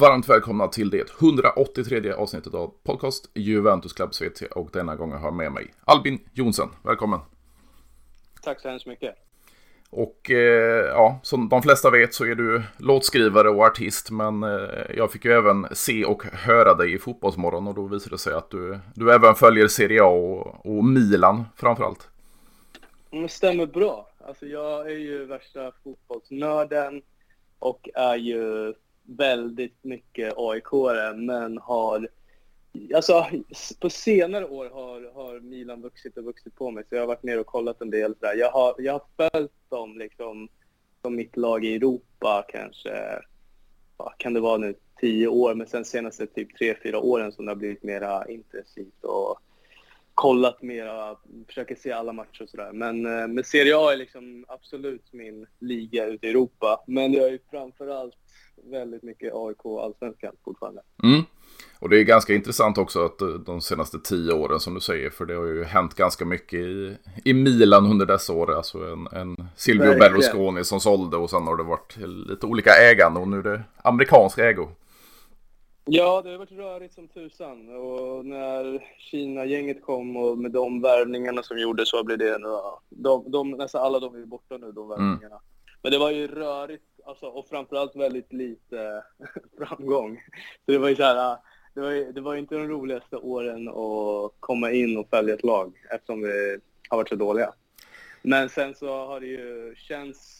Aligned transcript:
varmt 0.00 0.28
välkomna 0.28 0.68
till 0.68 0.90
det 0.90 1.20
183 1.20 2.12
avsnittet 2.12 2.54
av 2.54 2.74
podcast 2.82 3.30
Juventus 3.34 3.92
Club 3.92 4.14
SVT 4.14 4.42
och 4.42 4.70
denna 4.72 4.96
gång 4.96 5.12
har 5.12 5.20
jag 5.20 5.34
med 5.34 5.52
mig 5.52 5.74
Albin 5.84 6.18
Jonsen. 6.32 6.68
Välkommen! 6.84 7.20
Tack 8.42 8.60
så 8.60 8.68
hemskt 8.68 8.86
mycket! 8.86 9.14
Och 9.90 10.30
eh, 10.30 10.84
ja, 10.86 11.20
som 11.22 11.48
de 11.48 11.62
flesta 11.62 11.90
vet 11.90 12.14
så 12.14 12.24
är 12.24 12.34
du 12.34 12.62
låtskrivare 12.78 13.48
och 13.48 13.64
artist, 13.64 14.10
men 14.10 14.42
eh, 14.42 14.96
jag 14.96 15.12
fick 15.12 15.24
ju 15.24 15.32
även 15.32 15.66
se 15.72 16.04
och 16.04 16.24
höra 16.24 16.74
dig 16.74 16.94
i 16.94 16.98
Fotbollsmorgon 16.98 17.66
och 17.66 17.74
då 17.74 17.86
visade 17.86 18.14
det 18.14 18.18
sig 18.18 18.34
att 18.34 18.50
du, 18.50 18.78
du 18.94 19.12
även 19.12 19.34
följer 19.34 19.68
Serie 19.68 20.02
A 20.02 20.06
och, 20.06 20.66
och 20.66 20.84
Milan 20.84 21.44
framförallt. 21.56 22.08
Det 23.10 23.28
stämmer 23.28 23.66
bra. 23.66 24.08
Alltså 24.26 24.46
jag 24.46 24.86
är 24.86 24.98
ju 24.98 25.24
värsta 25.24 25.72
fotbollsnörden 25.84 27.02
och 27.58 27.88
är 27.94 28.16
ju 28.16 28.74
väldigt 29.16 29.84
mycket 29.84 30.34
aik 30.36 30.64
men 31.16 31.58
har... 31.58 32.08
Alltså, 32.94 33.26
på 33.80 33.90
senare 33.90 34.44
år 34.46 34.70
har, 34.70 35.12
har 35.14 35.40
Milan 35.40 35.82
vuxit 35.82 36.16
och 36.16 36.24
vuxit 36.24 36.54
på 36.54 36.70
mig, 36.70 36.84
så 36.88 36.94
jag 36.94 37.02
har 37.02 37.06
varit 37.06 37.22
ner 37.22 37.40
och 37.40 37.46
kollat 37.46 37.80
en 37.80 37.90
del. 37.90 38.14
Där. 38.20 38.34
Jag, 38.34 38.50
har, 38.50 38.74
jag 38.78 38.92
har 38.92 39.30
följt 39.30 39.52
dem 39.68 39.98
liksom, 39.98 40.48
som 41.02 41.16
mitt 41.16 41.36
lag 41.36 41.64
i 41.64 41.74
Europa 41.74 42.44
kanske, 42.48 43.22
vad 43.96 44.12
kan 44.18 44.34
det 44.34 44.40
vara 44.40 44.56
nu, 44.56 44.74
tio 45.00 45.28
år, 45.28 45.54
men 45.54 45.66
sen 45.66 45.84
senaste 45.84 46.26
typ 46.26 46.58
tre, 46.58 46.76
fyra 46.82 46.98
åren 46.98 47.32
som 47.32 47.44
det 47.44 47.50
har 47.50 47.56
blivit 47.56 47.82
mera 47.82 48.28
intensivt 48.28 49.04
och 49.04 49.40
kollat 50.20 50.62
mera, 50.62 51.16
försöker 51.46 51.74
se 51.74 51.92
alla 51.92 52.12
matcher 52.12 52.42
och 52.42 52.48
sådär. 52.48 52.70
Men, 52.72 53.06
eh, 53.06 53.28
men 53.28 53.44
Serie 53.44 53.76
A 53.76 53.92
är 53.92 53.96
liksom 53.96 54.44
absolut 54.48 55.12
min 55.12 55.46
liga 55.58 56.06
ute 56.06 56.26
i 56.26 56.30
Europa. 56.30 56.84
Men 56.86 57.12
jag 57.12 57.28
är 57.28 57.38
framförallt 57.50 58.14
väldigt 58.70 59.02
mycket 59.02 59.32
AIK 59.34 59.64
och 59.64 59.84
allsvenskan 59.84 60.32
fortfarande. 60.44 60.82
Mm. 61.02 61.22
Och 61.78 61.88
det 61.88 62.00
är 62.00 62.04
ganska 62.04 62.34
intressant 62.34 62.78
också 62.78 63.04
att 63.04 63.20
eh, 63.20 63.28
de 63.28 63.60
senaste 63.60 63.98
tio 63.98 64.32
åren 64.32 64.60
som 64.60 64.74
du 64.74 64.80
säger, 64.80 65.10
för 65.10 65.26
det 65.26 65.34
har 65.34 65.46
ju 65.46 65.64
hänt 65.64 65.94
ganska 65.94 66.24
mycket 66.24 66.60
i, 66.60 66.96
i 67.24 67.34
Milan 67.34 67.86
under 67.86 68.06
dessa 68.06 68.32
år. 68.32 68.56
Alltså 68.56 68.78
en, 68.78 69.06
en 69.12 69.48
Silvio 69.56 69.86
Verkligen. 69.86 70.12
Berlusconi 70.12 70.64
som 70.64 70.80
sålde 70.80 71.16
och 71.16 71.30
sen 71.30 71.42
har 71.42 71.56
det 71.56 71.62
varit 71.62 71.96
lite 72.28 72.46
olika 72.46 72.70
ägande 72.70 73.20
och 73.20 73.28
nu 73.28 73.38
är 73.38 73.42
det 73.42 73.62
amerikansk 73.82 74.38
ägo. 74.38 74.68
Ja, 75.92 76.22
det 76.22 76.30
har 76.30 76.38
varit 76.38 76.52
rörigt 76.52 76.94
som 76.94 77.08
tusan. 77.08 77.76
Och 77.76 78.26
när 78.26 78.86
Kina-gänget 78.98 79.82
kom 79.82 80.16
och 80.16 80.38
med 80.38 80.50
de 80.50 80.82
värvningarna 80.82 81.42
som 81.42 81.58
gjordes 81.58 81.88
så 81.88 82.04
blev 82.04 82.18
det... 82.18 82.38
De, 82.88 83.30
de, 83.30 83.50
nästan 83.50 83.82
alla 83.82 84.00
de 84.00 84.14
är 84.22 84.26
borta 84.26 84.56
nu, 84.56 84.72
de 84.72 84.88
värvningarna. 84.88 85.26
Mm. 85.26 85.42
Men 85.82 85.92
det 85.92 85.98
var 85.98 86.10
ju 86.10 86.26
rörigt 86.26 86.84
alltså, 87.04 87.26
och 87.26 87.48
framförallt 87.48 87.96
väldigt 87.96 88.32
lite 88.32 89.04
framgång. 89.58 90.16
Så 90.66 90.72
det 90.72 90.78
var 90.78 90.88
ju 90.88 90.96
så 90.96 91.02
här, 91.02 91.36
det 91.74 91.80
var, 91.80 92.12
det 92.12 92.20
var 92.20 92.36
inte 92.36 92.54
de 92.54 92.68
roligaste 92.68 93.16
åren 93.16 93.68
att 93.68 94.32
komma 94.40 94.70
in 94.70 94.96
och 94.96 95.08
följa 95.10 95.34
ett 95.34 95.44
lag 95.44 95.72
eftersom 95.94 96.22
vi 96.22 96.58
har 96.88 96.96
varit 96.96 97.08
så 97.08 97.16
dåliga. 97.16 97.52
Men 98.22 98.48
sen 98.48 98.74
så 98.74 99.06
har 99.06 99.20
det 99.20 99.26
ju 99.26 99.74
känts 99.76 100.39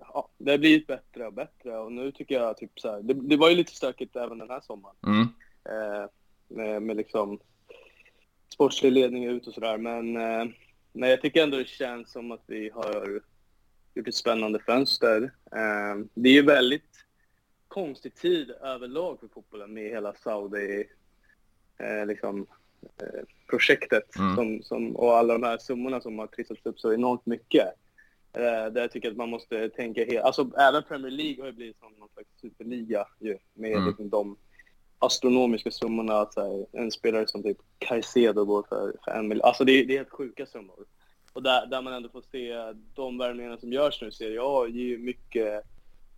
ja, 0.00 0.28
det 0.38 0.50
har 0.50 0.58
blivit 0.58 0.86
bättre 0.86 1.26
och 1.26 1.32
bättre 1.32 1.78
och 1.78 1.92
nu 1.92 2.12
tycker 2.12 2.34
jag 2.34 2.56
typ 2.56 2.80
så 2.80 2.90
här, 2.90 3.02
det, 3.02 3.14
det 3.14 3.36
var 3.36 3.50
ju 3.50 3.56
lite 3.56 3.74
stökigt 3.74 4.16
även 4.16 4.38
den 4.38 4.50
här 4.50 4.60
sommaren. 4.60 4.96
Mm. 5.06 5.28
Eh, 5.64 6.08
med, 6.48 6.82
med 6.82 6.96
liksom 6.96 7.40
sportslig 8.48 8.92
ledning 8.92 9.24
ut 9.24 9.46
och 9.46 9.54
sådär 9.54 9.78
men, 9.78 10.16
eh, 10.16 10.44
men 10.92 11.10
jag 11.10 11.20
tycker 11.22 11.42
ändå 11.42 11.56
det 11.56 11.68
känns 11.68 12.12
som 12.12 12.32
att 12.32 12.44
vi 12.46 12.70
har 12.70 13.20
gjort 13.94 14.08
ett 14.08 14.14
spännande 14.14 14.58
fönster. 14.58 15.32
Ehm, 15.56 16.08
det 16.14 16.28
är 16.28 16.32
ju 16.32 16.42
väldigt 16.42 17.06
konstig 17.68 18.14
tid 18.14 18.50
överlag 18.50 19.20
för 19.20 19.28
fotbollen 19.28 19.72
med 19.72 19.90
hela 19.90 20.14
Saudi 20.14 20.84
eh, 21.78 22.06
liksom, 22.06 22.46
eh, 22.82 23.22
projektet 23.50 24.16
mm. 24.16 24.36
som, 24.36 24.62
som, 24.62 24.96
och 24.96 25.16
alla 25.16 25.32
de 25.32 25.42
här 25.42 25.58
summorna 25.58 26.00
som 26.00 26.18
har 26.18 26.26
trissats 26.26 26.66
upp 26.66 26.80
så 26.80 26.92
enormt 26.92 27.26
mycket. 27.26 27.68
Eh, 28.36 28.72
där 28.72 28.80
jag 28.80 28.92
tycker 28.92 29.10
att 29.10 29.16
man 29.16 29.30
måste 29.30 29.68
tänka 29.68 30.04
helt, 30.04 30.24
alltså 30.24 30.50
även 30.58 30.82
Premier 30.82 31.10
League 31.10 31.42
har 31.42 31.46
ju 31.46 31.52
blivit 31.52 31.78
som 31.78 31.92
någon 31.92 32.08
slags 32.08 32.28
superliga 32.40 33.06
ju 33.20 33.38
med 33.54 33.72
mm. 33.72 33.86
liksom, 33.86 34.10
de 34.10 34.36
astronomiska 34.98 35.70
summorna 35.70 36.20
att 36.20 36.36
här, 36.36 36.66
en 36.72 36.90
spelare 36.90 37.26
som 37.26 37.42
typ 37.42 37.58
Caicedo 37.78 38.44
går 38.44 38.66
för, 38.68 38.92
för 39.04 39.10
en 39.10 39.28
miljard. 39.28 39.46
Alltså 39.46 39.64
det, 39.64 39.84
det 39.84 39.94
är 39.94 39.98
helt 39.98 40.10
sjuka 40.10 40.46
summor. 40.46 40.86
Och 41.32 41.42
där, 41.42 41.66
där 41.66 41.82
man 41.82 41.92
ändå 41.92 42.08
får 42.08 42.22
se 42.32 42.54
de 42.94 43.18
värvningarna 43.18 43.58
som 43.58 43.72
görs 43.72 44.02
nu 44.02 44.10
Serie 44.10 44.40
A 44.42 44.64
är 44.64 44.70
ju 44.70 44.98
mycket 44.98 45.62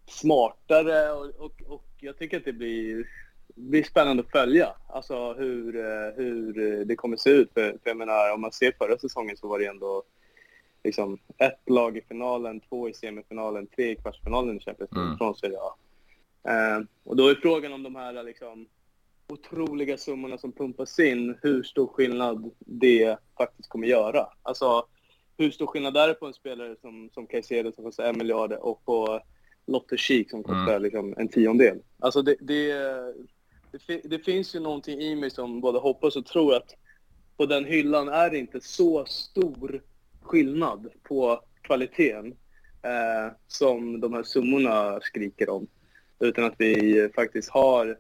smartare 0.07 1.13
och, 1.13 1.27
och, 1.27 1.63
och, 1.67 1.85
jag 2.01 2.19
tycker 2.19 2.37
att 2.37 2.45
det 2.45 2.53
blir, 2.53 3.07
blir 3.55 3.83
spännande 3.83 4.23
att 4.23 4.31
följa. 4.31 4.75
Alltså 4.89 5.33
hur, 5.33 5.73
hur 6.17 6.85
det 6.85 6.97
kommer 6.97 7.17
se 7.17 7.31
ut. 7.31 7.51
För, 7.55 7.71
för 7.71 7.91
jag 7.91 7.97
menar, 7.97 8.35
om 8.35 8.41
man 8.41 8.53
ser 8.53 8.73
förra 8.79 8.99
säsongen 8.99 9.37
så 9.37 9.49
var 9.49 9.59
det 9.59 9.67
ändå 9.67 10.05
liksom 10.89 11.19
ett 11.39 11.61
lag 11.67 11.97
i 11.97 12.01
finalen, 12.01 12.61
två 12.61 12.89
i 12.89 12.95
semifinalen, 12.95 13.67
tre 13.67 13.91
i 13.91 13.97
kvartsfinalen 13.97 14.57
i 14.57 14.61
Champions 14.61 14.93
League 14.93 15.07
mm. 15.07 15.19
från 15.19 15.35
Serie 15.35 15.59
A. 15.59 15.75
Uh, 16.49 16.85
och 17.05 17.17
då 17.17 17.29
är 17.29 17.35
frågan 17.35 17.73
om 17.73 17.83
de 17.83 17.97
här 17.97 18.23
liksom, 18.23 18.67
otroliga 19.29 19.99
summorna 19.99 20.39
som 20.39 20.53
pumpas 20.53 20.99
in, 20.99 21.39
hur 21.43 21.63
stor 21.63 21.87
skillnad 21.87 22.51
det 22.59 23.19
faktiskt 23.39 23.69
kommer 23.69 23.87
göra. 23.87 24.27
Alltså, 24.43 24.87
hur 25.39 25.51
stor 25.51 25.67
skillnad 25.67 25.97
är 25.97 26.09
det 26.09 26.15
på 26.15 26.27
en 26.27 26.35
spelare 26.35 26.77
som, 26.81 27.11
som 27.15 27.27
Caicedo 27.27 27.73
som 27.73 27.85
kostar 27.85 28.05
en 28.05 28.19
miljard 28.19 28.53
och 28.53 28.85
på 28.85 29.21
Lotte 29.67 29.97
Chic 29.97 30.31
som 30.31 30.43
kostar 30.43 30.69
mm. 30.69 30.83
liksom 30.83 31.15
en 31.17 31.29
tiondel? 31.29 31.79
Alltså 31.99 32.23
det, 32.23 32.37
det, 32.41 32.73
det, 33.87 34.01
det, 34.05 34.19
finns 34.19 34.55
ju 34.55 34.61
någonting 34.61 35.01
i 35.01 35.17
mig 35.17 35.31
som 35.31 35.61
både 35.61 35.79
hoppas 35.79 36.17
och 36.17 36.27
tror 36.27 36.55
att 36.55 36.75
på 37.37 37.47
den 37.47 37.65
hyllan 37.65 38.09
är 38.09 38.31
det 38.31 38.39
inte 38.39 38.61
så 38.61 39.05
stor 39.05 39.83
skillnad 40.29 40.89
på 41.03 41.41
kvaliteten 41.63 42.27
eh, 42.83 43.33
som 43.47 44.01
de 44.01 44.13
här 44.13 44.23
summorna 44.23 45.01
skriker 45.01 45.51
om. 45.51 45.67
Utan 46.21 46.45
att 46.45 46.55
vi 46.59 47.09
faktiskt 47.15 47.51
har 47.51 47.99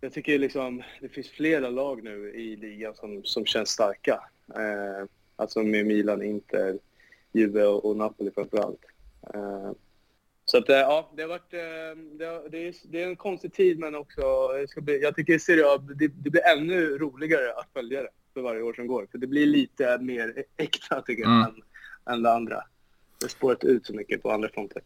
jag 0.00 0.12
tycker 0.12 0.38
liksom 0.38 0.82
det 1.00 1.08
finns 1.08 1.30
flera 1.30 1.70
lag 1.70 2.04
nu 2.04 2.32
i 2.34 2.56
ligan 2.56 2.94
som, 2.94 3.24
som 3.24 3.46
känns 3.46 3.68
starka. 3.68 4.20
Eh, 4.54 5.06
Alltså 5.36 5.62
med 5.62 5.86
Milan, 5.86 6.22
Inter, 6.22 6.78
Juve 7.32 7.64
och 7.64 7.96
Napoli 7.96 8.30
framförallt. 8.30 8.84
Eh, 9.34 9.72
så 10.44 10.58
att, 10.58 10.68
eh, 10.68 10.76
ja, 10.76 11.12
det 11.16 11.22
har 11.22 11.28
varit... 11.28 11.54
Uh, 11.54 12.02
det, 12.18 12.48
det, 12.48 12.68
är, 12.68 12.74
det, 12.84 13.02
är, 13.02 13.08
en 13.08 13.16
konstig 13.16 13.52
tid, 13.52 13.78
men 13.78 13.94
också... 13.94 14.48
Det 14.48 14.68
ska 14.68 14.80
bli, 14.80 15.02
jag 15.02 15.16
tycker 15.16 15.38
Serie 15.38 15.66
A, 15.66 15.78
det, 15.78 16.08
det 16.08 16.30
blir 16.30 16.46
ännu 16.46 16.98
roligare 16.98 17.52
att 17.52 17.68
följa 17.72 18.02
det 18.02 18.08
för 18.34 18.40
varje 18.40 18.62
år 18.62 18.72
som 18.72 18.86
går. 18.86 19.06
För 19.10 19.18
det 19.18 19.26
blir 19.26 19.46
lite 19.46 19.98
mer 19.98 20.44
äkta, 20.56 21.02
tycker 21.02 21.22
jag, 21.22 21.32
mm. 21.32 21.42
än, 21.42 22.14
än 22.14 22.22
det 22.22 22.32
andra. 22.32 22.62
Det 23.20 23.28
spårat 23.28 23.64
ut 23.64 23.86
så 23.86 23.94
mycket 23.94 24.22
på 24.22 24.32
andra 24.32 24.48
fronter. 24.48 24.82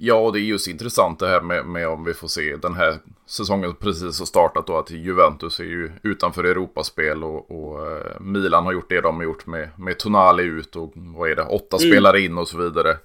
Ja, 0.00 0.30
det 0.30 0.40
är 0.40 0.42
just 0.42 0.68
intressant 0.68 1.18
det 1.18 1.28
här 1.28 1.40
med, 1.40 1.66
med, 1.66 1.88
om 1.88 2.04
vi 2.04 2.14
får 2.14 2.28
se 2.28 2.56
den 2.56 2.74
här 2.74 2.98
säsongen 3.26 3.74
precis 3.74 4.18
har 4.18 4.26
startat 4.26 4.66
då 4.66 4.78
att 4.78 4.90
Juventus 4.90 5.60
är 5.60 5.64
ju 5.64 5.90
utanför 6.02 6.44
Europaspel 6.44 7.24
och, 7.24 7.50
och 7.50 7.86
uh, 7.86 8.20
Milan 8.20 8.64
har 8.64 8.72
gjort 8.72 8.88
det 8.88 9.00
de 9.00 9.16
har 9.16 9.24
gjort 9.24 9.46
med, 9.46 9.68
med 9.76 9.98
Tonali 9.98 10.42
ut 10.42 10.76
och 10.76 10.92
vad 10.94 11.30
är 11.30 11.36
det, 11.36 11.42
åtta 11.42 11.76
mm. 11.76 11.90
spelare 11.90 12.20
in 12.20 12.38
och 12.38 12.48
så 12.48 12.58
vidare. 12.58 12.96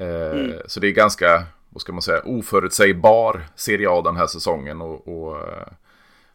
Uh, 0.00 0.40
mm. 0.40 0.52
Så 0.66 0.80
det 0.80 0.86
är 0.86 0.92
ganska, 0.92 1.44
vad 1.70 1.80
ska 1.80 1.92
man 1.92 2.02
säga, 2.02 2.22
oförutsägbar 2.24 3.42
Serie 3.56 3.90
A 3.90 4.02
den 4.02 4.16
här 4.16 4.26
säsongen 4.26 4.80
och, 4.80 5.08
och 5.08 5.34
uh, 5.34 5.66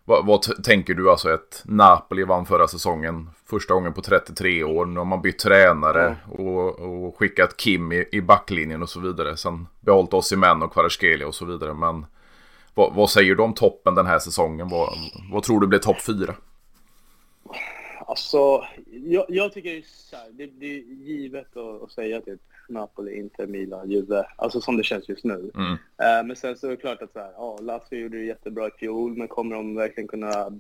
vad, 0.10 0.26
vad, 0.26 0.64
tänker 0.64 0.94
du 0.94 1.10
alltså 1.10 1.30
att 1.30 1.64
Napoli 1.66 2.24
vann 2.24 2.46
förra 2.46 2.68
säsongen 2.68 3.30
första 3.46 3.74
gången 3.74 3.94
på 3.94 4.02
33 4.02 4.64
år. 4.64 4.86
Nu 4.86 4.98
har 5.00 5.06
man 5.06 5.22
bytt 5.22 5.40
tränare 5.40 6.18
ja. 6.28 6.44
och, 6.44 6.80
och, 6.80 7.18
skickat 7.18 7.58
Kim 7.58 7.92
i, 7.92 8.06
i, 8.12 8.22
backlinjen 8.22 8.84
och 8.84 8.90
så 8.90 9.00
vidare. 9.00 9.38
Sen 9.38 9.68
behållit 9.80 10.14
Osimhen 10.14 10.64
och 10.64 10.74
Kvaratskhelia 10.74 11.28
och 11.28 11.36
så 11.36 11.46
vidare. 11.46 11.74
Men 11.74 12.06
vad, 12.74 12.96
vad, 12.96 13.10
säger 13.10 13.36
du 13.36 13.44
om 13.44 13.54
toppen 13.54 13.96
den 13.96 14.06
här 14.06 14.20
säsongen? 14.20 14.70
Vad, 14.70 14.90
vad 15.32 15.44
tror 15.44 15.62
du 15.62 15.68
blir 15.68 15.80
topp 15.80 16.02
fyra? 16.02 16.36
Alltså, 18.08 18.64
jag, 18.86 19.26
jag 19.30 19.54
tycker 19.54 19.84
det, 20.32 20.46
det 20.46 20.66
är 20.66 20.80
givet 20.80 21.58
att, 21.58 21.84
att 21.84 21.92
säga 21.92 22.22
typ 22.22 22.42
Napoli, 22.69 23.18
Inter, 23.18 23.48
Milan, 23.48 23.92
Juve. 23.92 24.25
Alltså 24.36 24.62
som 24.62 24.77
det 24.77 24.83
känns 24.83 25.10
just 25.10 25.24
nu. 25.24 25.51
Mm. 25.56 25.71
Uh, 25.71 26.27
men 26.27 26.36
sen 26.36 26.57
så 26.57 26.68
är 26.68 26.71
det 26.71 26.77
klart 26.77 27.01
att 27.01 27.13
så 27.13 27.19
här, 27.19 27.31
ja, 27.36 27.57
Lazio 27.62 28.00
gjorde 28.00 28.18
det 28.18 28.25
jättebra 28.25 28.68
i 28.68 28.71
fjol, 28.80 29.18
men 29.18 29.27
kommer 29.27 29.56
de 29.56 29.75
verkligen 29.75 30.07
kunna 30.07 30.51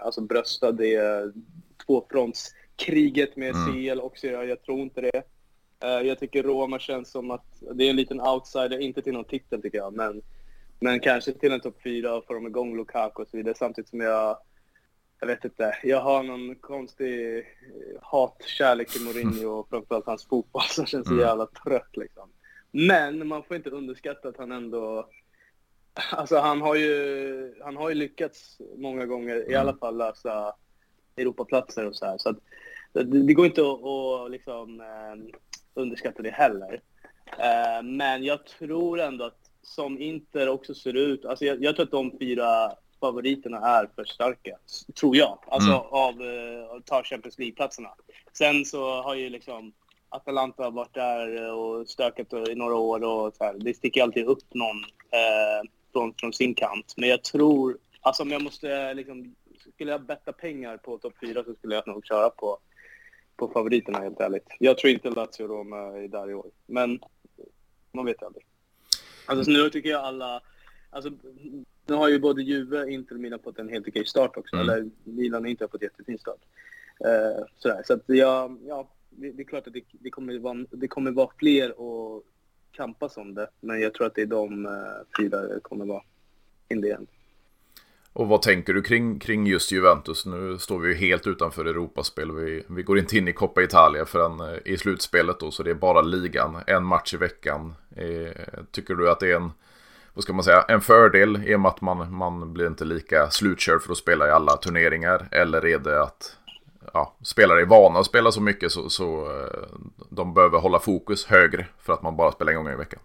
alltså, 0.00 0.20
brösta 0.20 0.72
det 0.72 1.32
tvåfrontskriget 1.86 3.36
med 3.36 3.54
mm. 3.54 3.72
CL 3.72 4.00
också? 4.00 4.26
Jag, 4.26 4.48
jag 4.48 4.62
tror 4.62 4.80
inte 4.80 5.00
det. 5.00 5.22
Uh, 5.84 6.06
jag 6.08 6.18
tycker 6.18 6.42
Roma 6.42 6.78
känns 6.78 7.10
som 7.10 7.30
att 7.30 7.62
det 7.74 7.84
är 7.84 7.90
en 7.90 7.96
liten 7.96 8.20
outsider, 8.20 8.78
inte 8.78 9.02
till 9.02 9.12
någon 9.12 9.24
titel 9.24 9.62
tycker 9.62 9.78
jag, 9.78 9.94
men, 9.94 10.22
men 10.80 11.00
kanske 11.00 11.32
till 11.32 11.52
en 11.52 11.60
topp 11.60 11.82
fyra 11.84 12.14
och 12.14 12.26
får 12.26 12.34
de 12.34 12.46
igång 12.46 12.76
Lukaku 12.76 13.22
och 13.22 13.28
så 13.28 13.36
vidare. 13.36 13.54
Samtidigt 13.58 13.90
som 13.90 14.00
jag 14.00 14.38
jag 15.22 15.26
vet 15.26 15.44
inte. 15.44 15.78
Jag 15.82 16.00
har 16.00 16.22
någon 16.22 16.54
konstig 16.54 17.38
eh, 17.38 17.44
hatkärlek 18.02 18.88
till 18.88 19.00
Mourinho 19.04 19.48
och 19.48 19.68
framförallt 19.68 20.06
hans 20.06 20.26
fotboll 20.26 20.62
som 20.62 20.86
känns 20.86 21.06
så 21.06 21.12
mm. 21.12 21.26
jävla 21.26 21.46
trött 21.46 21.96
liksom. 21.96 22.28
Men 22.70 23.28
man 23.28 23.42
får 23.42 23.56
inte 23.56 23.70
underskatta 23.70 24.28
att 24.28 24.36
han 24.36 24.52
ändå 24.52 25.08
Alltså 26.10 26.38
han 26.38 26.60
har 26.60 26.74
ju, 26.74 27.54
han 27.64 27.76
har 27.76 27.88
ju 27.88 27.94
lyckats 27.94 28.58
många 28.76 29.06
gånger 29.06 29.36
mm. 29.36 29.50
i 29.50 29.54
alla 29.54 29.76
fall 29.76 29.96
lösa 29.96 30.54
Europaplatser 31.16 31.86
och 31.86 31.96
så 31.96 32.06
här. 32.06 32.18
Så 32.18 32.28
att, 32.28 32.38
det, 32.92 33.04
det 33.04 33.34
går 33.34 33.46
inte 33.46 33.62
att, 33.62 33.84
att 33.84 34.30
liksom, 34.30 34.80
eh, 34.80 35.38
underskatta 35.74 36.22
det 36.22 36.30
heller. 36.30 36.80
Eh, 37.38 37.82
men 37.82 38.24
jag 38.24 38.46
tror 38.46 39.00
ändå 39.00 39.24
att 39.24 39.50
som 39.62 39.98
Inter 39.98 40.48
också 40.48 40.74
ser 40.74 40.96
ut, 40.96 41.24
alltså 41.24 41.44
jag, 41.44 41.62
jag 41.62 41.76
tror 41.76 41.84
att 41.84 41.90
de 41.90 42.18
fyra 42.18 42.72
favoriterna 43.02 43.58
är 43.58 43.88
för 43.96 44.04
starka, 44.04 44.58
tror 45.00 45.16
jag. 45.16 45.38
Alltså 45.46 45.70
mm. 45.70 45.86
av 45.90 46.14
att 46.76 46.86
ta 46.86 47.02
Champions 47.02 47.38
League-platserna. 47.38 47.88
Sen 48.32 48.64
så 48.64 49.02
har 49.02 49.14
ju 49.14 49.28
liksom 49.28 49.72
Atalanta 50.08 50.70
varit 50.70 50.94
där 50.94 51.52
och 51.52 51.88
stökat 51.88 52.32
i 52.32 52.54
några 52.54 52.74
år 52.74 53.04
och 53.04 53.34
så 53.34 53.44
här. 53.44 53.54
Det 53.58 53.74
sticker 53.74 54.02
alltid 54.02 54.26
upp 54.26 54.54
någon 54.54 54.76
eh, 55.10 55.68
från, 55.92 56.14
från 56.14 56.32
sin 56.32 56.54
kant. 56.54 56.94
Men 56.96 57.08
jag 57.08 57.24
tror, 57.24 57.78
alltså 58.00 58.22
om 58.22 58.30
jag 58.30 58.42
måste 58.42 58.94
liksom, 58.94 59.34
skulle 59.74 59.92
jag 59.92 60.02
betta 60.02 60.32
pengar 60.32 60.76
på 60.76 60.98
topp 60.98 61.14
fyra 61.20 61.44
så 61.44 61.54
skulle 61.54 61.74
jag 61.74 61.88
nog 61.88 62.06
köra 62.06 62.30
på, 62.30 62.58
på 63.36 63.48
favoriterna 63.48 63.98
helt 63.98 64.20
ärligt. 64.20 64.46
Jag 64.58 64.78
tror 64.78 64.92
inte 64.92 65.10
Lazio 65.10 65.46
Roma 65.46 65.78
är 65.78 66.08
där 66.08 66.30
i 66.30 66.34
år, 66.34 66.50
men 66.66 67.00
man 67.92 68.04
vet 68.04 68.22
aldrig. 68.22 68.46
Alltså 69.26 69.50
nu 69.50 69.70
tycker 69.70 69.90
jag 69.90 70.04
alla, 70.04 70.40
alltså 70.90 71.10
nu 71.86 71.94
har 71.94 72.08
ju 72.08 72.18
både 72.18 72.42
Juve, 72.42 72.90
Inter 72.90 73.14
och 73.14 73.20
Milan 73.20 73.38
fått 73.44 73.58
en 73.58 73.68
helt 73.68 73.88
okej 73.88 74.04
start 74.04 74.36
också. 74.36 74.56
Mm. 74.56 74.68
Eller 74.68 74.90
Milan 75.04 75.42
och 75.42 75.48
Inter 75.48 75.64
har 75.64 75.70
fått 75.70 75.82
jättefin 75.82 76.18
start. 76.18 76.40
Uh, 77.04 77.44
sådär. 77.58 77.82
Så 77.84 77.92
att 77.92 78.02
ja, 78.06 78.56
ja 78.66 78.88
det, 79.10 79.30
det, 79.30 79.42
är 79.42 79.44
klart 79.44 79.66
att 79.66 79.72
det, 79.72 79.82
det, 79.90 80.10
kommer 80.10 80.38
vara, 80.38 80.66
det 80.70 80.88
kommer 80.88 81.10
vara 81.10 81.28
fler 81.38 81.80
och 81.80 82.22
kampas 82.72 83.16
om 83.16 83.34
det. 83.34 83.48
Men 83.60 83.80
jag 83.80 83.94
tror 83.94 84.06
att 84.06 84.14
det 84.14 84.22
är 84.22 84.26
de 84.26 84.66
uh, 84.66 84.72
fyra 85.18 85.60
kommer 85.62 85.86
vara 85.86 86.02
in 86.68 86.82
the 86.82 86.90
end. 86.90 87.08
Och 88.14 88.28
vad 88.28 88.42
tänker 88.42 88.74
du 88.74 88.82
kring, 88.82 89.18
kring 89.18 89.46
just 89.46 89.72
Juventus? 89.72 90.26
Nu 90.26 90.58
står 90.58 90.78
vi 90.78 90.88
ju 90.88 90.94
helt 90.94 91.26
utanför 91.26 91.64
Europaspel. 91.64 92.32
Vi, 92.32 92.64
vi 92.68 92.82
går 92.82 92.98
inte 92.98 93.16
in 93.16 93.28
i 93.28 93.32
Coppa 93.32 93.62
Italia 93.62 94.06
förrän 94.06 94.40
uh, 94.40 94.58
i 94.64 94.76
slutspelet 94.76 95.40
då, 95.40 95.50
så 95.50 95.62
det 95.62 95.70
är 95.70 95.74
bara 95.74 96.02
ligan. 96.02 96.58
En 96.66 96.84
match 96.84 97.14
i 97.14 97.16
veckan. 97.16 97.74
Eh, 97.96 98.32
tycker 98.70 98.94
du 98.94 99.10
att 99.10 99.20
det 99.20 99.32
är 99.32 99.36
en 99.36 99.50
vad 100.14 100.24
ska 100.24 100.32
man 100.32 100.44
säga, 100.44 100.64
en 100.68 100.80
fördel 100.80 101.42
i 101.46 101.54
och 101.54 101.60
med 101.60 101.68
att 101.68 101.80
man, 101.80 102.14
man 102.14 102.52
blir 102.52 102.66
inte 102.66 102.84
lika 102.84 103.30
slutkörd 103.30 103.82
för 103.82 103.92
att 103.92 103.98
spela 103.98 104.28
i 104.28 104.30
alla 104.30 104.56
turneringar? 104.56 105.28
Eller 105.30 105.66
är 105.66 105.78
det 105.78 106.02
att 106.02 106.36
ja, 106.92 107.14
spelare 107.22 107.60
är 107.60 107.66
vana 107.66 107.98
att 107.98 108.06
spela 108.06 108.32
så 108.32 108.40
mycket 108.40 108.72
så, 108.72 108.88
så 108.88 109.24
eh, 109.24 109.76
de 110.10 110.34
behöver 110.34 110.58
hålla 110.58 110.78
fokus 110.78 111.26
högre 111.26 111.66
för 111.78 111.92
att 111.92 112.02
man 112.02 112.16
bara 112.16 112.32
spelar 112.32 112.52
en 112.52 112.64
gång 112.64 112.72
i 112.72 112.76
veckan? 112.76 113.00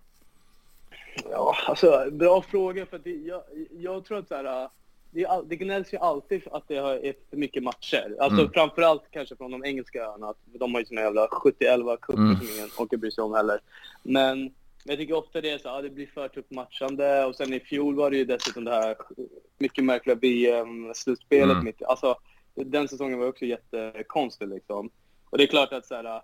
Ja, 1.32 1.56
alltså 1.68 2.10
bra 2.12 2.42
fråga 2.42 2.86
för 2.86 3.00
det, 3.04 3.10
jag, 3.10 3.42
jag 3.72 4.06
tror 4.06 4.18
att 4.18 4.28
så 4.28 4.36
här, 4.36 4.70
det, 5.12 5.28
det 5.46 5.56
gnälls 5.56 5.94
ju 5.94 5.98
alltid 5.98 6.42
att 6.52 6.68
det 6.68 6.76
är 6.76 7.14
för 7.30 7.38
mycket 7.38 7.64
matcher. 7.64 8.16
Alltså 8.20 8.40
mm. 8.40 8.52
framförallt 8.54 9.04
kanske 9.12 9.36
från 9.36 9.52
de 9.52 9.66
engelska 9.66 10.04
öarna. 10.04 10.34
De 10.46 10.74
har 10.74 10.80
ju 10.80 10.86
sina 10.86 11.02
jävla 11.02 11.28
70-11 11.28 11.98
cuper 12.02 12.22
mm. 12.22 12.38
som 12.38 12.48
ingen 12.56 12.70
orkar 12.78 12.98
bry 12.98 13.12
sig 13.12 13.24
om 13.24 13.34
heller. 13.34 13.60
Men 14.04 14.54
jag 14.88 14.98
tycker 14.98 15.14
ofta 15.14 15.42
det 15.42 15.50
är 15.50 15.58
så 15.58 15.70
att 15.70 15.84
det 15.84 15.90
blir 15.90 16.08
för 16.08 16.28
tufft 16.28 16.52
matchande 16.52 17.26
och 17.26 17.36
sen 17.36 17.54
i 17.54 17.60
fjol 17.60 17.96
var 17.96 18.12
det 18.12 18.18
ju 18.18 18.26
dessutom 18.26 18.64
det 18.64 18.72
här 18.72 18.98
mycket 19.58 19.84
märkliga 19.84 20.16
VM-slutspelet. 20.16 21.58
Mm. 21.58 21.74
Alltså, 21.88 22.16
den 22.56 22.88
säsongen 22.88 23.20
var 23.20 23.28
också 23.28 23.46
jättekonstig 23.46 24.48
liksom. 24.48 24.90
Och 25.30 25.38
det 25.38 25.44
är 25.44 25.48
klart 25.48 25.74
att 25.74 25.86
så 25.86 25.96
här, 25.96 26.22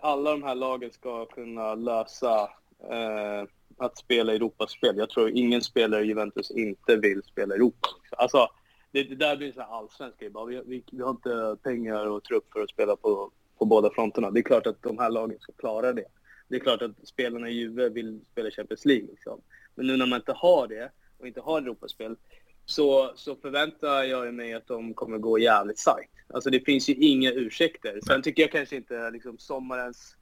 alla 0.00 0.30
de 0.30 0.42
här 0.42 0.54
lagen 0.54 0.90
ska 0.90 1.26
kunna 1.26 1.74
lösa 1.74 2.50
eh, 2.90 3.48
att 3.78 3.98
spela 3.98 4.34
Europaspel. 4.34 4.96
Jag 4.96 5.10
tror 5.10 5.30
ingen 5.30 5.62
spelare 5.62 6.04
i 6.04 6.06
Juventus 6.06 6.50
inte 6.50 6.96
vill 6.96 7.22
spela 7.22 7.54
Europa. 7.54 7.88
Liksom. 8.02 8.18
Alltså, 8.18 8.48
det, 8.90 9.02
det 9.02 9.14
där 9.14 9.36
blir 9.36 9.46
en 9.46 9.52
sån 9.52 9.62
här 9.62 9.78
allsvensk 9.78 10.20
grej. 10.20 10.30
Vi, 10.48 10.62
vi, 10.66 10.84
vi 10.92 11.02
har 11.02 11.10
inte 11.10 11.56
pengar 11.62 12.06
och 12.06 12.24
trupp 12.24 12.52
för 12.52 12.60
att 12.60 12.70
spela 12.70 12.96
på, 12.96 13.30
på 13.58 13.64
båda 13.64 13.90
fronterna. 13.90 14.30
Det 14.30 14.40
är 14.40 14.42
klart 14.42 14.66
att 14.66 14.82
de 14.82 14.98
här 14.98 15.10
lagen 15.10 15.38
ska 15.40 15.52
klara 15.52 15.92
det 15.92 16.04
det 16.52 16.58
är 16.58 16.60
klart 16.60 16.82
att 16.82 17.08
spelarna 17.08 17.48
i 17.48 17.52
Juve 17.52 17.88
vill 17.88 18.20
spela 18.32 18.50
Champions 18.50 18.84
League. 18.84 19.06
Liksom. 19.06 19.40
Men 19.74 19.86
nu 19.86 19.96
när 19.96 20.06
man 20.06 20.16
inte 20.16 20.32
har 20.32 20.68
det 20.68 20.92
och 21.18 21.26
inte 21.26 21.40
har 21.40 21.58
Europaspel 21.58 22.16
så, 22.64 23.12
så 23.16 23.36
förväntar 23.36 24.02
jag 24.02 24.34
mig 24.34 24.54
att 24.54 24.66
de 24.66 24.94
kommer 24.94 25.18
gå 25.18 25.38
jävligt 25.38 25.78
starkt. 25.78 26.12
Alltså 26.34 26.50
det 26.50 26.60
finns 26.60 26.88
ju 26.88 26.94
inga 26.94 27.32
ursäkter. 27.32 28.00
Sen 28.06 28.22
tycker 28.22 28.42
jag 28.42 28.52
kanske 28.52 28.76
inte 28.76 29.10
liksom 29.10 29.38
sommarens 29.38 30.16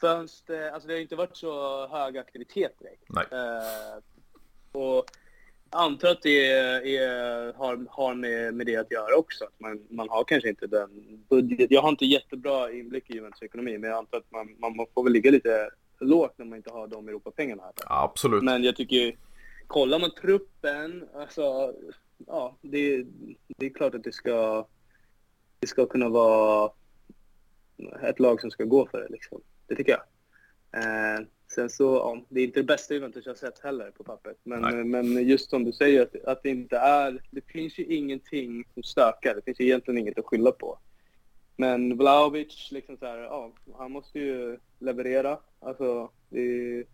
fönster, 0.00 0.70
alltså 0.70 0.88
det 0.88 0.94
har 0.94 1.00
inte 1.00 1.16
varit 1.16 1.36
så 1.36 1.86
hög 1.88 2.18
aktivitet 2.18 2.78
direkt. 2.78 3.04
Nej. 3.08 3.26
Uh, 3.32 4.02
och 4.72 5.04
antar 5.70 6.08
att 6.08 6.22
det 6.22 6.46
är, 6.46 6.86
är, 6.86 7.52
har, 7.52 7.86
har 7.90 8.14
med, 8.14 8.54
med 8.54 8.66
det 8.66 8.76
att 8.76 8.90
göra 8.90 9.16
också. 9.16 9.44
Att 9.44 9.60
man, 9.60 9.80
man 9.90 10.08
har 10.08 10.24
kanske 10.24 10.48
inte 10.48 10.66
den 10.66 11.24
budget. 11.28 11.70
Jag 11.70 11.82
har 11.82 11.88
inte 11.88 12.04
jättebra 12.04 12.72
inblick 12.72 13.10
i 13.10 13.14
Juventus 13.14 13.42
ekonomi, 13.42 13.78
men 13.78 13.90
jag 13.90 13.98
antar 13.98 14.18
att 14.18 14.30
man, 14.30 14.56
man 14.58 14.86
får 14.94 15.04
väl 15.04 15.12
ligga 15.12 15.30
lite 15.30 15.70
lågt 16.00 16.34
när 16.36 16.46
man 16.46 16.56
inte 16.56 16.70
har 16.70 16.86
de 16.86 17.08
Europapengarna. 17.08 17.62
Här. 17.62 17.72
absolut. 18.04 18.42
Men 18.42 18.64
jag 18.64 18.76
tycker, 18.76 19.16
kollar 19.66 19.98
man 19.98 20.10
truppen, 20.10 21.08
alltså, 21.14 21.74
ja, 22.26 22.56
det, 22.62 23.06
det 23.46 23.66
är 23.66 23.70
klart 23.70 23.94
att 23.94 24.04
det 24.04 24.12
ska, 24.12 24.66
det 25.58 25.66
ska 25.66 25.86
kunna 25.86 26.08
vara 26.08 26.70
ett 28.02 28.20
lag 28.20 28.40
som 28.40 28.50
ska 28.50 28.64
gå 28.64 28.86
för 28.86 29.00
det. 29.00 29.08
Liksom. 29.08 29.40
Det 29.66 29.74
tycker 29.74 29.92
jag. 29.92 30.02
Eh, 30.82 31.20
Sen 31.54 31.70
så, 31.70 31.84
ja, 31.84 32.22
det 32.28 32.40
är 32.40 32.44
inte 32.44 32.60
det 32.60 32.64
bästa 32.64 32.94
Juventus 32.94 33.26
jag 33.26 33.36
sett 33.36 33.58
heller 33.58 33.90
på 33.90 34.04
pappret. 34.04 34.36
Men, 34.42 34.90
men 34.90 35.28
just 35.28 35.50
som 35.50 35.64
du 35.64 35.72
säger, 35.72 36.02
att, 36.02 36.24
att 36.24 36.42
det 36.42 36.50
inte 36.50 36.76
är... 36.76 37.22
Det 37.30 37.40
finns 37.40 37.78
ju 37.78 37.84
ingenting 37.84 38.64
som 38.74 38.82
stökar. 38.82 39.34
Det 39.34 39.42
finns 39.42 39.60
ju 39.60 39.64
egentligen 39.64 39.98
inget 39.98 40.18
att 40.18 40.26
skylla 40.26 40.52
på. 40.52 40.78
Men 41.56 41.96
Vlahovic, 41.96 42.68
liksom 42.72 42.96
så 42.96 43.06
här, 43.06 43.18
ja, 43.18 43.52
han 43.78 43.92
måste 43.92 44.18
ju 44.18 44.58
leverera. 44.78 45.38
Alltså, 45.60 46.10
det, 46.28 46.84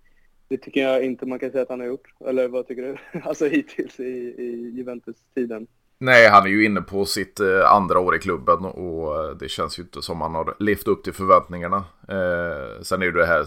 det, 0.49 0.59
tycker 0.59 0.83
jag 0.83 1.05
inte 1.05 1.27
man 1.27 1.39
kan 1.39 1.51
säga 1.51 1.63
att 1.63 1.69
han 1.69 1.81
har 1.81 1.87
gjort. 1.87 2.15
Eller 2.21 2.49
vad 2.49 2.67
tycker 2.67 2.83
du? 2.83 3.21
Alltså 3.21 3.47
hittills 3.47 4.01
i, 4.01 4.35
i 4.39 4.73
Juventus-tiden. 4.77 5.67
Nej, 5.99 6.29
han 6.29 6.43
är 6.43 6.49
ju 6.49 6.65
inne 6.65 6.81
på 6.81 7.05
sitt 7.05 7.41
eh, 7.41 7.73
andra 7.73 7.99
år 7.99 8.17
i 8.17 8.19
klubben 8.19 8.65
och 8.65 9.25
eh, 9.25 9.31
det 9.31 9.49
känns 9.49 9.79
ju 9.79 9.83
inte 9.83 10.03
som 10.03 10.21
han 10.21 10.35
har 10.35 10.55
levt 10.59 10.89
upp 10.89 11.05
till 11.05 11.13
förväntningarna. 11.13 11.85
Eh, 12.09 12.83
sen 12.83 13.03
är 13.03 13.07
det 13.07 13.21
det 13.21 13.27
här 13.27 13.47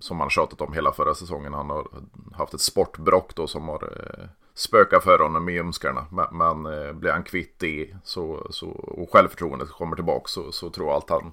som 0.00 0.20
han 0.20 0.30
tjatat 0.30 0.60
om 0.60 0.72
hela 0.72 0.92
förra 0.92 1.14
säsongen. 1.14 1.54
Han 1.54 1.70
har 1.70 1.86
haft 2.34 2.54
ett 2.54 2.60
sportbrock 2.60 3.34
då 3.34 3.46
som 3.46 3.68
har 3.68 3.82
eh, 3.82 4.28
spökat 4.54 5.04
för 5.04 5.18
honom 5.18 5.44
med 5.44 5.54
ljumskarna. 5.54 6.06
Men, 6.10 6.26
men 6.38 6.72
eh, 6.72 6.92
blir 6.92 7.10
han 7.10 7.22
kvitt 7.22 7.58
det 7.58 7.96
så, 8.04 8.46
så, 8.50 8.68
och 8.68 9.12
självförtroendet 9.12 9.70
kommer 9.70 9.96
tillbaka 9.96 10.28
så, 10.28 10.52
så 10.52 10.70
tror 10.70 10.88
jag 10.88 10.96
att 10.96 11.10
han 11.10 11.32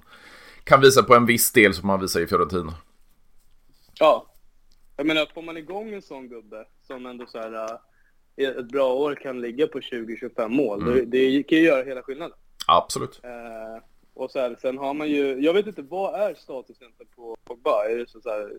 kan 0.64 0.80
visa 0.80 1.02
på 1.02 1.14
en 1.14 1.26
viss 1.26 1.52
del 1.52 1.74
som 1.74 1.88
han 1.88 2.00
visar 2.00 2.20
i 2.20 2.26
Fiorentina. 2.26 2.74
Ja, 3.94 4.26
jag 4.96 5.06
menar 5.06 5.26
får 5.34 5.42
man 5.42 5.56
igång 5.56 5.92
en 5.92 6.02
sån 6.02 6.28
gubbe 6.28 6.64
som 6.86 7.06
ändå 7.06 7.26
så 7.26 7.38
här 7.38 7.54
eh, 7.54 7.78
ett 8.36 8.68
bra 8.68 8.94
år 8.94 9.14
kan 9.14 9.40
ligga 9.40 9.66
på 9.66 9.80
20-25 9.80 10.48
mål. 10.48 10.82
Mm. 10.82 10.94
Det, 10.94 11.04
det 11.04 11.42
kan 11.42 11.58
ju 11.58 11.64
göra 11.64 11.84
hela 11.84 12.02
skillnaden. 12.02 12.36
Absolut. 12.66 13.20
Eh, 13.22 13.82
och 14.14 14.30
så 14.30 14.38
här, 14.38 14.56
sen 14.62 14.78
har 14.78 14.94
man 14.94 15.08
ju, 15.08 15.40
jag 15.40 15.54
vet 15.54 15.66
inte, 15.66 15.82
vad 15.82 16.20
är 16.20 16.34
statusen 16.34 16.88
på 17.16 17.36
Pogba? 17.44 17.84
Är 17.90 17.96
det 17.96 18.10
så, 18.10 18.20
så 18.20 18.28
här, 18.28 18.52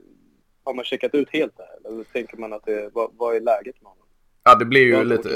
har 0.63 0.73
man 0.73 0.85
checkat 0.85 1.15
ut 1.15 1.29
helt 1.29 1.57
där? 1.57 1.89
Eller 1.89 2.03
tänker 2.03 2.37
man 2.37 2.53
att 2.53 2.65
det, 2.65 2.89
vad, 2.93 3.09
vad 3.17 3.35
är 3.35 3.39
läget 3.39 3.81
med 3.81 3.89
honom? 3.89 4.07
Ja, 4.43 4.55
det 4.55 4.65
blir 4.65 4.81
ju 4.81 5.03
lite, 5.03 5.29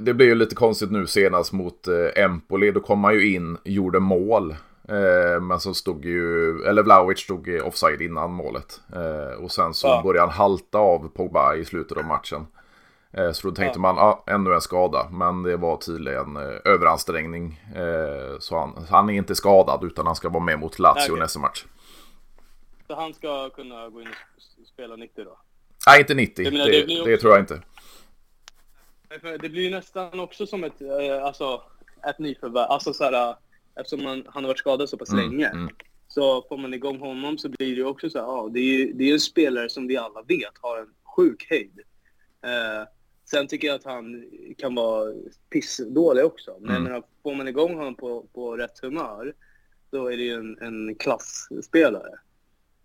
det 0.00 0.14
blir 0.14 0.26
ju 0.26 0.34
lite 0.34 0.54
konstigt 0.54 0.90
nu 0.90 1.06
senast 1.06 1.52
mot 1.52 1.88
eh, 1.88 2.24
Empoli. 2.24 2.70
Då 2.70 2.80
kom 2.80 2.98
man 2.98 3.14
ju 3.14 3.34
in, 3.34 3.58
gjorde 3.64 4.00
mål. 4.00 4.50
Eh, 4.88 5.40
men 5.40 5.60
så 5.60 5.74
stod 5.74 6.04
ju, 6.04 6.48
eller 6.64 6.82
Vlahovic 6.82 7.18
stod 7.18 7.60
offside 7.64 8.02
innan 8.02 8.30
målet. 8.30 8.80
Eh, 8.94 9.44
och 9.44 9.52
sen 9.52 9.74
så 9.74 9.86
ja. 9.86 10.02
började 10.04 10.26
han 10.26 10.36
halta 10.36 10.78
av 10.78 11.08
Pogba 11.08 11.54
i 11.54 11.64
slutet 11.64 11.98
av 11.98 12.04
matchen. 12.04 12.46
Eh, 13.16 13.32
så 13.32 13.48
då 13.48 13.54
tänkte 13.54 13.78
ja. 13.78 13.80
man, 13.80 13.96
ja, 13.96 14.24
ännu 14.26 14.54
en 14.54 14.60
skada. 14.60 15.08
Men 15.10 15.42
det 15.42 15.56
var 15.56 15.76
tydligen 15.76 16.36
eh, 16.36 16.72
överansträngning. 16.72 17.60
Eh, 17.74 18.38
så 18.38 18.58
han, 18.58 18.86
han, 18.90 19.10
är 19.10 19.14
inte 19.14 19.34
skadad 19.34 19.84
utan 19.84 20.06
han 20.06 20.16
ska 20.16 20.28
vara 20.28 20.44
med 20.44 20.58
mot 20.58 20.78
Lazio 20.78 21.10
okay. 21.10 21.22
nästa 21.22 21.38
match. 21.38 21.64
Så 22.86 22.94
han 22.94 23.14
ska 23.14 23.50
kunna 23.50 23.88
gå 23.88 24.00
in 24.00 24.08
och 24.08 24.66
spela 24.66 24.96
90 24.96 25.24
då? 25.24 25.38
Nej, 25.86 26.00
inte 26.00 26.14
90. 26.14 26.50
Menar, 26.50 26.66
det, 26.66 26.72
det, 26.72 26.82
också... 26.82 27.04
det, 27.04 27.16
tror 27.16 27.32
jag 27.32 27.42
inte. 27.42 27.62
Det 29.40 29.48
blir 29.48 29.62
ju 29.62 29.70
nästan 29.70 30.20
också 30.20 30.46
som 30.46 30.64
ett, 30.64 30.82
alltså, 31.22 31.62
ett 32.08 32.18
nyförvärv. 32.18 32.70
Alltså 32.70 32.92
så 32.92 33.04
här, 33.04 33.36
eftersom 33.74 34.04
man, 34.04 34.24
han 34.28 34.44
har 34.44 34.48
varit 34.48 34.58
skadad 34.58 34.88
så 34.88 34.96
pass 34.96 35.12
mm, 35.12 35.30
länge. 35.30 35.48
Mm. 35.48 35.68
Så 36.08 36.42
får 36.48 36.56
man 36.56 36.74
igång 36.74 36.98
honom 36.98 37.38
så 37.38 37.48
blir 37.48 37.68
det 37.68 37.74
ju 37.74 37.84
också 37.84 38.10
så 38.10 38.18
här, 38.18 38.26
ja, 38.26 38.48
det 38.52 38.60
är, 38.60 38.92
det 38.94 39.04
är 39.04 39.12
en 39.12 39.20
spelare 39.20 39.68
som 39.68 39.86
vi 39.86 39.96
alla 39.96 40.22
vet 40.22 40.58
har 40.60 40.78
en 40.78 40.94
sjuk 41.16 41.46
höjd. 41.50 41.80
Eh, 42.44 42.88
Sen 43.30 43.46
tycker 43.46 43.68
jag 43.68 43.74
att 43.74 43.84
han 43.84 44.30
kan 44.58 44.74
vara 44.74 45.12
pissdålig 45.50 46.24
också. 46.24 46.56
Men 46.60 46.86
mm. 46.86 47.02
får 47.22 47.34
man 47.34 47.48
igång 47.48 47.74
honom 47.74 47.94
på, 47.94 48.26
på 48.32 48.56
rätt 48.56 48.78
humör, 48.78 49.34
då 49.90 50.12
är 50.12 50.16
det 50.16 50.22
ju 50.22 50.34
en, 50.34 50.58
en 50.60 50.94
klassspelare. 50.94 52.18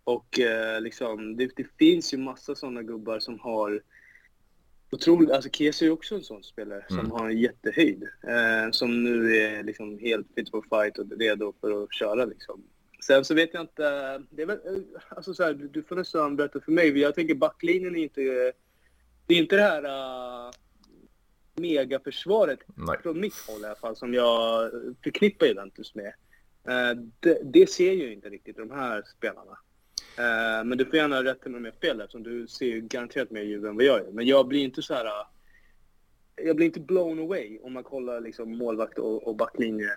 Och 0.03 0.39
eh, 0.39 0.81
liksom, 0.81 1.37
det, 1.37 1.51
det, 1.55 1.67
finns 1.79 2.13
ju 2.13 2.17
massa 2.17 2.55
sådana 2.55 2.83
gubbar 2.83 3.19
som 3.19 3.39
har 3.39 3.81
otroligt, 4.91 5.31
alltså 5.31 5.49
Kiese 5.49 5.85
är 5.85 5.89
också 5.89 6.15
en 6.15 6.23
sån 6.23 6.43
spelare 6.43 6.85
som 6.87 6.99
mm. 6.99 7.11
har 7.11 7.29
en 7.29 7.37
jättehöjd. 7.37 8.03
Eh, 8.03 8.71
som 8.71 9.03
nu 9.03 9.35
är 9.35 9.63
liksom 9.63 9.99
helt 9.99 10.27
fit 10.35 10.49
for 10.49 10.61
fight 10.61 10.97
och 10.97 11.19
redo 11.19 11.53
för 11.61 11.83
att 11.83 11.93
köra 11.93 12.25
liksom. 12.25 12.63
Sen 13.05 13.25
så 13.25 13.33
vet 13.33 13.53
jag 13.53 13.63
inte, 13.63 14.17
det 14.29 14.41
är 14.41 14.45
väl, 14.45 14.59
alltså 15.09 15.33
så 15.33 15.43
här, 15.43 15.53
du, 15.53 15.67
du 15.67 15.83
får 15.83 15.95
nästan 15.95 16.35
berätta 16.35 16.59
för 16.61 16.71
mig. 16.71 16.99
Jag 16.99 17.15
tänker 17.15 17.35
backlinjen 17.35 17.95
är 17.95 18.03
inte, 18.03 18.53
det 19.29 19.35
är 19.35 19.39
inte 19.39 19.55
det 19.55 19.61
här 19.61 19.85
uh, 19.85 20.51
megaförsvaret 21.55 22.59
Nej. 22.75 22.97
från 23.03 23.19
mitt 23.19 23.33
håll 23.47 23.61
i 23.61 23.65
alla 23.65 23.75
fall 23.75 23.95
som 23.95 24.13
jag 24.13 24.71
förknippar 25.03 25.45
Juventus 25.45 25.95
med. 25.95 26.13
Uh, 26.69 27.03
det, 27.19 27.39
det, 27.43 27.69
ser 27.69 27.93
ju 27.93 28.13
inte 28.13 28.29
riktigt 28.29 28.57
de 28.57 28.71
här 28.71 29.03
spelarna. 29.17 29.51
Uh, 29.51 30.65
men 30.65 30.77
du 30.77 30.85
får 30.85 30.95
gärna 30.95 31.23
rätta 31.23 31.49
mig 31.49 31.57
om 31.57 31.65
jag 31.65 31.71
har 31.71 31.79
fel 31.79 32.01
eftersom 32.01 32.23
du 32.23 32.47
ser 32.47 32.65
ju 32.65 32.81
garanterat 32.81 33.31
mer 33.31 33.41
Juve 33.41 33.69
än 33.69 33.75
vad 33.75 33.85
jag 33.85 33.99
gör. 33.99 34.11
Men 34.11 34.25
jag 34.25 34.47
blir 34.47 34.63
inte 34.63 34.81
så 34.81 34.93
här... 34.93 35.05
jag 36.45 36.55
blir 36.55 36.65
inte 36.65 36.79
blown 36.79 37.19
away 37.19 37.59
om 37.63 37.73
man 37.73 37.83
kollar 37.83 38.21
liksom 38.21 38.57
målvakt 38.57 38.99
och, 38.99 39.27
och 39.27 39.35
backlinje 39.35 39.89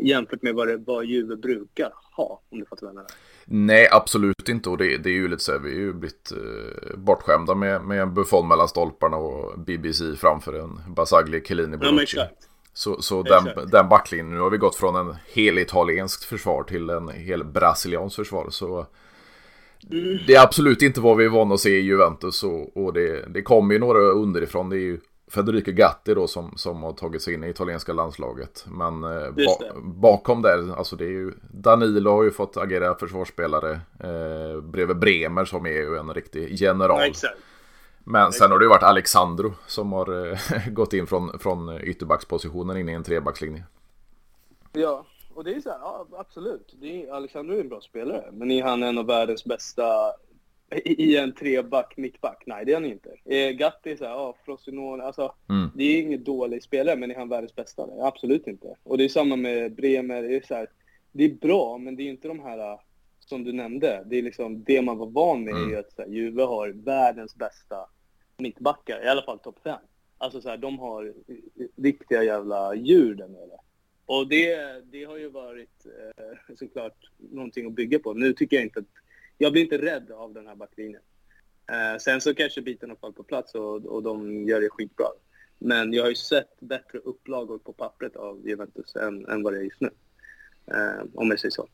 jämfört 0.00 0.42
med 0.42 0.54
vad, 0.54 0.68
det, 0.68 0.76
vad 0.76 1.04
Juve 1.04 1.36
brukar 1.36 1.92
ha, 2.16 2.42
om 2.48 2.58
du 2.58 2.64
fattar 2.64 2.86
vad 2.86 2.90
jag 2.90 2.94
menar. 2.94 3.10
Nej, 3.44 3.88
absolut 3.92 4.48
inte. 4.48 4.70
Och 4.70 4.78
det, 4.78 4.98
det 4.98 5.10
är 5.10 5.14
ju 5.14 5.28
lite 5.28 5.42
så 5.42 5.52
här, 5.52 5.58
vi 5.58 5.70
är 5.70 5.76
ju 5.76 5.92
blivit 5.92 6.32
eh, 6.32 6.96
bortskämda 6.98 7.54
med, 7.54 7.82
med 7.82 8.02
en 8.02 8.14
Buffon 8.14 8.48
mellan 8.48 8.68
stolparna 8.68 9.16
och 9.16 9.58
BBC 9.58 10.16
framför 10.16 10.52
en 10.52 10.94
Basagli, 10.94 11.40
Chiellini, 11.44 11.76
Bonucci. 11.76 12.16
Ja, 12.16 12.28
så, 12.72 13.02
så 13.02 13.22
den, 13.22 13.68
den 13.70 13.88
backlinjen, 13.88 14.30
nu 14.30 14.40
har 14.40 14.50
vi 14.50 14.58
gått 14.58 14.76
från 14.76 14.96
en 14.96 15.16
hel 15.34 15.58
italienskt 15.58 16.24
försvar 16.24 16.62
till 16.62 16.90
en 16.90 17.08
hel 17.08 17.44
brasiliansk 17.44 18.16
försvar. 18.16 18.46
Så 18.50 18.86
mm. 19.90 20.18
det 20.26 20.34
är 20.34 20.42
absolut 20.42 20.82
inte 20.82 21.00
vad 21.00 21.16
vi 21.16 21.24
är 21.24 21.28
vana 21.28 21.54
att 21.54 21.60
se 21.60 21.78
i 21.78 21.82
Juventus 21.82 22.42
och, 22.42 22.76
och 22.76 22.92
det, 22.92 23.24
det 23.28 23.42
kommer 23.42 23.74
ju 23.74 23.80
några 23.80 24.00
underifrån. 24.00 24.70
Det 24.70 24.76
är 24.76 24.80
ju 24.80 25.00
Federico 25.30 25.72
Gatti 25.72 26.14
då 26.14 26.26
som, 26.26 26.52
som 26.56 26.82
har 26.82 26.92
tagit 26.92 27.22
sig 27.22 27.34
in 27.34 27.44
i 27.44 27.48
italienska 27.48 27.92
landslaget. 27.92 28.64
Men 28.68 29.04
eh, 29.04 29.30
ba 29.30 29.80
bakom 29.82 30.42
där, 30.42 30.76
alltså 30.76 30.96
det 30.96 31.04
är 31.04 31.10
ju 31.10 31.32
Danilo 31.50 32.10
har 32.10 32.22
ju 32.22 32.30
fått 32.30 32.56
agera 32.56 32.94
försvarsspelare 32.94 33.80
eh, 34.00 34.60
bredvid 34.60 34.98
Bremer 34.98 35.44
som 35.44 35.66
är 35.66 35.70
ju 35.70 35.96
en 35.96 36.14
riktig 36.14 36.54
general. 36.54 37.12
Ja, 37.22 37.28
Men 38.04 38.32
sen 38.32 38.50
har 38.50 38.58
det 38.58 38.64
ju 38.64 38.68
varit 38.68 38.82
Alexandro 38.82 39.54
som 39.66 39.92
har 39.92 40.30
eh, 40.32 40.38
gått 40.70 40.92
in 40.92 41.06
från, 41.06 41.38
från 41.38 41.80
ytterbackspositionen 41.80 42.76
in 42.76 42.88
i 42.88 42.92
en 42.92 43.04
trebackslinje. 43.04 43.64
Ja, 44.72 45.06
och 45.34 45.44
det 45.44 45.54
är 45.54 45.60
så 45.60 45.70
här, 45.70 45.78
ja, 45.78 46.06
absolut. 46.18 46.74
Det 46.80 47.04
är, 47.04 47.12
Alexandro 47.12 47.56
är 47.56 47.60
en 47.60 47.68
bra 47.68 47.80
spelare, 47.80 48.24
men 48.32 48.50
är 48.50 48.62
han 48.62 48.82
en 48.82 48.98
av 48.98 49.06
världens 49.06 49.44
bästa 49.44 50.12
i 50.84 51.16
en 51.16 51.34
treback, 51.34 51.96
mittback. 51.96 52.42
Nej, 52.46 52.64
det 52.64 52.72
är 52.72 52.76
han 52.76 52.84
inte. 52.84 53.10
Eh, 53.24 53.50
Gatti 53.50 53.92
är 53.92 53.96
såhär, 53.96 54.12
ja, 54.12 54.36
Frosinone, 54.44 55.04
alltså 55.04 55.34
mm. 55.48 55.70
det 55.74 55.84
är 55.84 56.00
ingen 56.00 56.24
dålig 56.24 56.62
spelare, 56.62 56.96
men 56.96 57.10
är 57.10 57.14
han 57.14 57.28
världens 57.28 57.54
bästa? 57.54 57.86
Nej, 57.86 58.00
absolut 58.00 58.46
inte. 58.46 58.74
Och 58.82 58.98
det 58.98 59.04
är 59.04 59.08
samma 59.08 59.36
med 59.36 59.74
Bremer, 59.74 60.22
det 60.22 60.36
är 60.36 60.40
så 60.46 60.54
här, 60.54 60.68
det 61.12 61.24
är 61.24 61.34
bra, 61.34 61.78
men 61.78 61.96
det 61.96 62.02
är 62.02 62.10
inte 62.10 62.28
de 62.28 62.40
här 62.40 62.78
som 63.20 63.44
du 63.44 63.52
nämnde. 63.52 64.04
Det 64.06 64.18
är 64.18 64.22
liksom 64.22 64.64
det 64.64 64.82
man 64.82 64.98
var 64.98 65.06
van 65.06 65.44
med 65.44 65.54
mm. 65.54 65.74
är 65.74 65.78
att 65.78 65.92
så 65.92 66.02
här, 66.02 66.08
Juve 66.08 66.42
har 66.42 66.68
världens 66.68 67.36
bästa 67.36 67.76
mittbackar, 68.38 69.04
i 69.04 69.08
alla 69.08 69.22
fall 69.22 69.38
topp 69.38 69.58
fem. 69.64 69.80
Alltså 70.18 70.40
så 70.40 70.48
här, 70.48 70.56
de 70.56 70.78
har 70.78 71.14
riktiga 71.76 72.22
jävla 72.22 72.74
djur 72.74 73.14
där 73.14 73.28
nere. 73.28 73.58
Och 74.06 74.28
det, 74.28 74.56
det 74.92 75.04
har 75.04 75.16
ju 75.16 75.28
varit 75.28 75.86
eh, 75.86 76.56
såklart 76.56 77.10
någonting 77.16 77.66
att 77.66 77.72
bygga 77.72 77.98
på. 77.98 78.14
Nu 78.14 78.32
tycker 78.32 78.56
jag 78.56 78.64
inte 78.64 78.80
att 78.80 78.86
jag 79.38 79.52
blir 79.52 79.62
inte 79.62 79.78
rädd 79.78 80.10
av 80.10 80.32
den 80.34 80.46
här 80.46 80.54
backlinjen. 80.54 81.02
Eh, 81.70 81.98
sen 81.98 82.20
så 82.20 82.34
kanske 82.34 82.62
bitarna 82.62 82.96
faller 83.00 83.14
på 83.14 83.22
plats 83.22 83.54
och, 83.54 83.86
och 83.86 84.02
de 84.02 84.44
gör 84.48 84.60
det 84.60 84.68
skitbra. 84.70 85.06
Men 85.58 85.92
jag 85.92 86.02
har 86.02 86.08
ju 86.08 86.14
sett 86.14 86.60
bättre 86.60 86.98
upplagor 86.98 87.58
på 87.58 87.72
pappret 87.72 88.16
av 88.16 88.48
Juventus 88.48 88.96
än, 88.96 89.26
än 89.28 89.42
vad 89.42 89.52
det 89.52 89.58
är 89.58 89.62
just 89.62 89.80
nu. 89.80 89.90
Eh, 90.66 91.04
om 91.14 91.30
jag 91.30 91.40
säger 91.40 91.52
så. 91.52 91.68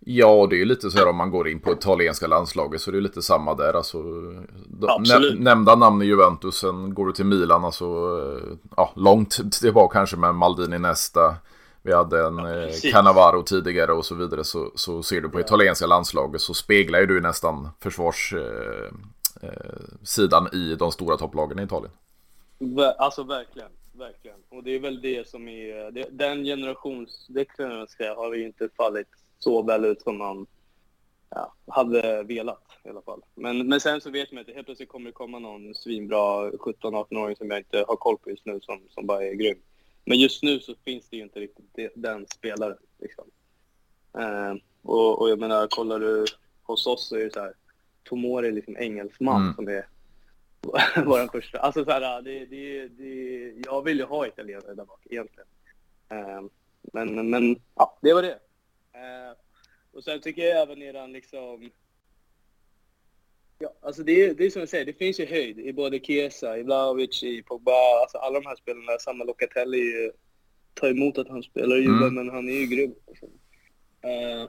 Ja, 0.00 0.46
det 0.50 0.56
är 0.56 0.58
ju 0.58 0.64
lite 0.64 0.90
så 0.90 0.98
här 0.98 1.08
om 1.08 1.16
man 1.16 1.30
går 1.30 1.48
in 1.48 1.60
på 1.60 1.72
italienska 1.72 2.26
landslaget 2.26 2.80
så 2.80 2.90
det 2.90 2.96
är 2.96 3.00
lite 3.00 3.22
samma 3.22 3.54
där. 3.54 3.74
Alltså, 3.74 3.98
nä 3.98 5.34
nämnda 5.38 5.74
namn 5.74 6.02
i 6.02 6.04
Juventus, 6.04 6.58
sen 6.58 6.94
går 6.94 7.06
du 7.06 7.12
till 7.12 7.24
Milan, 7.24 7.64
alltså 7.64 7.84
eh, 7.84 8.56
ja, 8.76 8.92
långt 8.96 9.60
tillbaka 9.60 9.98
kanske 9.98 10.16
med 10.16 10.34
Maldini 10.34 10.78
nästa. 10.78 11.36
Vi 11.82 11.92
hade 11.92 12.26
en 12.26 12.38
ja, 12.38 12.50
eh, 12.50 12.70
Cannavaro 12.92 13.42
tidigare 13.42 13.92
och 13.92 14.06
så 14.06 14.14
vidare. 14.14 14.44
Så, 14.44 14.72
så 14.74 15.02
ser 15.02 15.20
du 15.20 15.28
på 15.28 15.38
ja. 15.38 15.44
italienska 15.44 15.86
landslaget 15.86 16.40
så 16.40 16.54
speglar 16.54 17.00
ju 17.00 17.06
du 17.06 17.20
nästan 17.20 17.68
försvarssidan 17.80 20.46
eh, 20.46 20.52
eh, 20.52 20.58
i 20.58 20.74
de 20.74 20.92
stora 20.92 21.16
topplagen 21.16 21.58
i 21.58 21.62
Italien. 21.62 21.92
Alltså 22.98 23.22
verkligen, 23.22 23.70
verkligen. 23.92 24.36
Och 24.48 24.62
det 24.62 24.74
är 24.74 24.80
väl 24.80 25.00
det 25.00 25.28
som 25.28 25.48
är, 25.48 25.90
det, 25.90 26.06
den 26.10 26.44
generationsväxlingen 26.44 27.86
har 28.16 28.34
ju 28.34 28.46
inte 28.46 28.68
fallit 28.76 29.08
så 29.38 29.62
väl 29.62 29.84
ut 29.84 30.02
som 30.02 30.18
man 30.18 30.46
ja, 31.30 31.54
hade 31.66 32.22
velat 32.22 32.62
i 32.84 32.88
alla 32.88 33.02
fall. 33.02 33.22
Men, 33.34 33.68
men 33.68 33.80
sen 33.80 34.00
så 34.00 34.10
vet 34.10 34.32
man 34.32 34.40
att 34.40 34.54
helt 34.54 34.66
plötsligt 34.66 34.88
kommer 34.88 35.06
det 35.06 35.12
komma 35.12 35.38
någon 35.38 35.74
svinbra 35.74 36.50
17-18-åring 36.50 37.36
som 37.36 37.50
jag 37.50 37.58
inte 37.58 37.84
har 37.88 37.96
koll 37.96 38.18
på 38.18 38.30
just 38.30 38.46
nu 38.46 38.60
som, 38.60 38.80
som 38.90 39.06
bara 39.06 39.24
är 39.24 39.34
grym. 39.34 39.58
Men 40.08 40.18
just 40.18 40.42
nu 40.42 40.60
så 40.60 40.74
finns 40.84 41.08
det 41.08 41.16
ju 41.16 41.22
inte 41.22 41.40
riktigt 41.40 41.92
den 41.94 42.26
spelaren. 42.26 42.78
Liksom. 42.98 43.24
Eh, 44.18 44.54
och, 44.82 45.20
och, 45.20 45.30
jag 45.30 45.38
menar, 45.38 45.66
kollar 45.66 46.00
du 46.00 46.24
hos 46.62 46.86
oss 46.86 47.08
så 47.08 47.16
är 47.16 47.24
det 47.24 47.32
så 47.32 47.40
här, 47.40 47.52
Tomori 48.02 48.48
är 48.48 48.52
liksom 48.52 48.76
engelsman 48.76 49.42
mm. 49.42 49.54
som 49.54 49.68
är 49.68 49.86
vår 51.04 51.32
första. 51.32 51.58
Alltså 51.58 51.84
så 51.84 51.90
här, 51.90 52.22
det, 52.22 52.46
det, 52.46 52.88
det, 52.88 53.52
jag 53.64 53.84
vill 53.84 53.98
ju 53.98 54.04
ha 54.04 54.26
italienare 54.26 54.74
där 54.74 54.84
bak 54.84 55.00
egentligen. 55.10 55.48
Eh, 56.08 56.42
men, 56.82 57.30
men 57.30 57.56
ja, 57.74 57.98
det 58.02 58.14
var 58.14 58.22
det. 58.22 58.38
Eh, 58.92 59.36
och 59.92 60.04
sen 60.04 60.20
tycker 60.20 60.42
jag 60.42 60.62
även 60.62 60.82
eran 60.82 61.12
liksom 61.12 61.70
Ja, 63.60 63.74
alltså 63.82 64.02
det 64.02 64.24
är, 64.24 64.34
det 64.34 64.46
är 64.46 64.50
som 64.50 64.60
jag 64.60 64.68
säger, 64.68 64.84
det 64.84 64.92
finns 64.92 65.20
ju 65.20 65.26
höjd 65.26 65.58
i 65.58 65.72
både 65.72 65.98
Chiesa, 65.98 66.58
i 66.58 66.62
Vlahovic, 66.62 67.22
i 67.22 67.42
Pogba, 67.42 68.00
alltså 68.00 68.18
alla 68.18 68.40
de 68.40 68.46
här 68.46 68.56
spelarna. 68.56 68.98
Samma 68.98 69.24
Locatelli 69.24 70.10
tar 70.74 70.88
emot 70.88 71.18
att 71.18 71.28
han 71.28 71.42
spelar 71.42 71.76
i 71.76 71.80
Juve, 71.80 72.06
mm. 72.06 72.14
men 72.14 72.28
han 72.30 72.48
är 72.48 72.52
ju 72.52 72.66
grym. 72.66 72.94
Uh, 74.04 74.48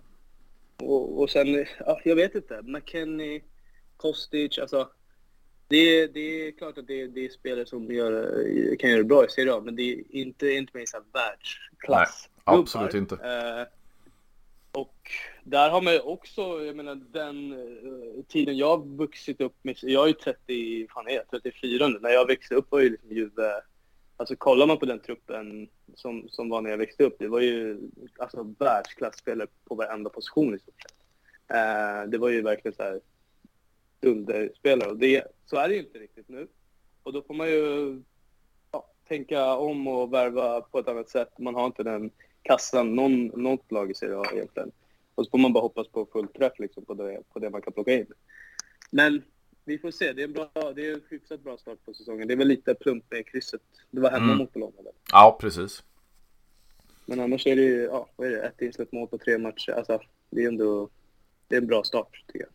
och, 0.87 1.21
och 1.21 1.29
sen, 1.29 1.65
ja, 1.79 2.01
jag 2.03 2.15
vet 2.15 2.35
inte, 2.35 2.61
McKennie, 2.61 3.41
Kostic, 3.97 4.59
alltså. 4.59 4.89
Det, 5.67 6.07
det 6.07 6.47
är 6.47 6.51
klart 6.51 6.77
att 6.77 6.87
det, 6.87 7.07
det 7.07 7.25
är 7.25 7.29
spelare 7.29 7.65
som 7.65 7.91
gör, 7.91 8.75
kan 8.75 8.89
göra 8.89 8.99
det 8.99 9.07
bra 9.07 9.25
i 9.25 9.29
Serie 9.29 9.53
A, 9.53 9.61
men 9.65 9.75
det 9.75 9.93
är 9.93 10.03
inte, 10.09 10.51
inte 10.51 10.79
i 10.79 10.85
världsklass. 11.13 12.29
Nej, 12.47 12.57
absolut 12.57 12.93
inte. 12.93 13.15
Uh, 13.15 13.67
och 14.71 15.11
där 15.49 15.69
har 15.69 15.81
man 15.81 15.93
ju 15.93 15.99
också, 15.99 16.41
jag 16.41 16.75
menar 16.75 16.95
den 16.95 17.53
uh, 17.53 18.23
tiden 18.27 18.57
jag 18.57 18.87
vuxit 18.87 19.41
upp 19.41 19.55
med, 19.61 19.77
jag 19.81 20.03
är 20.03 20.07
ju 20.07 20.13
30, 20.13 20.87
fan 20.87 21.07
är 21.07 21.11
jag, 21.11 21.29
34 21.29 21.87
nu. 21.87 21.99
När 21.99 22.09
jag 22.09 22.27
växte 22.27 22.55
upp 22.55 22.71
var 22.71 22.79
ju 22.79 22.89
liksom 22.89 23.11
Juve, 23.11 23.61
alltså 24.17 24.35
kollar 24.35 24.67
man 24.67 24.77
på 24.77 24.85
den 24.85 24.99
truppen 24.99 25.69
som, 25.95 26.29
som 26.29 26.49
var 26.49 26.61
när 26.61 26.69
jag 26.69 26.77
växte 26.77 27.03
upp, 27.03 27.15
det 27.19 27.27
var 27.27 27.39
ju 27.39 27.79
alltså 28.17 28.55
världsklasspelare 28.59 29.47
på 29.65 29.75
varenda 29.75 30.09
position 30.09 30.55
i 30.55 30.59
stort 30.59 30.81
sett. 30.81 30.95
Uh, 31.51 32.09
det 32.09 32.17
var 32.17 32.29
ju 32.29 32.41
verkligen 32.41 32.75
så 32.75 32.83
här 32.83 32.99
dunderspelare 33.99 34.89
och 34.89 34.97
det, 34.97 35.23
så 35.45 35.57
är 35.57 35.67
det 35.67 35.73
ju 35.73 35.79
inte 35.79 35.99
riktigt 35.99 36.29
nu. 36.29 36.47
Och 37.03 37.13
då 37.13 37.21
får 37.21 37.33
man 37.33 37.49
ju 37.49 38.01
ja, 38.71 38.87
tänka 39.07 39.55
om 39.55 39.87
och 39.87 40.13
värva 40.13 40.61
på 40.61 40.79
ett 40.79 40.87
annat 40.87 41.09
sätt. 41.09 41.39
Man 41.39 41.55
har 41.55 41.65
inte 41.65 41.83
den 41.83 42.11
kassan 42.41 42.95
någon, 42.95 43.25
något 43.25 43.71
lag 43.71 43.91
i 43.91 43.93
Serie 43.93 44.17
A 44.17 44.25
egentligen. 44.33 44.71
Och 45.19 45.25
så 45.25 45.31
får 45.31 45.37
man 45.37 45.53
bara 45.53 45.61
hoppas 45.61 45.87
på 45.87 46.07
full 46.13 46.27
träff 46.27 46.53
liksom 46.59 46.85
på 46.85 46.93
det, 46.93 47.21
på 47.33 47.39
det 47.39 47.49
man 47.49 47.61
kan 47.61 47.73
plocka 47.73 47.93
in. 47.93 48.05
Men 48.91 49.21
vi 49.65 49.77
får 49.77 49.91
se. 49.91 50.13
Det 50.13 50.21
är 50.21 50.27
en, 50.27 50.33
bra, 50.33 50.51
det 50.75 50.87
är 50.87 50.93
en 50.93 51.01
hyfsat 51.09 51.43
bra 51.43 51.57
start 51.57 51.77
på 51.85 51.93
säsongen. 51.93 52.27
Det 52.27 52.33
är 52.33 52.37
väl 52.37 52.47
lite 52.47 52.73
plump 52.75 53.03
med 53.09 53.27
krysset. 53.27 53.61
Det 53.91 54.01
var 54.01 54.11
hemma 54.11 54.25
mm. 54.25 54.37
mot 54.37 54.53
Bologna. 54.53 54.89
Ja, 55.11 55.37
precis. 55.41 55.83
Men 57.05 57.19
annars 57.19 57.47
är 57.47 57.55
det 57.55 57.61
ju, 57.61 57.83
ja, 57.83 58.09
vad 58.15 58.27
är 58.27 58.31
det, 58.31 58.41
ett 58.41 58.61
insläppt 58.61 58.91
mål 58.91 59.07
på 59.07 59.17
tre 59.17 59.37
matcher. 59.37 59.71
Alltså, 59.71 59.99
det 60.29 60.43
är 60.43 60.47
ändå, 60.47 60.89
det 61.47 61.55
är 61.55 61.61
en 61.61 61.67
bra 61.67 61.83
start 61.83 62.23
tycker 62.27 62.39
jag. 62.39 62.49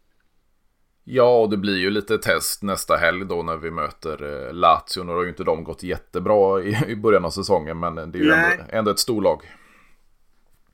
Ja, 1.04 1.40
och 1.40 1.50
det 1.50 1.56
blir 1.56 1.76
ju 1.76 1.90
lite 1.90 2.18
test 2.18 2.62
nästa 2.62 2.96
helg 2.96 3.24
då 3.24 3.42
när 3.42 3.56
vi 3.56 3.70
möter 3.70 4.46
eh, 4.46 4.52
Lazio. 4.52 5.02
Nu 5.04 5.12
har 5.12 5.22
ju 5.22 5.28
inte 5.28 5.44
de 5.44 5.64
gått 5.64 5.82
jättebra 5.82 6.62
i, 6.62 6.76
i 6.88 6.96
början 6.96 7.24
av 7.24 7.30
säsongen, 7.30 7.78
men 7.78 7.94
det 7.94 8.18
är 8.18 8.22
ju 8.22 8.30
ändå, 8.30 8.64
ändå, 8.68 8.90
ett 8.90 8.98
storlag. 8.98 9.42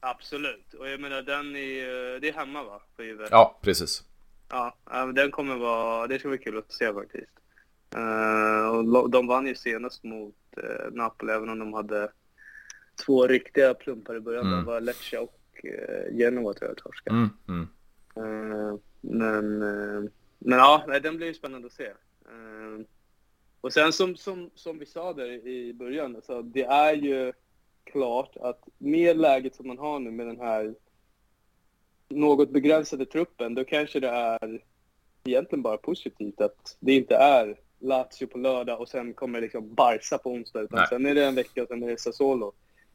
Absolut, 0.00 0.74
och 0.74 0.88
jag 0.88 1.00
menar 1.00 1.22
den 1.22 1.56
är, 1.56 2.20
det 2.20 2.28
är 2.28 2.32
hemma 2.32 2.62
va? 2.62 2.82
För 2.96 3.02
Juve. 3.02 3.28
Ja, 3.30 3.58
precis. 3.62 4.04
Ja, 4.48 4.76
den 5.14 5.30
kommer 5.30 5.56
vara, 5.56 6.06
det 6.06 6.18
ska 6.18 6.28
bli 6.28 6.38
kul 6.38 6.58
att 6.58 6.72
se 6.72 6.92
faktiskt. 6.92 7.30
Uh, 7.96 8.68
och 8.68 9.10
de 9.10 9.26
vann 9.26 9.46
ju 9.46 9.54
senast 9.54 10.04
mot 10.04 10.34
uh, 10.58 10.92
Napoli, 10.92 11.32
även 11.32 11.48
om 11.48 11.58
de 11.58 11.72
hade 11.72 12.12
två 13.06 13.26
riktiga 13.26 13.74
plumpar 13.74 14.16
i 14.16 14.20
början. 14.20 14.46
Mm. 14.46 14.58
Det 14.58 14.64
var 14.64 14.80
Lecce 14.80 15.18
och 15.18 15.64
uh, 15.64 16.16
Genoa 16.18 16.54
tror 16.54 16.70
jag 16.70 16.78
torskade. 16.78 17.16
Mm, 17.16 17.30
mm. 17.48 17.68
Men, 19.00 19.58
men 20.38 20.58
ja, 20.58 20.98
den 21.02 21.16
blir 21.16 21.26
ju 21.26 21.34
spännande 21.34 21.66
att 21.66 21.72
se. 21.72 21.92
Och 23.60 23.72
sen 23.72 23.92
som, 23.92 24.16
som, 24.16 24.50
som 24.54 24.78
vi 24.78 24.86
sa 24.86 25.12
där 25.12 25.46
i 25.48 25.74
början, 25.74 26.16
alltså, 26.16 26.42
det 26.42 26.64
är 26.64 26.94
ju 26.94 27.32
klart 27.92 28.36
att 28.36 28.68
med 28.78 29.18
läget 29.18 29.54
som 29.54 29.66
man 29.66 29.78
har 29.78 29.98
nu 29.98 30.10
med 30.10 30.26
den 30.26 30.40
här 30.40 30.74
något 32.08 32.50
begränsade 32.50 33.06
truppen, 33.06 33.54
då 33.54 33.64
kanske 33.64 34.00
det 34.00 34.08
är 34.08 34.62
egentligen 35.24 35.62
bara 35.62 35.76
positivt 35.76 36.40
att 36.40 36.76
det 36.80 36.92
inte 36.92 37.16
är 37.16 37.58
Lazio 37.78 38.26
på 38.26 38.38
lördag 38.38 38.80
och 38.80 38.88
sen 38.88 39.14
kommer 39.14 39.40
liksom 39.40 39.74
Barca 39.74 40.18
på 40.18 40.30
onsdag, 40.30 40.60
utan 40.60 40.78
Nej. 40.78 40.88
sen 40.88 41.06
är 41.06 41.14
det 41.14 41.24
en 41.24 41.34
vecka 41.34 41.62
och 41.62 41.68
sen 41.68 41.82
är 41.82 41.88
det 41.88 42.00
Sassuolo. 42.00 42.52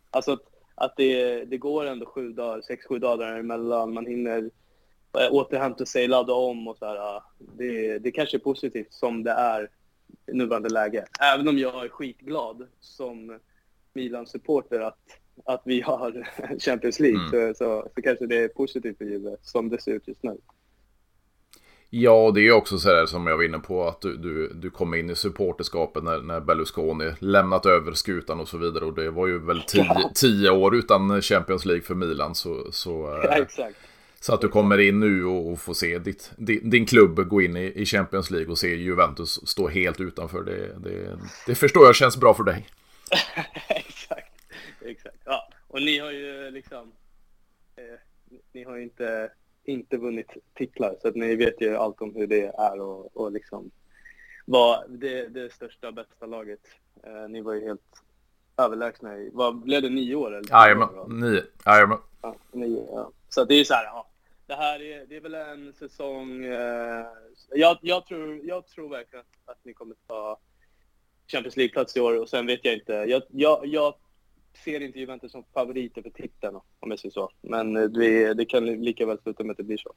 Alltså 0.09 0.31
att, 0.33 0.43
att 0.75 0.97
det, 0.97 1.45
det 1.45 1.57
går 1.57 1.85
ändå 1.85 2.05
sju 2.05 2.33
dagar, 2.33 2.61
sex, 2.61 2.85
sju 2.85 2.99
dagar 2.99 3.27
däremellan, 3.27 3.93
man 3.93 4.05
hinner 4.05 4.49
eh, 5.19 5.33
återhämta 5.33 5.85
sig, 5.85 6.07
ladda 6.07 6.33
om 6.33 6.67
och 6.67 6.77
så 6.77 6.85
här. 6.85 7.21
Det, 7.37 7.99
det 7.99 8.11
kanske 8.11 8.37
är 8.37 8.39
positivt 8.39 8.93
som 8.93 9.23
det 9.23 9.31
är 9.31 9.69
i 10.27 10.33
nuvarande 10.33 10.69
läge. 10.69 11.05
Även 11.21 11.47
om 11.47 11.57
jag 11.57 11.85
är 11.85 11.89
skitglad 11.89 12.67
som 12.79 13.39
Milan-supporter 13.95 14.79
att, 14.79 14.99
att 15.45 15.61
vi 15.65 15.81
har 15.81 16.27
Champions 16.59 16.99
League 16.99 17.19
mm. 17.19 17.53
så, 17.53 17.57
så, 17.57 17.89
så, 17.95 18.01
kanske 18.01 18.25
det 18.25 18.37
är 18.37 18.47
positivt 18.47 18.97
för 18.97 19.05
Juve 19.05 19.35
som 19.41 19.69
det 19.69 19.81
ser 19.81 19.91
ut 19.91 20.07
just 20.07 20.23
nu. 20.23 20.37
Ja, 21.89 22.31
det 22.35 22.47
är 22.47 22.51
också 22.51 22.77
så 22.77 22.89
här 22.89 23.05
som 23.05 23.27
jag 23.27 23.37
var 23.37 23.43
inne 23.43 23.59
på 23.59 23.87
att 23.87 24.01
du, 24.01 24.17
du, 24.17 24.53
du 24.53 24.69
kom 24.69 24.93
in 24.93 25.09
i 25.09 25.15
supporterskapet 25.15 26.03
när, 26.03 26.21
när 26.21 26.39
Berlusconi 26.39 27.11
lämnat 27.19 27.65
över 27.65 27.93
skutan 27.93 28.39
och 28.39 28.47
så 28.47 28.57
vidare. 28.57 28.85
Och 28.85 28.93
det 28.93 29.11
var 29.11 29.27
ju 29.27 29.39
väl 29.39 29.61
tio, 29.67 29.83
ja. 29.83 30.11
tio 30.15 30.49
år 30.49 30.75
utan 30.75 31.21
Champions 31.21 31.65
League 31.65 31.83
för 31.83 31.95
Milan. 31.95 32.35
Så, 32.35 32.71
så, 32.71 33.19
ja, 33.23 33.37
exakt. 33.37 33.77
så 34.19 34.33
att 34.33 34.41
du 34.41 34.47
kommer 34.47 34.77
in 34.77 34.99
nu 34.99 35.25
och, 35.25 35.51
och 35.51 35.59
får 35.59 35.73
se 35.73 35.99
ditt, 35.99 36.31
din, 36.37 36.69
din 36.69 36.85
klubb 36.85 37.27
gå 37.27 37.41
in 37.41 37.57
i, 37.57 37.71
i, 37.75 37.85
Champions 37.85 38.31
League 38.31 38.51
och 38.51 38.57
se 38.57 38.75
Juventus 38.75 39.47
stå 39.47 39.67
helt 39.67 40.01
utanför. 40.01 40.43
Det, 40.43 40.89
det, 40.89 41.19
det 41.47 41.55
förstår 41.55 41.85
jag 41.85 41.95
känns 41.95 42.17
bra 42.17 42.33
för 42.33 42.43
dig. 42.43 42.67
exakt, 43.69 44.33
exakt. 44.81 45.17
Ja, 45.25 45.49
och 45.67 45.81
ni 45.81 45.99
har 45.99 46.11
ju 46.11 46.51
liksom... 46.51 46.91
Eh, 47.75 47.99
ni 48.51 48.63
har 48.63 48.75
ju 48.75 48.83
inte 48.83 49.31
inte 49.65 49.97
vunnit 49.97 50.31
titlar. 50.53 50.95
Så 51.01 51.07
att 51.07 51.15
ni 51.15 51.35
vet 51.35 51.61
ju 51.61 51.75
allt 51.75 52.01
om 52.01 52.15
hur 52.15 52.27
det 52.27 52.45
är 52.45 52.79
och, 52.79 53.17
och 53.17 53.31
liksom 53.31 53.71
var 54.45 54.85
det, 54.87 55.27
det 55.27 55.53
största, 55.53 55.91
bästa 55.91 56.25
laget. 56.25 56.59
Eh, 57.03 57.29
ni 57.29 57.41
var 57.41 57.53
ju 57.53 57.65
helt 57.65 58.01
överlägsna 58.57 59.17
i, 59.17 59.29
vad 59.33 59.55
blev 59.55 59.81
det, 59.81 59.89
nio 59.89 60.15
år? 60.15 60.41
Jajamän, 60.49 60.89
nio. 61.07 61.43
Jajamän. 61.65 61.97
Ja, 62.21 62.35
nio, 62.51 62.87
ja. 62.91 63.11
Så 63.29 63.45
det 63.45 63.55
är 63.55 63.63
så 63.63 63.73
här, 63.73 63.85
ja. 63.85 64.07
Det 64.47 64.55
här 64.55 64.81
är, 64.81 65.05
det 65.05 65.15
är 65.15 65.21
väl 65.21 65.33
en 65.35 65.73
säsong, 65.73 66.45
eh, 66.45 67.05
jag, 67.49 67.77
jag, 67.81 68.05
tror, 68.05 68.39
jag 68.43 68.67
tror 68.67 68.89
verkligen 68.89 69.25
att 69.45 69.57
ni 69.63 69.73
kommer 69.73 69.95
ta 70.07 70.39
Champions 71.27 71.57
League-plats 71.57 71.97
i 71.97 71.99
år 71.99 72.21
och 72.21 72.29
sen 72.29 72.45
vet 72.45 72.59
jag 72.63 72.73
inte. 72.73 72.93
Jag, 72.93 73.21
jag, 73.31 73.65
jag 73.65 73.93
ser 74.63 74.79
inte 74.79 74.99
Juventus 74.99 75.31
som 75.31 75.43
favoriter 75.53 76.01
för 76.01 76.09
titeln, 76.09 76.55
om 76.55 76.91
jag 76.91 76.99
säger 76.99 77.13
så. 77.13 77.29
Men 77.41 77.77
eh, 77.77 77.83
det, 77.83 78.33
det 78.33 78.45
kan 78.45 78.65
lika 78.65 79.05
väl 79.05 79.19
sluta 79.23 79.43
med 79.43 79.51
att 79.51 79.57
det 79.57 79.63
blir 79.63 79.77
så. 79.77 79.93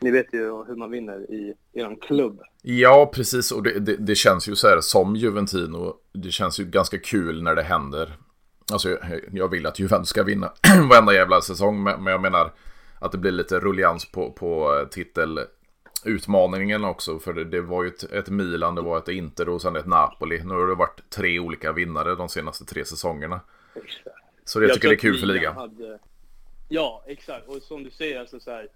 Ni 0.00 0.10
vet 0.10 0.32
ju 0.32 0.42
hur 0.42 0.76
man 0.76 0.90
vinner 0.90 1.30
i 1.30 1.54
er 1.72 1.96
klubb. 2.00 2.40
Ja, 2.62 3.10
precis. 3.14 3.52
Och 3.52 3.62
det, 3.62 3.80
det, 3.80 3.96
det, 3.96 4.14
känns 4.14 4.48
ju 4.48 4.56
så 4.56 4.68
här 4.68 4.80
som 4.80 5.16
Juventino. 5.16 5.94
Det 6.12 6.30
känns 6.30 6.60
ju 6.60 6.64
ganska 6.64 6.98
kul 6.98 7.42
när 7.42 7.54
det 7.54 7.62
händer. 7.62 8.16
Alltså, 8.72 8.90
jag, 8.90 9.00
jag 9.32 9.48
vill 9.48 9.66
att 9.66 9.78
Juventus 9.78 10.08
ska 10.08 10.22
vinna 10.22 10.52
varenda 10.90 11.14
jävla 11.14 11.40
säsong. 11.40 11.82
Men, 11.82 12.04
men 12.04 12.10
jag 12.10 12.22
menar 12.22 12.52
att 13.00 13.12
det 13.12 13.18
blir 13.18 13.32
lite 13.32 13.60
rullians 13.60 14.12
på, 14.12 14.32
på 14.32 14.78
eh, 14.78 14.88
titelutmaningen 16.02 16.84
också. 16.84 17.18
För 17.18 17.32
det, 17.32 17.44
det 17.44 17.60
var 17.60 17.82
ju 17.82 17.88
ett, 17.88 18.02
ett, 18.02 18.28
Milan, 18.28 18.74
det 18.74 18.82
var 18.82 18.98
ett 18.98 19.08
Inter 19.08 19.48
och 19.48 19.62
sen 19.62 19.76
ett 19.76 19.86
Napoli. 19.86 20.44
Nu 20.44 20.54
har 20.54 20.66
det 20.66 20.74
varit 20.74 21.10
tre 21.10 21.38
olika 21.38 21.72
vinnare 21.72 22.14
de 22.14 22.28
senaste 22.28 22.64
tre 22.64 22.84
säsongerna. 22.84 23.40
Så 24.44 24.62
jag, 24.62 24.68
jag 24.68 24.74
tycker 24.74 24.88
det 24.88 24.94
är 24.94 24.98
kul 24.98 25.18
för 25.18 25.26
ligan. 25.26 25.56
Hade... 25.56 25.98
Ja, 26.68 27.04
exakt. 27.06 27.48
Och 27.48 27.62
som 27.62 27.84
du 27.84 27.90
säger, 27.90 28.20
alltså 28.20 28.40
så 28.40 28.50
här, 28.50 28.68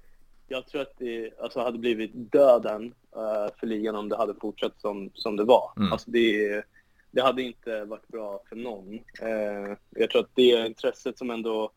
jag 0.48 0.66
tror 0.66 0.82
att 0.82 0.98
det 0.98 1.30
alltså, 1.40 1.60
hade 1.60 1.78
blivit 1.78 2.10
döden 2.14 2.94
uh, 3.16 3.54
för 3.60 3.66
ligan 3.66 3.96
om 3.96 4.08
det 4.08 4.16
hade 4.16 4.34
fortsatt 4.34 4.80
som, 4.80 5.10
som 5.14 5.36
det 5.36 5.44
var. 5.44 5.72
Mm. 5.76 5.92
Alltså, 5.92 6.10
det, 6.10 6.62
det 7.10 7.22
hade 7.22 7.42
inte 7.42 7.84
varit 7.84 8.08
bra 8.08 8.42
för 8.48 8.56
någon. 8.56 8.94
Uh, 8.94 9.76
jag 9.90 10.10
tror 10.10 10.20
att 10.20 10.30
det 10.34 10.66
intresset 10.66 11.18
som 11.18 11.30
ändå 11.30 11.70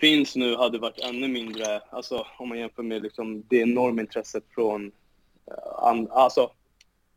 finns 0.00 0.36
nu 0.36 0.56
hade 0.56 0.78
varit 0.78 1.00
ännu 1.00 1.28
mindre, 1.28 1.80
alltså 1.90 2.26
om 2.38 2.48
man 2.48 2.58
jämför 2.58 2.82
med 2.82 3.02
liksom, 3.02 3.42
det 3.48 3.56
enorma 3.56 4.00
intresset 4.00 4.44
från 4.54 4.86
uh, 4.86 5.84
and, 5.84 6.10
alltså, 6.10 6.50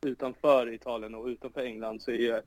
utanför 0.06 0.74
Italien 0.74 1.16
och 1.16 1.26
utanför 1.26 1.62
England 1.62 2.02
så 2.02 2.12
är 2.12 2.16
ju 2.16 2.42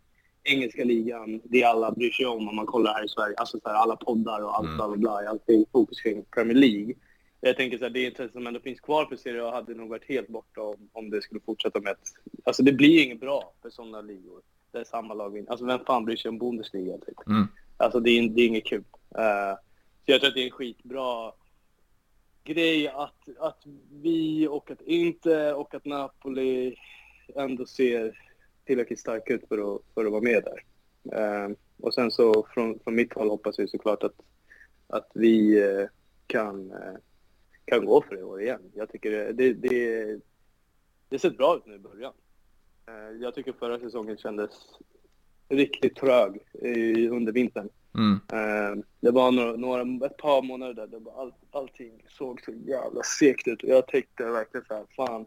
engelska 0.44 0.84
ligan, 0.84 1.40
det 1.44 1.64
alla 1.64 1.90
bryr 1.92 2.10
sig 2.10 2.26
om 2.26 2.48
om 2.48 2.56
man 2.56 2.66
kollar 2.66 2.94
här 2.94 3.04
i 3.04 3.08
Sverige. 3.08 3.36
Alltså 3.36 3.60
så 3.60 3.68
här, 3.68 3.76
alla 3.76 3.96
poddar 3.96 4.40
och 4.44 4.56
allt, 4.56 4.66
mm. 4.66 4.76
bla, 4.76 4.96
bla, 4.96 5.28
allting 5.28 5.64
fokus 5.72 6.00
kring 6.00 6.24
Premier 6.24 6.56
League. 6.56 6.94
Jag 7.40 7.56
tänker 7.56 7.78
så 7.78 7.84
här, 7.84 7.90
det 7.90 8.04
intresse 8.04 8.32
som 8.32 8.46
ändå 8.46 8.60
finns 8.60 8.80
kvar 8.80 9.06
för 9.06 9.16
Serie 9.16 9.44
A 9.44 9.50
hade 9.50 9.74
nog 9.74 9.88
varit 9.88 10.08
helt 10.08 10.28
borta 10.28 10.62
om, 10.62 10.88
om 10.92 11.10
det 11.10 11.22
skulle 11.22 11.40
fortsätta 11.40 11.80
med 11.80 11.92
ett... 11.92 12.08
Alltså 12.44 12.62
det 12.62 12.72
blir 12.72 13.04
inget 13.04 13.20
bra 13.20 13.52
för 13.62 13.70
sådana 13.70 14.00
ligor. 14.00 14.40
Det 14.72 14.78
är 14.78 14.84
samma 14.84 15.14
lag 15.14 15.30
vinner. 15.30 15.50
Alltså 15.50 15.66
vem 15.66 15.84
fan 15.86 16.04
bryr 16.04 16.16
sig 16.16 16.28
om 16.28 16.38
Bundesliga 16.38 16.98
typ? 16.98 17.26
Mm. 17.26 17.48
Alltså 17.76 18.00
det 18.00 18.10
är, 18.10 18.28
det 18.28 18.42
är 18.42 18.46
inget 18.46 18.66
kul. 18.66 18.84
Uh, 19.18 19.58
så 20.04 20.12
jag 20.12 20.20
tror 20.20 20.28
att 20.28 20.34
det 20.34 20.42
är 20.42 20.44
en 20.44 20.50
skitbra 20.50 21.32
grej 22.44 22.88
att, 22.88 23.28
att 23.38 23.62
vi 23.90 24.48
och 24.48 24.70
att 24.70 24.80
inte 24.80 25.52
och 25.52 25.74
att 25.74 25.84
Napoli 25.84 26.76
ändå 27.34 27.66
ser 27.66 28.18
tillräckligt 28.64 29.00
starka 29.00 29.34
ut 29.34 29.48
för 29.48 29.74
att, 29.74 29.82
för 29.94 30.04
att 30.04 30.12
vara 30.12 30.22
med 30.22 30.44
där. 30.44 30.64
Uh, 31.18 31.56
och 31.80 31.94
sen 31.94 32.10
så 32.10 32.46
från, 32.54 32.78
från 32.78 32.94
mitt 32.94 33.12
håll 33.12 33.30
hoppas 33.30 33.58
vi 33.58 33.68
såklart 33.68 34.02
att, 34.02 34.20
att 34.86 35.10
vi 35.14 35.62
uh, 35.64 35.86
kan, 36.26 36.72
uh, 36.72 36.96
kan 37.64 37.84
gå 37.84 38.02
för 38.02 38.14
det 38.14 38.20
i 38.20 38.24
år 38.24 38.42
igen. 38.42 38.72
Jag 38.74 38.90
tycker 38.90 39.10
det, 39.10 39.32
det, 39.32 39.52
det, 39.52 40.20
det 41.08 41.18
ser 41.18 41.30
bra 41.30 41.56
ut 41.56 41.66
nu 41.66 41.74
i 41.74 41.78
början. 41.78 42.12
Ehm, 42.86 43.22
jag 43.22 43.34
tycker 43.34 43.52
förra 43.52 43.78
säsongen 43.78 44.16
kändes 44.16 44.50
riktigt 45.48 45.96
trög 45.96 46.38
i, 46.52 47.08
under 47.08 47.32
vintern. 47.32 47.68
Mm. 47.94 48.82
det 49.00 49.10
var 49.10 49.32
några, 49.32 49.52
några, 49.52 50.06
ett 50.06 50.16
par 50.16 50.42
månader 50.42 50.74
där, 50.74 50.86
där 50.86 51.20
all, 51.20 51.32
allting 51.50 52.02
såg 52.08 52.40
så 52.44 52.52
jävla 52.52 53.02
segt 53.02 53.48
ut 53.48 53.62
och 53.62 53.68
jag 53.68 53.86
tänkte 53.86 54.24
verkligen 54.24 54.66
så 54.66 54.74
här, 54.74 54.84
fan, 54.96 55.26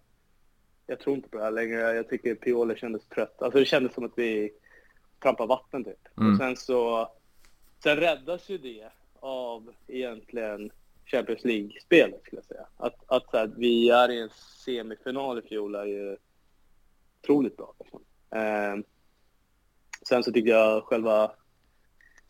jag 0.87 0.99
tror 0.99 1.15
inte 1.15 1.29
på 1.29 1.37
det 1.37 1.43
här 1.43 1.51
längre. 1.51 1.79
Jag 1.79 2.09
tycker 2.09 2.35
Pioli 2.35 2.75
kändes 2.75 3.05
trött. 3.05 3.41
Alltså 3.41 3.59
det 3.59 3.65
kändes 3.65 3.93
som 3.93 4.05
att 4.05 4.11
vi 4.15 4.51
trampar 5.21 5.47
vatten 5.47 5.83
typ. 5.83 6.07
Mm. 6.17 6.31
Och 6.31 6.37
sen 6.37 6.55
så... 6.55 7.11
Sen 7.83 7.97
räddas 7.97 8.49
ju 8.49 8.57
det 8.57 8.89
av 9.19 9.73
egentligen 9.87 10.71
Champions 11.05 11.43
League-spelet 11.43 12.21
skulle 12.23 12.41
jag 12.41 12.45
säga. 12.45 12.67
Att, 12.77 13.03
att, 13.07 13.35
att 13.35 13.57
vi 13.57 13.89
är 13.89 14.11
i 14.11 14.21
en 14.21 14.29
semifinal 14.65 15.39
i 15.39 15.41
fjol 15.41 15.75
är 15.75 15.85
ju 15.85 16.17
otroligt 17.21 17.57
bra. 17.57 17.73
Liksom. 17.79 18.01
Eh, 18.31 18.75
sen 20.09 20.23
så 20.23 20.31
tycker 20.31 20.51
jag 20.51 20.83
själva 20.83 21.31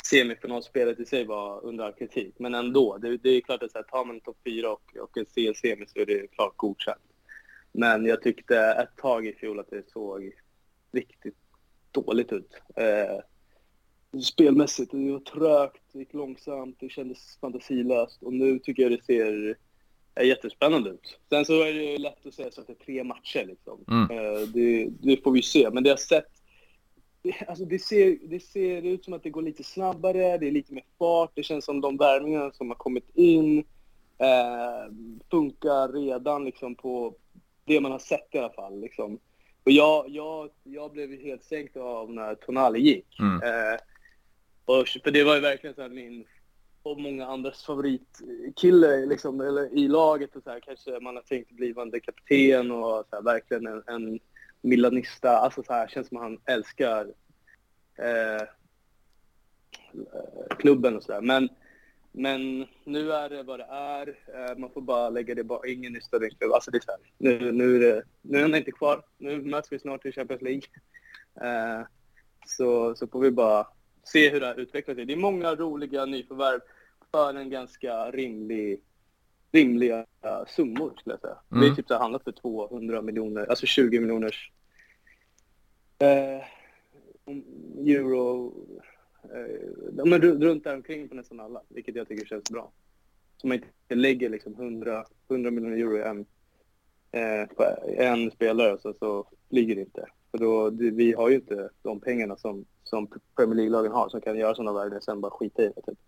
semifinalspelet 0.04 1.00
i 1.00 1.06
sig 1.06 1.26
var 1.26 1.66
under 1.66 1.84
all 1.84 1.94
kritik. 1.94 2.36
Men 2.40 2.56
ändå, 2.56 2.98
det, 2.98 3.18
det 3.18 3.30
är 3.30 3.42
klart 3.42 3.64
att 3.64 3.72
så 3.72 3.78
här, 3.78 3.84
tar 3.84 4.06
man 4.06 4.20
topp 4.20 4.38
fyra 4.46 4.72
och, 4.72 4.98
och 5.02 5.18
en 5.18 5.26
CL-semi 5.26 5.86
så 5.88 6.00
är 6.00 6.06
det 6.06 6.28
klart 6.32 6.54
godkänt. 6.58 7.02
Men 7.72 8.06
jag 8.06 8.22
tyckte 8.22 8.60
ett 8.60 8.98
tag 8.98 9.28
i 9.28 9.34
fjol 9.34 9.60
att 9.60 9.70
det 9.70 9.90
såg 9.90 10.32
riktigt 10.92 11.38
dåligt 11.92 12.32
ut. 12.32 12.62
Eh, 12.76 14.22
spelmässigt, 14.22 14.92
det 14.92 15.12
var 15.12 15.20
trögt, 15.20 15.82
det 15.92 16.00
gick 16.00 16.14
långsamt, 16.14 16.78
det 16.80 16.90
kändes 16.90 17.38
fantasilöst 17.42 18.24
och 18.24 18.34
nu 18.34 18.60
tycker 18.60 18.84
jag 18.84 18.92
det 18.92 19.06
ser 19.06 19.58
är 20.18 20.24
jättespännande 20.24 20.90
ut. 20.90 21.20
Sen 21.30 21.46
så 21.46 21.64
är 21.64 21.74
det 21.74 21.98
lätt 21.98 22.26
att 22.26 22.34
säga 22.34 22.52
så 22.52 22.62
att 22.62 22.68
det 22.68 22.74
är 22.74 22.86
tre 22.86 23.04
matcher 23.04 23.46
liksom. 23.46 23.84
Mm. 23.88 24.18
Eh, 24.18 24.42
det, 24.42 24.90
det, 25.02 25.24
får 25.24 25.32
vi 25.32 25.42
se, 25.42 25.70
men 25.74 25.84
det 25.84 25.90
jag 25.90 26.00
sett 26.00 26.37
det, 27.28 27.46
alltså 27.48 27.66
det, 27.66 27.80
ser, 27.80 28.18
det 28.30 28.40
ser 28.40 28.82
ut 28.82 29.06
som 29.06 29.14
att 29.14 29.24
det 29.24 29.30
går 29.30 29.42
lite 29.42 29.64
snabbare, 29.64 30.38
det 30.38 30.48
är 30.48 30.52
lite 30.52 30.74
mer 30.74 30.84
fart, 31.00 31.32
det 31.34 31.44
känns 31.44 31.66
som 31.66 31.82
de 31.82 31.98
värvningarna 31.98 32.52
som 32.52 32.70
har 32.70 32.76
kommit 32.76 33.10
in 33.14 33.60
eh, 34.18 34.94
funkar 35.32 35.94
redan 35.94 36.46
liksom 36.46 36.76
på, 36.76 37.16
det 37.66 37.82
man 37.82 37.92
har 37.92 38.00
sett 38.00 38.28
i 38.32 38.38
alla 38.38 38.50
fall. 38.50 38.82
Liksom. 38.82 39.20
Och 39.64 39.72
jag, 39.72 40.10
jag, 40.10 40.50
jag 40.64 40.92
blev 40.92 41.22
helt 41.22 41.44
sänkt 41.44 41.78
av 41.78 42.12
när 42.12 42.36
Tonali 42.36 42.80
gick. 42.80 43.20
Mm. 43.20 43.44
Eh, 43.44 43.80
och, 44.66 44.88
för 44.88 45.12
det 45.12 45.24
var 45.24 45.36
ju 45.36 45.42
verkligen 45.42 45.76
så 45.76 45.90
min 45.90 46.26
och 46.84 47.00
många 47.00 47.26
andras 47.26 47.66
favoritkille 47.66 49.06
liksom, 49.06 49.42
eller 49.42 49.78
i 49.78 49.88
laget. 49.88 50.36
Och 50.36 50.44
så 50.44 50.50
här, 50.50 50.60
kanske 50.60 51.00
man 51.00 51.16
har 51.16 51.24
tänkt 51.24 51.52
blivande 51.52 52.00
kapten 52.00 52.72
och 52.72 53.06
så 53.10 53.16
här, 53.16 53.22
verkligen 53.22 53.68
en, 53.68 53.84
en 53.88 54.20
milanista. 54.68 55.38
Alltså 55.38 55.64
så 55.64 55.74
här, 55.74 55.88
känns 55.88 56.08
som 56.08 56.18
att 56.18 56.24
han 56.24 56.40
älskar 56.46 57.14
eh, 57.96 58.48
klubben 60.58 60.96
och 60.96 61.04
sådär. 61.04 61.22
Men 61.22 61.50
men 62.18 62.66
nu 62.84 63.12
är 63.12 63.30
det 63.30 63.44
vad 63.44 63.60
det 63.60 63.66
är. 63.70 64.08
Eh, 64.08 64.58
man 64.58 64.70
får 64.70 64.82
bara 64.82 65.10
lägga 65.10 65.36
det 65.36 65.44
bara 65.44 65.68
ingen 65.68 65.94
nysta 65.94 66.20
klubb. 66.20 66.52
Alltså 66.54 66.72
det 66.72 66.78
är 66.78 66.82
så 66.82 66.92
här. 66.92 67.00
Nu, 67.18 67.52
nu, 67.52 67.76
är 67.76 67.80
det, 67.80 68.04
nu 68.22 68.38
är 68.38 68.42
han 68.42 68.56
inte 68.56 68.72
kvar. 68.72 69.04
Nu 69.18 69.42
möts 69.42 69.72
vi 69.72 69.80
snart 69.80 70.06
i 70.06 70.12
Champions 70.12 70.42
League. 70.42 70.62
Eh, 71.42 71.86
så, 72.46 72.96
så 72.96 73.08
får 73.08 73.20
vi 73.20 73.32
bara 73.32 73.68
se 74.04 74.30
hur 74.30 74.40
det 74.40 74.46
här 74.46 74.60
utvecklar 74.60 74.96
sig. 74.96 75.06
Det 75.06 75.14
är 75.14 75.18
många 75.18 75.56
roliga 75.56 76.06
nyförvärv 76.06 76.60
för 77.12 77.34
en 77.34 77.50
ganska 77.50 78.12
rimlig, 78.12 78.82
rimliga 79.52 80.06
summor 80.48 80.94
skulle 80.98 81.14
jag 81.14 81.22
säga. 81.22 81.38
Mm. 81.52 81.62
Vi 81.62 81.70
har 81.70 81.76
typ 81.76 81.90
handlat 81.90 82.24
för 82.24 82.32
200 82.32 83.02
miljoner, 83.02 83.46
alltså 83.46 83.66
20 83.66 84.00
miljoners 84.00 84.52
eh, 86.00 86.44
euro. 87.88 88.54
Eh, 89.24 90.06
men 90.06 90.22
runt 90.22 90.68
omkring 90.68 91.10
på 91.10 91.16
nästan 91.16 91.40
alla, 91.40 91.62
vilket 91.70 91.96
jag 91.96 92.08
tycker 92.08 92.26
känns 92.26 92.50
bra. 92.50 92.72
Så 93.38 93.48
man 93.48 93.56
inte 93.56 93.96
lägger 93.96 94.30
liksom 94.30 94.54
100, 94.54 95.06
100 95.30 95.52
miljoner 95.52 95.78
euro 95.78 95.98
i 95.98 96.02
en, 96.02 96.26
eh, 97.12 97.48
på 97.48 97.64
en 97.98 98.32
spelare 98.32 98.78
så, 98.82 98.94
så 98.94 99.28
flyger 99.50 99.76
det 99.76 99.82
inte. 99.82 100.06
För 100.32 100.38
då, 100.38 100.70
vi 100.70 101.14
har 101.14 101.30
ju 101.30 101.36
inte 101.36 101.70
de 101.82 102.00
pengarna 102.00 102.38
som, 102.38 102.66
som 102.84 103.08
Premier 103.36 103.56
League-lagen 103.56 103.92
har 103.92 104.10
som 104.10 104.22
kan 104.22 104.38
göra 104.38 104.56
sådana 104.56 104.80
värden 104.80 104.98
och 104.98 105.04
sen 105.04 105.22
bara 105.22 105.32
skita 105.32 105.64
i 105.64 105.68
det. 105.76 105.82
Typ. 105.82 106.00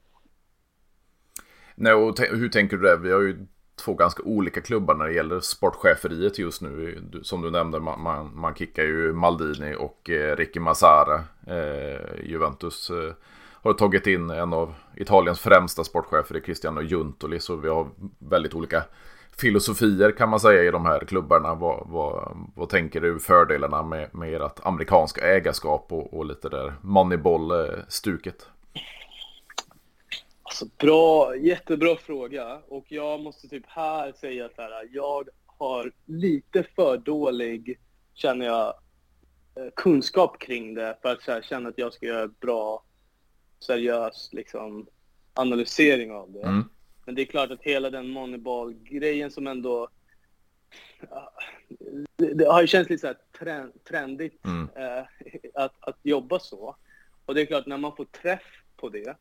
Nej, 1.75 1.93
och 1.93 2.19
hur 2.19 2.49
tänker 2.49 2.77
du 2.77 2.83
där? 2.83 2.97
Vi 2.97 3.11
har 3.11 3.21
ju 3.21 3.45
två 3.79 3.93
ganska 3.93 4.23
olika 4.23 4.61
klubbar 4.61 4.95
när 4.95 5.05
det 5.05 5.13
gäller 5.13 5.39
sportcheferiet 5.39 6.39
just 6.39 6.61
nu. 6.61 7.01
Som 7.23 7.41
du 7.41 7.51
nämnde, 7.51 7.79
man, 7.79 8.01
man, 8.01 8.31
man 8.35 8.55
kickar 8.55 8.83
ju 8.83 9.13
Maldini 9.13 9.75
och 9.75 10.09
eh, 10.09 10.35
Ricky 10.35 10.59
Massara. 10.59 11.23
Eh, 11.47 12.23
Juventus 12.23 12.89
eh, 12.89 13.13
har 13.61 13.73
tagit 13.73 14.07
in 14.07 14.29
en 14.29 14.53
av 14.53 14.73
Italiens 14.95 15.39
främsta 15.39 15.83
sportchefer, 15.83 16.39
Cristiano 16.39 16.81
Juntoli. 16.81 17.39
Så 17.39 17.55
vi 17.55 17.69
har 17.69 17.87
väldigt 18.19 18.53
olika 18.53 18.83
filosofier 19.37 20.11
kan 20.11 20.29
man 20.29 20.39
säga 20.39 20.63
i 20.63 20.71
de 20.71 20.85
här 20.85 20.99
klubbarna. 20.99 21.55
Vad, 21.55 21.87
vad, 21.87 22.37
vad 22.55 22.69
tänker 22.69 23.01
du 23.01 23.19
fördelarna 23.19 23.83
med, 23.83 24.15
med 24.15 24.41
ert 24.41 24.59
amerikanska 24.63 25.21
ägarskap 25.21 25.85
och, 25.89 26.13
och 26.13 26.25
lite 26.25 26.49
där 26.49 26.73
Moneyball-stuket? 26.81 28.41
Eh, 28.41 28.58
Alltså 30.61 30.75
bra, 30.77 31.35
jättebra 31.35 31.95
fråga. 31.95 32.61
Och 32.67 32.85
jag 32.87 33.19
måste 33.19 33.47
typ 33.47 33.63
här 33.67 34.13
säga 34.13 34.49
så 34.55 34.61
här, 34.61 34.89
jag 34.91 35.29
har 35.45 35.91
lite 36.05 36.63
för 36.75 36.97
dålig, 36.97 37.79
känner 38.13 38.45
jag, 38.45 38.67
eh, 39.55 39.71
kunskap 39.75 40.39
kring 40.39 40.73
det 40.73 40.97
för 41.01 41.11
att 41.11 41.27
här, 41.27 41.41
känna 41.41 41.69
att 41.69 41.77
jag 41.77 41.93
ska 41.93 42.05
göra 42.05 42.27
bra, 42.27 42.83
seriös 43.59 44.29
liksom, 44.31 44.87
analysering 45.33 46.11
av 46.11 46.31
det. 46.31 46.43
Mm. 46.43 46.69
Men 47.05 47.15
det 47.15 47.21
är 47.21 47.25
klart 47.25 47.51
att 47.51 47.63
hela 47.63 47.89
den 47.89 48.09
Moneyball-grejen 48.09 49.31
som 49.31 49.47
ändå... 49.47 49.87
Det, 52.17 52.45
har 52.45 52.61
ju 52.61 52.67
känts 52.67 52.89
lite 52.89 53.01
så 53.01 53.07
här 53.45 53.71
trendigt 53.89 54.45
mm. 54.45 54.69
eh, 54.75 55.03
att, 55.53 55.75
att 55.79 55.97
jobba 56.03 56.39
så. 56.39 56.75
Och 57.25 57.35
det 57.35 57.41
är 57.41 57.45
klart, 57.45 57.65
när 57.65 57.77
man 57.77 57.95
får 57.95 58.05
träff 58.05 58.63
på 58.77 58.89
det 58.89 59.15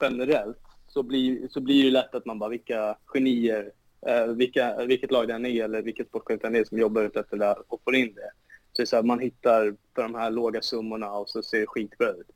generellt 0.00 0.67
så 0.98 1.02
blir, 1.02 1.48
så 1.48 1.60
blir 1.60 1.84
det 1.84 1.90
lätt 1.90 2.14
att 2.14 2.26
man 2.26 2.38
bara, 2.38 2.50
vilka 2.50 2.96
genier, 3.06 3.72
eh, 4.06 4.26
vilka, 4.26 4.84
vilket 4.84 5.10
lag 5.10 5.28
det 5.28 5.34
än 5.34 5.46
är 5.46 5.64
eller 5.64 5.82
vilket 5.82 6.08
sportchef 6.08 6.40
det 6.40 6.58
är 6.58 6.64
som 6.64 6.78
jobbar 6.78 7.02
ut 7.02 7.16
efter 7.16 7.36
det 7.36 7.56
och 7.68 7.80
får 7.84 7.94
in 7.94 8.14
det. 8.14 8.30
Så 8.72 8.82
det 8.82 8.86
så 8.86 8.96
här, 8.96 9.02
man 9.02 9.18
hittar 9.18 9.74
för 9.94 10.02
de 10.02 10.14
här 10.14 10.30
låga 10.30 10.62
summorna 10.62 11.12
och 11.12 11.30
så 11.30 11.42
ser 11.42 11.60
det 11.60 11.66
skitbra 11.66 12.10
ut. 12.10 12.30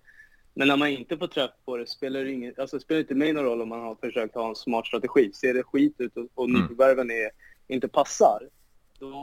Men 0.55 0.69
när 0.69 0.77
man 0.77 0.89
inte 0.89 1.17
får 1.17 1.27
träff 1.27 1.51
på 1.65 1.77
det 1.77 1.87
spelar 1.87 2.25
det, 2.25 2.33
ingen, 2.33 2.55
alltså 2.59 2.81
spelar 2.81 3.01
inte 3.01 3.15
mig 3.15 3.33
någon 3.33 3.45
roll 3.45 3.63
om 3.63 3.69
man 3.69 3.81
har 3.81 3.95
försökt 3.95 4.35
ha 4.35 4.49
en 4.49 4.55
smart 4.55 4.87
strategi. 4.87 5.33
Ser 5.33 5.55
det 5.55 5.63
skit 5.63 5.95
ut 5.99 6.17
och, 6.17 6.27
och 6.35 6.49
mm. 6.49 6.61
nyförvärven 6.61 7.11
är, 7.11 7.31
inte 7.69 7.89
passar, 7.89 8.49
då 8.99 9.17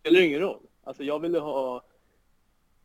spelar 0.00 0.20
det 0.20 0.26
ingen 0.26 0.40
roll. 0.40 0.62
Alltså 0.84 1.02
jag 1.02 1.18
ville 1.18 1.38
ha 1.38 1.84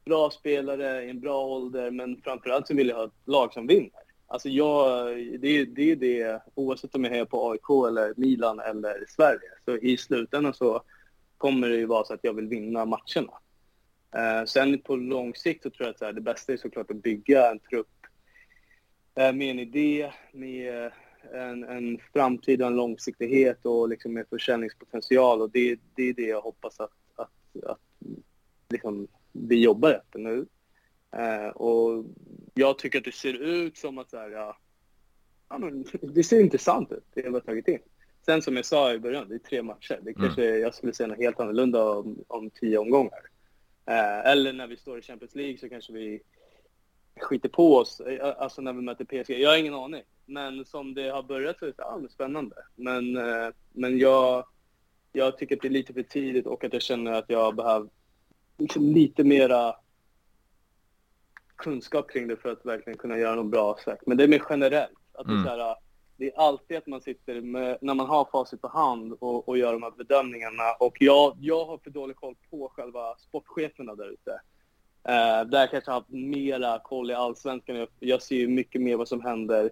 bra 0.06 0.30
spelare 0.30 1.04
i 1.04 1.10
en 1.10 1.20
bra 1.20 1.46
ålder, 1.46 1.92
men 1.92 2.22
framförallt 2.22 2.68
så 2.68 2.74
vill 2.76 2.88
jag 2.88 2.96
ha 2.96 3.06
ett 3.06 3.12
lag 3.26 3.54
som 3.54 3.68
vinner. 3.68 4.07
Alltså 4.30 4.50
jag, 4.50 5.08
det, 5.18 5.66
det 5.66 5.92
är 5.92 5.96
det, 5.96 6.42
oavsett 6.56 6.96
om 6.96 7.04
jag 7.04 7.18
är 7.18 7.26
på 7.26 7.52
AIK 7.52 7.88
eller 7.88 8.14
Milan 8.18 8.60
eller 8.60 9.06
Sverige. 9.08 9.50
Så 9.66 9.78
i 9.78 9.98
slutändan 9.98 10.54
så 10.54 10.82
kommer 11.38 11.70
det 11.70 11.76
ju 11.76 11.86
vara 11.86 12.06
så 12.06 12.14
att 12.14 12.24
jag 12.24 12.34
vill 12.34 12.48
vinna 12.48 12.86
matcherna. 12.86 13.34
Eh, 14.16 14.46
sen 14.46 14.82
på 14.82 14.96
lång 14.96 15.36
sikt 15.36 15.64
så 15.64 15.70
tror 15.70 15.88
jag 15.88 15.96
att 15.96 16.02
här, 16.02 16.14
det 16.14 16.22
bästa 16.22 16.54
är 16.54 16.58
såklart 16.58 16.92
att 16.92 17.04
bygga 17.04 17.52
en 17.52 17.60
trupp 17.60 17.88
eh, 19.16 19.34
med 19.34 19.52
en 19.52 19.60
idé, 19.60 20.12
med 20.32 20.92
en, 21.34 21.64
en 21.64 22.00
framtid 22.14 22.62
och 22.62 22.68
en 22.68 22.76
långsiktighet 22.76 23.66
och 23.66 23.90
liksom 23.90 24.14
med 24.14 24.28
försäljningspotential. 24.30 25.42
Och 25.42 25.52
det, 25.52 25.80
det 25.96 26.04
är 26.04 26.14
det 26.14 26.28
jag 26.28 26.42
hoppas 26.42 26.80
att, 26.80 26.94
att, 27.16 27.64
att 27.64 27.80
liksom, 28.70 29.08
vi 29.32 29.64
jobbar 29.64 29.92
efter 29.92 30.20
nu. 30.20 30.46
Eh, 31.12 31.48
och 31.48 32.06
jag 32.54 32.80
tycker 32.80 33.00
att 33.00 33.06
det 33.06 33.16
ser 33.16 33.34
ut 33.34 33.78
som 33.78 33.98
att 33.98 34.10
så 34.10 34.18
här, 34.18 34.30
ja, 34.30 34.58
ja, 35.50 35.58
men 35.58 35.86
det 36.02 36.24
ser 36.24 36.40
intressant 36.40 36.92
ut, 36.92 37.06
det 37.14 37.22
vi 37.22 37.30
har 37.30 37.40
tagit 37.40 37.68
in. 37.68 37.80
Sen 38.26 38.42
som 38.42 38.56
jag 38.56 38.66
sa 38.66 38.94
i 38.94 39.00
början, 39.00 39.30
det 39.30 39.36
är 39.36 39.40
tre 39.40 39.64
matcher. 39.64 40.00
Det 40.02 40.14
kanske, 40.14 40.50
mm. 40.50 40.62
Jag 40.62 40.76
skulle 40.76 40.94
säga 40.94 41.08
något 41.08 41.18
helt 41.18 41.40
annorlunda 41.40 41.92
om, 41.92 42.24
om 42.28 42.50
tio 42.50 42.78
omgångar. 42.78 43.22
Eh, 43.86 44.32
eller 44.32 44.54
när 44.54 44.68
vi 44.68 44.78
står 44.78 45.00
i 45.00 45.02
Champions 45.02 45.36
League 45.36 45.58
så 45.58 45.70
kanske 45.70 45.94
vi 45.94 46.22
skiter 47.20 47.50
på 47.50 47.76
oss, 47.76 48.00
eh, 48.00 48.36
alltså 48.38 48.62
när 48.62 48.74
vi 48.74 48.82
möter 48.82 49.06
PSG. 49.06 49.40
Jag 49.40 49.50
har 49.50 49.58
ingen 49.58 49.74
aning. 49.74 50.04
Men 50.26 50.66
som 50.66 50.94
det 50.94 51.10
har 51.10 51.24
börjat 51.24 51.60
så 51.60 51.66
är 51.66 51.70
det 51.70 51.76
ja, 51.78 52.02
spännande. 52.10 52.56
Men, 52.76 53.18
eh, 53.18 53.50
men 53.74 53.98
jag, 53.98 54.46
jag 55.12 55.38
tycker 55.38 55.56
att 55.56 55.62
det 55.62 55.68
är 55.68 55.70
lite 55.70 55.94
för 55.94 56.04
tidigt 56.04 56.46
och 56.46 56.64
att 56.64 56.74
jag 56.74 56.82
känner 56.82 57.12
att 57.12 57.26
jag 57.28 57.56
behöver 57.56 57.90
liksom 58.58 58.84
lite 58.84 59.24
mera 59.24 59.76
kunskap 61.58 62.10
kring 62.10 62.28
det 62.28 62.38
för 62.38 62.52
att 62.52 62.66
verkligen 62.66 62.98
kunna 62.98 63.18
göra 63.18 63.36
något 63.36 63.52
bra 63.52 63.78
sagt. 63.86 64.08
Men 64.08 64.18
det 64.18 64.24
är 64.24 64.28
mer 64.28 64.44
generellt. 64.50 64.98
Att 65.14 65.26
mm. 65.26 65.44
det, 65.44 65.50
är 65.50 65.58
så 65.58 65.64
här, 65.64 65.76
det 66.18 66.28
är 66.28 66.40
alltid 66.40 66.78
att 66.78 66.88
man 66.88 67.02
sitter 67.02 67.42
med, 67.42 67.78
när 67.82 67.94
man 67.94 68.08
har 68.08 68.28
facit 68.32 68.62
på 68.62 68.68
hand 68.68 69.14
och, 69.20 69.50
och 69.50 69.58
gör 69.58 69.74
de 69.74 69.84
här 69.84 69.92
bedömningarna. 69.92 70.74
Och 70.80 70.98
jag, 71.00 71.38
jag 71.40 71.66
har 71.66 71.78
för 71.78 71.90
dålig 71.90 72.16
koll 72.16 72.36
på 72.50 72.72
själva 72.76 73.16
sportcheferna 73.16 73.96
där 73.96 74.10
ute. 74.10 74.32
Uh, 75.10 75.50
där 75.50 75.68
kanske 75.68 75.92
jag 75.92 75.94
har 75.94 76.00
haft 76.00 76.10
mera 76.10 76.80
koll 76.80 77.12
i 77.12 77.14
allsvenskan. 77.14 77.88
Jag, 78.00 78.22
ser 78.22 78.36
ju 78.36 78.48
mycket 78.48 78.82
mer 78.82 78.96
vad 78.96 79.08
som 79.08 79.22
händer 79.22 79.72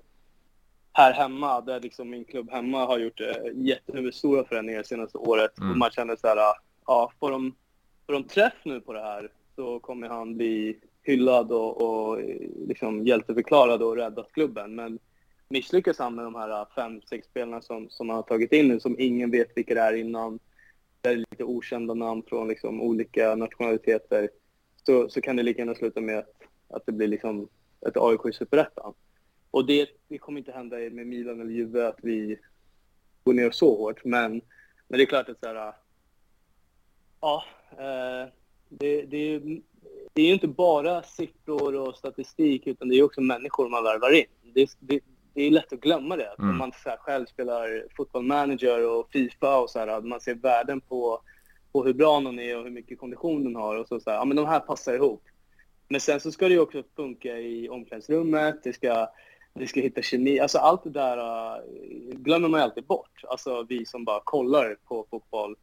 här 0.94 1.14
hemma, 1.14 1.62
där 1.62 1.80
liksom 1.80 2.10
min 2.10 2.26
klubb 2.26 2.52
hemma 2.52 2.86
har 2.86 2.98
gjort 2.98 3.22
uh, 3.22 3.28
jättestora 3.54 4.44
förändringar 4.44 4.84
senaste 4.84 5.18
året. 5.18 5.58
Mm. 5.58 5.72
Och 5.72 5.78
man 5.78 5.92
känner 5.92 6.16
så 6.16 6.28
här, 6.28 6.38
ja, 6.86 7.12
får 7.20 7.32
de, 7.32 7.56
får 8.06 8.14
de 8.14 8.24
träff 8.24 8.54
nu 8.64 8.82
på 8.82 8.94
det 8.94 9.02
här 9.02 9.32
så 9.56 9.80
kommer 9.80 10.10
han 10.10 10.38
bli 10.38 10.80
hyllad 11.06 11.52
och, 11.52 11.82
och 11.82 12.22
eh, 12.22 12.38
liksom 12.68 13.06
hjälteförklarad 13.06 13.82
och 13.82 13.96
räddat 13.96 14.32
klubben. 14.32 14.76
Men 14.76 15.00
misslyckas 15.50 16.00
han 16.00 16.16
med 16.16 16.26
de 16.26 16.36
här 16.36 16.50
eh, 16.50 16.68
fem, 16.76 17.02
sex 17.10 17.28
spelarna 17.28 17.62
som, 17.62 17.90
som 17.90 18.10
han 18.10 18.16
har 18.16 18.24
tagit 18.24 18.54
in 18.54 18.68
nu, 18.68 18.80
som 18.80 19.00
ingen 19.00 19.32
vet 19.32 19.58
vilka 19.58 19.74
det 19.74 19.82
är 19.82 19.94
innan, 19.94 20.40
det 21.02 21.10
är 21.10 21.16
lite 21.16 21.44
okända 21.44 21.94
namn 21.94 22.24
från 22.28 22.48
liksom 22.48 22.82
olika 22.82 23.36
nationaliteter, 23.36 24.30
så, 24.86 25.10
så 25.10 25.22
kan 25.22 25.36
det 25.36 25.44
lika 25.44 25.60
gärna 25.62 25.76
sluta 25.76 26.02
med 26.02 26.18
att, 26.18 26.34
att 26.70 26.86
det 26.86 26.92
blir 26.92 27.08
liksom 27.08 27.48
ett 27.88 27.98
AIK 27.98 28.26
i 28.30 28.34
Superettan. 28.34 28.94
Och 29.52 29.66
det, 29.66 29.90
det 30.08 30.18
kommer 30.18 30.40
inte 30.40 30.52
hända 30.52 30.78
med 30.78 31.08
Milan 31.08 31.42
eller 31.42 31.52
Juve 31.52 31.88
att 31.88 32.00
vi 32.04 32.40
går 33.24 33.34
ner 33.34 33.52
så 33.52 33.78
hårt, 33.78 34.06
men, 34.06 34.32
men 34.88 34.98
det 34.98 35.04
är 35.04 35.06
klart 35.06 35.30
att 35.30 35.40
så 35.40 35.48
här, 35.48 35.68
eh, 35.68 35.74
ja, 37.22 37.44
det, 38.70 39.02
det, 39.02 39.18
är, 39.18 39.62
det 40.16 40.22
är 40.22 40.26
ju 40.26 40.34
inte 40.34 40.48
bara 40.48 41.04
siffror 41.04 41.76
och 41.76 41.96
statistik, 41.96 42.68
utan 42.68 42.90
det 42.90 42.96
är 42.96 43.04
också 43.04 43.22
människor 43.22 43.70
man 43.70 43.84
värvar 43.84 44.12
in. 44.12 44.26
Det, 44.54 44.70
det, 44.80 45.00
det 45.34 45.42
är 45.42 45.52
lätt 45.52 45.74
att 45.74 45.80
glömma 45.80 46.16
det. 46.16 46.36
Mm. 46.40 46.50
Om 46.50 46.58
man 46.58 46.72
så 46.84 46.90
här, 46.90 46.98
själv 46.98 47.26
spelar 47.26 47.88
fotbollmanager 47.98 48.90
och 48.90 49.10
Fifa 49.12 49.58
och 49.58 49.70
så 49.70 49.80
här, 49.80 50.02
man 50.02 50.22
ser 50.22 50.36
värden 50.36 50.82
på, 50.82 51.22
på 51.72 51.84
hur 51.84 51.94
bra 51.94 52.20
någon 52.20 52.40
är 52.40 52.58
och 52.58 52.64
hur 52.64 52.72
mycket 52.72 53.00
kondition 53.00 53.44
den 53.44 53.56
har 53.56 53.76
och 53.76 53.88
så, 53.88 54.00
så 54.00 54.10
här, 54.10 54.18
ja 54.18 54.26
men 54.26 54.38
de 54.38 54.46
här 54.46 54.60
passar 54.60 54.94
ihop. 54.94 55.24
Men 55.88 56.02
sen 56.02 56.20
så 56.20 56.32
ska 56.32 56.48
det 56.48 56.54
ju 56.54 56.60
också 56.60 56.84
funka 56.96 57.38
i 57.38 57.70
omklädningsrummet, 57.70 58.64
det 58.64 58.74
ska, 58.74 59.10
det 59.54 59.68
ska 59.68 59.82
hitta 59.82 60.02
kemi, 60.02 60.40
alltså 60.40 60.58
allt 60.58 60.84
det 60.84 60.90
där 60.90 61.18
uh, 61.18 61.64
glömmer 62.14 62.50
man 62.50 62.60
ju 62.60 62.64
alltid 62.64 62.86
bort. 62.86 63.22
Alltså 63.24 63.66
vi 63.70 63.86
som 63.86 64.06
bara 64.06 64.22
kollar 64.24 64.78
på 64.88 65.06
fotboll 65.10 65.56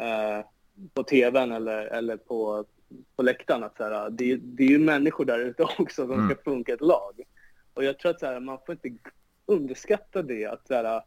uh, 0.00 0.46
på 0.94 1.02
tvn 1.02 1.52
eller, 1.52 1.86
eller 1.86 2.16
på, 2.16 2.64
på 3.18 3.22
läktaren. 3.22 3.62
Att 3.62 3.76
så 3.76 3.84
här, 3.84 4.10
det, 4.10 4.36
det 4.36 4.62
är 4.62 4.68
ju 4.68 4.78
människor 4.78 5.24
där 5.24 5.38
ute 5.38 5.62
också 5.78 6.06
som 6.06 6.12
mm. 6.12 6.30
ska 6.30 6.42
funka 6.42 6.74
ett 6.74 6.80
lag. 6.80 7.22
Och 7.74 7.84
jag 7.84 7.98
tror 7.98 8.10
att 8.10 8.20
så 8.20 8.26
här, 8.26 8.40
man 8.40 8.58
får 8.66 8.72
inte 8.72 9.10
underskatta 9.46 10.22
det. 10.22 10.46
Att 10.46 10.66
så 10.66 10.74
här, 10.74 11.02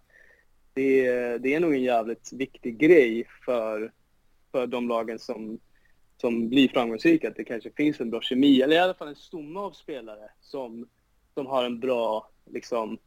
det, 0.73 1.37
det 1.37 1.53
är 1.53 1.59
nog 1.59 1.73
en 1.73 1.83
jävligt 1.83 2.33
viktig 2.33 2.77
grej 2.77 3.27
för, 3.45 3.91
för 4.51 4.67
de 4.67 4.87
lagen 4.87 5.19
som, 5.19 5.59
som 6.17 6.49
blir 6.49 6.67
framgångsrika. 6.67 7.27
Att 7.27 7.35
det 7.35 7.43
kanske 7.43 7.71
finns 7.71 7.99
en 7.99 8.09
bra 8.09 8.21
kemi, 8.21 8.61
eller 8.61 8.75
i 8.75 8.79
alla 8.79 8.93
fall 8.93 9.07
en 9.07 9.15
stomme 9.15 9.59
av 9.59 9.71
spelare 9.71 10.31
som, 10.41 10.87
som 11.33 11.45
har 11.45 11.63
en 11.63 11.79
bra 11.79 12.29
liksom, 12.45 12.97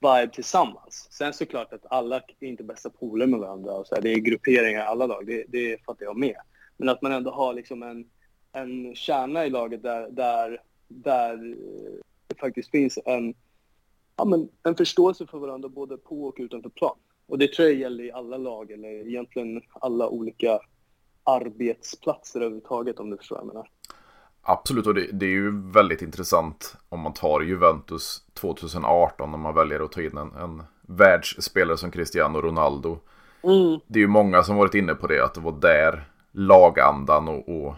vibe 0.00 0.30
tillsammans. 0.34 1.08
Sen 1.10 1.32
såklart 1.32 1.72
att 1.72 1.86
alla 1.90 2.16
är 2.16 2.48
inte 2.48 2.64
bästa 2.64 2.90
polare 2.90 3.28
med 3.28 3.40
varandra. 3.40 3.72
Och 3.72 3.86
så 3.86 3.94
här, 3.94 4.02
det 4.02 4.12
är 4.12 4.18
grupperingar 4.18 4.80
i 4.80 4.86
alla 4.86 5.06
lag, 5.06 5.26
det, 5.26 5.44
det 5.48 5.84
fattar 5.84 6.04
jag 6.04 6.16
med. 6.16 6.36
Men 6.76 6.88
att 6.88 7.02
man 7.02 7.12
ändå 7.12 7.30
har 7.30 7.54
liksom 7.54 7.82
en, 7.82 8.04
en 8.52 8.94
kärna 8.94 9.46
i 9.46 9.50
laget 9.50 9.82
där, 9.82 10.08
där, 10.10 10.62
där 10.88 11.56
det 12.26 12.38
faktiskt 12.40 12.70
finns 12.70 12.98
en, 13.04 13.34
ja, 14.16 14.24
men 14.24 14.48
en 14.62 14.76
förståelse 14.76 15.26
för 15.26 15.38
varandra 15.38 15.68
både 15.68 15.96
på 15.96 16.24
och 16.24 16.36
utanför 16.38 16.70
plan. 16.70 16.96
Och 17.26 17.38
det 17.38 17.52
tror 17.52 17.68
jag 17.68 17.78
gäller 17.78 18.04
i 18.04 18.12
alla 18.12 18.36
lag, 18.36 18.70
eller 18.70 18.88
egentligen 18.88 19.62
alla 19.72 20.08
olika 20.08 20.60
arbetsplatser 21.24 22.40
överhuvudtaget 22.40 23.00
om 23.00 23.10
du 23.10 23.16
förstår 23.16 23.36
vad 23.36 23.44
jag 23.44 23.54
menar. 23.54 23.68
Absolut, 24.42 24.86
och 24.86 24.94
det, 24.94 25.06
det, 25.12 25.26
är 25.26 25.30
ju 25.30 25.70
väldigt 25.70 26.02
intressant 26.02 26.76
om 26.88 27.00
man 27.00 27.12
tar 27.12 27.40
Juventus 27.40 28.22
2018 28.34 29.30
när 29.30 29.38
man 29.38 29.54
väljer 29.54 29.80
att 29.80 29.92
ta 29.92 30.02
in 30.02 30.16
en, 30.16 30.34
en 30.34 30.62
världsspelare 30.82 31.76
som 31.76 31.90
Cristiano 31.90 32.40
Ronaldo. 32.40 32.98
Mm. 33.42 33.80
Det 33.86 33.98
är 33.98 34.00
ju 34.00 34.06
många 34.06 34.42
som 34.42 34.56
varit 34.56 34.74
inne 34.74 34.94
på 34.94 35.06
det, 35.06 35.24
att 35.24 35.34
det 35.34 35.40
var 35.40 35.52
där 35.60 36.04
lagandan 36.32 37.28
och, 37.28 37.48
och 37.48 37.74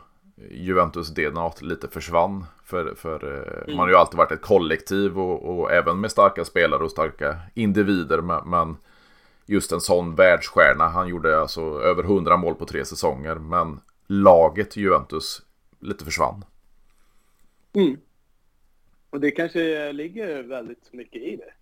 Juventus 0.50 1.08
DNA 1.08 1.52
lite 1.60 1.88
försvann. 1.88 2.44
För, 2.64 2.94
för 2.94 3.24
mm. 3.64 3.76
man 3.76 3.78
har 3.78 3.88
ju 3.88 3.96
alltid 3.96 4.18
varit 4.18 4.32
ett 4.32 4.40
kollektiv 4.40 5.18
och, 5.18 5.58
och, 5.58 5.72
även 5.72 6.00
med 6.00 6.10
starka 6.10 6.44
spelare 6.44 6.84
och 6.84 6.90
starka 6.90 7.36
individer. 7.54 8.20
Men, 8.20 8.50
men 8.50 8.76
just 9.46 9.72
en 9.72 9.80
sån 9.80 10.14
världsstjärna, 10.14 10.88
han 10.88 11.08
gjorde 11.08 11.40
alltså 11.40 11.60
över 11.60 12.02
100 12.02 12.36
mål 12.36 12.54
på 12.54 12.66
tre 12.66 12.84
säsonger. 12.84 13.34
Men 13.34 13.80
laget 14.06 14.76
Juventus 14.76 15.42
lite 15.80 16.04
försvann. 16.04 16.44
Mm. 17.72 17.96
Och 19.10 19.20
det 19.20 19.30
kanske 19.30 19.92
ligger 19.92 20.42
väldigt 20.42 20.92
mycket 20.92 21.22
i 21.22 21.36
det. 21.36 21.52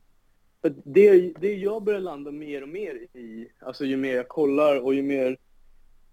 För 0.63 0.75
det, 0.85 1.33
det 1.41 1.55
jag 1.55 1.83
börjar 1.83 2.01
landa 2.01 2.31
mer 2.31 2.63
och 2.63 2.69
mer 2.69 2.95
i, 2.95 3.49
alltså 3.59 3.85
ju 3.85 3.97
mer 3.97 4.17
jag 4.17 4.29
kollar 4.29 4.81
och 4.81 4.95
ju 4.95 5.03
mer 5.03 5.37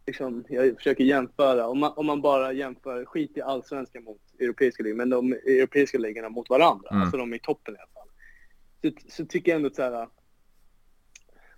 liksom, 0.08 0.46
jag 0.50 0.76
försöker 0.78 1.04
jämföra, 1.04 1.68
om 1.68 1.80
man, 1.80 1.94
om 1.96 2.06
man 2.06 2.22
bara 2.22 2.54
jämför, 2.54 3.06
skit 3.06 3.38
i 3.38 3.42
allsvenskan 3.42 4.04
mot 4.04 4.22
europeiska 4.40 4.84
ligor, 4.84 4.96
men 4.96 5.10
de 5.10 5.34
europeiska 5.34 5.98
ligorna 5.98 6.30
mot 6.30 6.50
varandra, 6.50 6.90
mm. 6.92 7.02
alltså 7.02 7.18
de 7.18 7.34
i 7.34 7.40
toppen 7.40 7.76
i 7.76 7.78
alla 7.78 7.88
fall. 7.94 8.10
Så, 8.82 9.10
så 9.12 9.26
tycker 9.26 9.52
jag 9.52 9.56
ändå 9.56 9.70
så 9.70 9.82
här, 9.82 10.08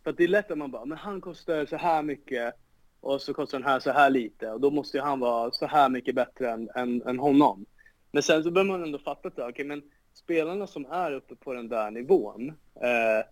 för 0.03 0.11
att 0.11 0.17
det 0.17 0.23
är 0.23 0.27
lätt 0.27 0.51
att 0.51 0.57
man 0.57 0.71
bara, 0.71 0.85
men 0.85 0.97
han 0.97 1.21
kostar 1.21 1.65
så 1.65 1.75
här 1.75 2.03
mycket 2.03 2.53
och 3.01 3.21
så 3.21 3.33
kostar 3.33 3.59
den 3.59 3.67
här 3.67 3.79
så 3.79 3.91
här 3.91 4.09
lite 4.09 4.51
och 4.51 4.61
då 4.61 4.71
måste 4.71 4.97
ju 4.97 5.03
han 5.03 5.19
vara 5.19 5.51
så 5.51 5.65
här 5.65 5.89
mycket 5.89 6.15
bättre 6.15 6.51
än, 6.51 6.69
än, 6.75 7.01
än 7.01 7.19
honom. 7.19 7.65
Men 8.11 8.23
sen 8.23 8.43
så 8.43 8.51
bör 8.51 8.63
man 8.63 8.83
ändå 8.83 8.99
fatta 8.99 9.27
att, 9.27 9.33
okej 9.33 9.49
okay, 9.49 9.65
men 9.65 9.83
spelarna 10.13 10.67
som 10.67 10.85
är 10.85 11.11
uppe 11.11 11.35
på 11.35 11.53
den 11.53 11.69
där 11.69 11.91
nivån 11.91 12.49
eh, 12.81 13.25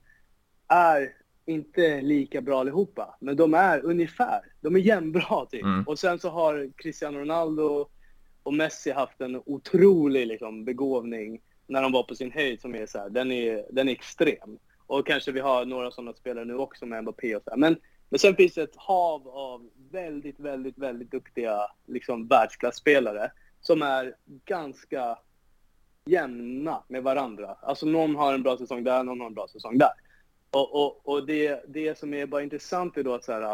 är 0.67 1.13
inte 1.47 2.01
lika 2.01 2.41
bra 2.41 2.59
allihopa, 2.59 3.17
men 3.19 3.35
de 3.35 3.53
är 3.53 3.85
ungefär, 3.85 4.41
de 4.61 4.75
är 4.75 4.79
jämnbra 4.79 5.45
typ. 5.45 5.63
Mm. 5.63 5.83
Och 5.83 5.99
sen 5.99 6.19
så 6.19 6.29
har 6.29 6.71
Cristiano 6.77 7.19
Ronaldo 7.19 7.89
och 8.43 8.53
Messi 8.53 8.91
haft 8.91 9.21
en 9.21 9.41
otrolig 9.45 10.27
liksom, 10.27 10.65
begåvning 10.65 11.41
när 11.67 11.81
de 11.81 11.91
var 11.91 12.03
på 12.03 12.15
sin 12.15 12.31
höjd 12.31 12.61
som 12.61 12.75
är 12.75 12.85
så 12.85 12.99
här, 12.99 13.09
den 13.09 13.31
är, 13.31 13.65
den 13.69 13.89
är 13.89 13.91
extrem. 13.91 14.59
Och 14.87 15.07
kanske 15.07 15.31
vi 15.31 15.39
har 15.39 15.65
några 15.65 15.91
sådana 15.91 16.13
spelare 16.13 16.45
nu 16.45 16.55
också 16.55 16.85
med 16.85 17.03
Mbappé 17.03 17.35
och 17.35 17.43
så 17.43 17.49
här. 17.49 17.57
Men, 17.57 17.77
men 18.09 18.19
sen 18.19 18.35
finns 18.35 18.53
det 18.53 18.63
ett 18.63 18.75
hav 18.75 19.27
av 19.27 19.69
väldigt, 19.91 20.39
väldigt, 20.39 20.77
väldigt 20.77 21.11
duktiga 21.11 21.61
liksom, 21.85 22.27
världsklasspelare 22.27 23.31
som 23.61 23.81
är 23.81 24.15
ganska 24.45 25.17
jämna 26.05 26.83
med 26.87 27.03
varandra. 27.03 27.57
Alltså 27.61 27.85
någon 27.85 28.15
har 28.15 28.33
en 28.33 28.43
bra 28.43 28.57
säsong 28.57 28.83
där, 28.83 29.03
någon 29.03 29.19
har 29.19 29.27
en 29.27 29.33
bra 29.33 29.47
säsong 29.47 29.77
där. 29.77 29.91
Och, 30.51 30.75
och, 30.75 31.09
och 31.09 31.25
det, 31.25 31.63
det 31.67 31.97
som 31.97 32.13
är 32.13 32.25
bara 32.25 32.43
intressant 32.43 32.97
är 32.97 33.03
då 33.03 33.13
att 33.13 33.23
så 33.23 33.31
här, 33.31 33.51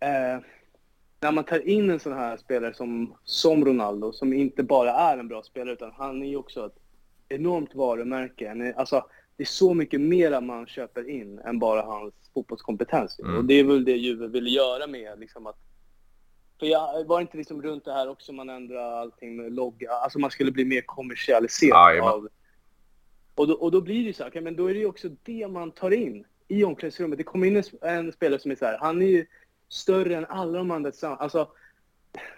eh, 0.00 0.40
när 1.20 1.32
man 1.32 1.44
tar 1.44 1.68
in 1.68 1.90
en 1.90 2.00
sån 2.00 2.12
här 2.12 2.36
spelare 2.36 2.74
som, 2.74 3.16
som 3.24 3.64
Ronaldo, 3.64 4.12
som 4.12 4.32
inte 4.32 4.62
bara 4.62 4.92
är 4.92 5.18
en 5.18 5.28
bra 5.28 5.42
spelare, 5.42 5.72
utan 5.72 5.92
han 5.92 6.22
är 6.22 6.26
ju 6.26 6.36
också 6.36 6.66
ett 6.66 6.78
enormt 7.28 7.74
varumärke. 7.74 8.74
Alltså, 8.76 9.04
det 9.36 9.42
är 9.42 9.46
så 9.46 9.74
mycket 9.74 10.00
mera 10.00 10.40
man 10.40 10.66
köper 10.66 11.08
in 11.08 11.38
än 11.38 11.58
bara 11.58 11.82
hans 11.82 12.14
fotbollskompetens. 12.34 13.18
Mm. 13.18 13.36
Och 13.36 13.44
det 13.44 13.54
är 13.54 13.64
väl 13.64 13.84
det 13.84 13.96
Juve 13.96 14.26
ville 14.28 14.50
göra 14.50 14.86
med 14.86 15.18
liksom 15.18 15.46
att 15.46 15.56
för 16.58 16.66
jag 16.66 17.04
var 17.04 17.20
inte 17.20 17.36
liksom 17.36 17.62
runt 17.62 17.84
det 17.84 17.92
här 17.92 18.08
också 18.08 18.32
man 18.32 18.50
ändrade 18.50 18.96
allting 18.96 19.36
med 19.36 19.52
logga, 19.52 19.90
alltså 19.90 20.18
man 20.18 20.30
skulle 20.30 20.52
bli 20.52 20.64
mer 20.64 20.80
kommersialiserad 20.80 22.00
ah, 22.00 22.12
av... 22.12 22.28
Och 23.36 23.46
då, 23.46 23.54
och 23.54 23.70
då 23.70 23.80
blir 23.80 24.04
det 24.04 24.12
så 24.12 24.22
här, 24.22 24.30
okay, 24.30 24.42
men 24.42 24.56
då 24.56 24.66
är 24.66 24.74
det 24.74 24.80
ju 24.80 24.86
också 24.86 25.08
det 25.22 25.48
man 25.48 25.70
tar 25.70 25.90
in 25.90 26.24
i 26.48 26.64
omklädningsrummet. 26.64 27.18
Det 27.18 27.24
kommer 27.24 27.46
in 27.46 27.56
en, 27.56 27.64
en 27.82 28.12
spelare 28.12 28.40
som 28.40 28.50
är 28.50 28.56
så 28.56 28.64
här, 28.64 28.78
han 28.78 29.02
är 29.02 29.06
ju 29.06 29.26
större 29.68 30.16
än 30.16 30.26
alla 30.26 30.58
de 30.58 30.70
andra 30.70 30.90
tillsammans. 30.90 31.20
Alltså, 31.20 31.48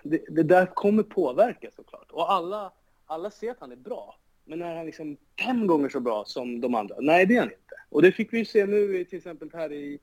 det, 0.03 0.25
det, 0.29 0.43
där 0.43 0.67
kommer 0.67 1.03
påverka 1.03 1.71
såklart. 1.77 2.11
Och 2.11 2.33
alla, 2.33 2.73
alla 3.07 3.31
ser 3.31 3.51
att 3.51 3.61
han 3.61 3.73
är 3.73 3.77
bra. 3.77 4.19
Men 4.45 4.63
är 4.63 4.77
han 4.77 4.87
liksom 4.87 5.17
fem 5.45 5.67
gånger 5.67 5.89
så 5.89 6.01
bra 6.01 6.25
som 6.25 6.61
de 6.61 6.75
andra? 6.75 6.97
Nej, 6.99 7.27
det 7.27 7.35
är 7.35 7.41
han 7.41 7.49
inte. 7.49 7.75
Och 7.89 8.03
det 8.03 8.13
fick 8.13 8.33
vi 8.33 8.39
ju 8.39 8.45
se 8.45 8.67
nu 8.67 9.05
till 9.05 9.19
exempel 9.19 9.51
här 9.53 9.73
i, 9.73 9.99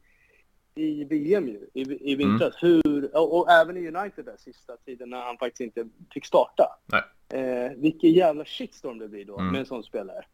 i 0.76 1.04
VM 1.04 1.48
ju, 1.48 1.68
i, 1.74 2.12
i 2.12 2.16
vintras. 2.16 2.64
Mm. 2.64 2.82
Hur, 2.86 3.18
och, 3.18 3.38
och, 3.38 3.52
även 3.52 3.78
i 3.78 3.88
United 3.88 4.26
där 4.26 4.38
sista 4.38 4.78
tiden 4.78 5.10
när 5.10 5.22
han 5.22 5.38
faktiskt 5.38 5.62
inte 5.62 5.90
fick 6.14 6.26
starta. 6.26 6.80
Nej. 6.86 7.04
Eh, 7.42 7.72
vilken 7.78 8.12
jävla 8.12 8.46
shitstorm 8.46 9.00
det 9.00 9.08
blir 9.08 9.26
då 9.26 9.40
mm. 9.40 9.52
med 9.52 9.60
en 9.60 9.66
sån 9.66 9.84
spelare. 9.84 10.26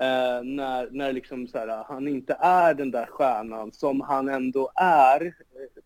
Eh, 0.00 0.42
när, 0.42 0.90
när 0.90 1.12
liksom 1.12 1.48
så 1.48 1.58
här, 1.58 1.84
han 1.88 2.08
inte 2.08 2.36
är 2.40 2.74
den 2.74 2.90
där 2.90 3.06
stjärnan 3.06 3.72
som 3.72 4.00
han 4.00 4.28
ändå 4.28 4.70
är, 4.74 5.34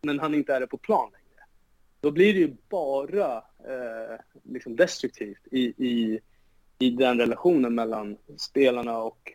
men 0.03 0.19
han 0.19 0.35
inte 0.35 0.55
är 0.55 0.61
det 0.61 0.67
på 0.67 0.79
plan 0.79 1.11
längre. 1.13 1.47
Då 2.01 2.11
blir 2.11 2.35
det 2.35 2.41
ju 2.41 2.57
bara 2.69 3.37
eh, 3.37 4.21
liksom 4.43 4.77
destruktivt 4.77 5.47
i, 5.51 5.61
i, 5.61 6.21
i 6.79 6.91
den 6.91 7.19
relationen 7.19 7.75
mellan 7.75 8.17
spelarna 8.37 8.99
och 8.99 9.33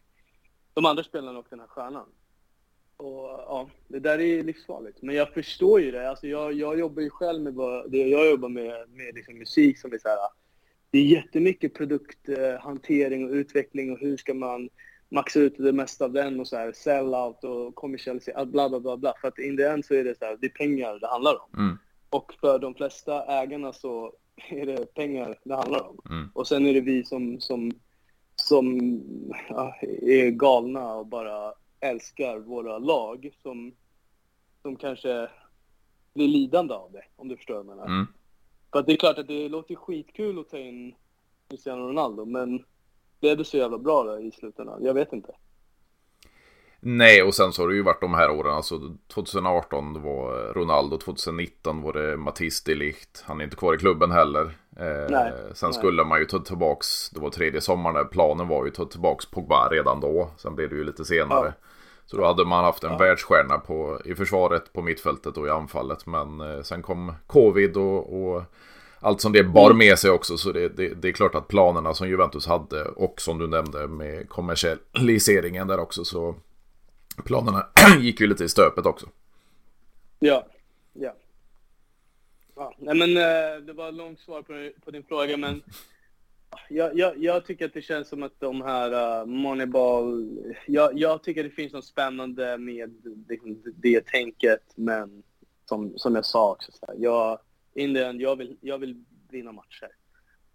de 0.73 0.85
andra 0.85 1.03
spelarna 1.03 1.39
och 1.39 1.47
den 1.49 1.59
här 1.59 1.67
stjärnan. 1.67 2.07
Och 2.97 3.29
ja, 3.29 3.69
det 3.87 3.99
där 3.99 4.19
är 4.19 4.43
livsfarligt. 4.43 5.01
Men 5.01 5.15
jag 5.15 5.33
förstår 5.33 5.81
ju 5.81 5.91
det. 5.91 6.09
Alltså 6.09 6.27
jag, 6.27 6.53
jag 6.53 6.79
jobbar 6.79 7.01
ju 7.01 7.09
själv 7.09 7.41
med 7.41 7.53
vad, 7.53 7.95
jag 7.95 8.29
jobbar 8.29 8.49
med, 8.49 8.89
med 8.89 9.15
liksom 9.15 9.37
musik 9.37 9.79
som 9.79 9.93
är 9.93 9.97
så 9.97 10.07
här, 10.07 10.17
det 10.91 10.99
är 10.99 11.03
jättemycket 11.03 11.73
produkthantering 11.73 13.25
och 13.25 13.31
utveckling 13.31 13.91
och 13.91 13.99
hur 13.99 14.17
ska 14.17 14.33
man 14.33 14.69
maxa 15.09 15.39
ut 15.39 15.57
det 15.57 15.73
mesta 15.73 16.05
av 16.05 16.11
den 16.11 16.39
och 16.39 16.47
så 16.47 16.55
här 16.55 16.71
sell-out 16.71 17.43
och 17.43 17.75
kommersialisera, 17.75 18.45
bla 18.45 18.69
bla 18.69 18.79
bla 18.79 18.97
bla. 18.97 19.13
För 19.21 19.27
att 19.27 19.39
in 19.39 19.57
the 19.57 19.63
end 19.63 19.85
så 19.85 19.93
är 19.93 20.03
det 20.03 20.17
så 20.17 20.25
här, 20.25 20.37
det 20.41 20.47
är 20.47 20.49
pengar 20.49 20.99
det 20.99 21.07
handlar 21.07 21.33
om. 21.33 21.59
Mm. 21.59 21.77
Och 22.09 22.33
för 22.41 22.59
de 22.59 22.75
flesta 22.75 23.25
ägarna 23.25 23.73
så 23.73 24.13
är 24.49 24.65
det 24.65 24.93
pengar 24.93 25.39
det 25.43 25.55
handlar 25.55 25.87
om. 25.89 25.99
Mm. 26.09 26.29
Och 26.33 26.47
sen 26.47 26.65
är 26.65 26.73
det 26.73 26.81
vi 26.81 27.03
som, 27.03 27.39
som, 27.39 27.71
som 28.35 28.79
ja, 29.49 29.75
är 30.01 30.29
galna 30.29 30.93
och 30.93 31.07
bara 31.07 31.53
älskar 31.79 32.39
våra 32.39 32.77
lag 32.77 33.29
som, 33.41 33.73
som 34.61 34.75
kanske 34.75 35.29
blir 36.13 36.27
lidande 36.27 36.73
av 36.73 36.91
det, 36.91 37.03
om 37.15 37.27
du 37.27 37.35
förstår 37.35 37.53
vad 37.53 37.65
jag 37.65 37.75
menar. 37.75 37.85
Mm. 37.85 38.07
För 38.71 38.79
att 38.79 38.85
det 38.85 38.93
är 38.93 38.97
klart 38.97 39.17
att 39.17 39.27
det 39.27 39.49
låter 39.49 39.75
skitkul 39.75 40.39
att 40.39 40.49
ta 40.49 40.57
in 40.57 40.95
Cristiano 41.49 41.87
Ronaldo, 41.87 42.25
men 42.25 42.63
blev 43.19 43.37
det 43.37 43.45
så 43.45 43.57
jävla 43.57 43.77
bra 43.77 44.03
då 44.03 44.19
i 44.19 44.31
slutändan? 44.31 44.83
Jag 44.83 44.93
vet 44.93 45.13
inte. 45.13 45.35
Nej, 46.81 47.23
och 47.23 47.35
sen 47.35 47.51
så 47.51 47.61
har 47.61 47.69
det 47.69 47.75
ju 47.75 47.81
varit 47.81 48.01
de 48.01 48.13
här 48.13 48.31
åren, 48.31 48.55
alltså 48.55 48.79
2018 49.13 50.01
var 50.01 50.53
Ronaldo, 50.53 50.97
2019 50.97 51.81
var 51.81 51.93
det 51.93 52.17
Matisse 52.17 52.71
Delicht, 52.71 53.23
han 53.25 53.39
är 53.39 53.43
inte 53.43 53.55
kvar 53.55 53.73
i 53.73 53.77
klubben 53.77 54.11
heller. 54.11 54.45
Eh, 54.77 55.09
nej, 55.09 55.33
sen 55.53 55.69
nej. 55.69 55.73
skulle 55.73 56.03
man 56.03 56.19
ju 56.19 56.25
ta 56.25 56.39
tillbaks, 56.39 57.09
det 57.09 57.19
var 57.19 57.29
tredje 57.29 57.61
sommaren 57.61 57.95
där, 57.95 58.03
planen 58.03 58.47
var 58.47 58.65
ju 58.65 58.69
att 58.69 58.75
ta 58.75 58.85
tillbaks 58.85 59.25
Pogba 59.25 59.69
redan 59.71 59.99
då, 59.99 60.31
sen 60.37 60.55
blev 60.55 60.69
det 60.69 60.75
ju 60.75 60.83
lite 60.83 61.05
senare. 61.05 61.53
Ja. 61.61 61.67
Så 62.09 62.17
då 62.17 62.25
hade 62.25 62.45
man 62.45 62.63
haft 62.63 62.83
en 62.83 62.91
ja. 62.91 62.97
världsstjärna 62.97 63.57
på, 63.57 64.01
i 64.05 64.15
försvaret, 64.15 64.73
på 64.73 64.81
mittfältet 64.81 65.37
och 65.37 65.47
i 65.47 65.49
anfallet. 65.49 66.05
Men 66.05 66.41
eh, 66.41 66.61
sen 66.61 66.81
kom 66.81 67.13
covid 67.27 67.77
och, 67.77 68.23
och, 68.23 68.43
allt 68.99 69.21
som 69.21 69.31
det 69.31 69.43
bar 69.43 69.65
mm. 69.65 69.77
med 69.77 69.99
sig 69.99 70.11
också. 70.11 70.37
Så 70.37 70.51
det, 70.51 70.69
det, 70.69 70.93
det, 70.93 71.07
är 71.07 71.11
klart 71.11 71.35
att 71.35 71.47
planerna 71.47 71.93
som 71.93 72.09
Juventus 72.09 72.47
hade 72.47 72.85
och 72.85 73.21
som 73.21 73.37
du 73.37 73.47
nämnde 73.47 73.87
med 73.87 74.29
kommersialiseringen 74.29 75.67
där 75.67 75.79
också. 75.79 76.05
Så 76.05 76.35
planerna 77.25 77.65
gick 77.99 78.19
ju 78.19 78.27
lite 78.27 78.43
i 78.43 78.49
stöpet 78.49 78.85
också. 78.85 79.05
Ja, 80.19 80.47
ja. 80.93 81.13
ja. 82.55 82.73
Nej 82.77 82.95
men 82.95 83.17
eh, 83.17 83.65
det 83.65 83.73
var 83.73 83.91
långt 83.91 84.19
svar 84.19 84.41
på, 84.41 84.71
på 84.85 84.91
din 84.91 85.03
fråga 85.03 85.37
men 85.37 85.61
jag, 86.69 86.97
jag, 86.97 87.17
jag, 87.17 87.45
tycker 87.45 87.65
att 87.65 87.73
det 87.73 87.81
känns 87.81 88.07
som 88.07 88.23
att 88.23 88.39
de 88.39 88.61
här 88.61 89.21
uh, 89.21 89.25
Moneyball... 89.25 90.29
Jag, 90.67 90.99
jag 90.99 91.23
tycker 91.23 91.43
det 91.43 91.49
finns 91.49 91.73
något 91.73 91.85
spännande 91.85 92.57
med 92.57 92.95
liksom, 93.29 93.63
det 93.75 94.05
tänket, 94.05 94.63
men 94.75 95.23
som, 95.65 95.97
som 95.97 96.15
jag 96.15 96.25
sa 96.25 96.51
också, 96.51 96.71
så 96.71 96.85
här, 96.87 96.95
jag, 96.97 97.39
in 97.73 97.93
the 97.93 98.03
end, 98.03 98.21
jag, 98.21 98.35
vill, 98.35 98.57
jag 98.61 98.77
vill 98.77 99.03
vinna 99.29 99.51
matcher. 99.51 99.89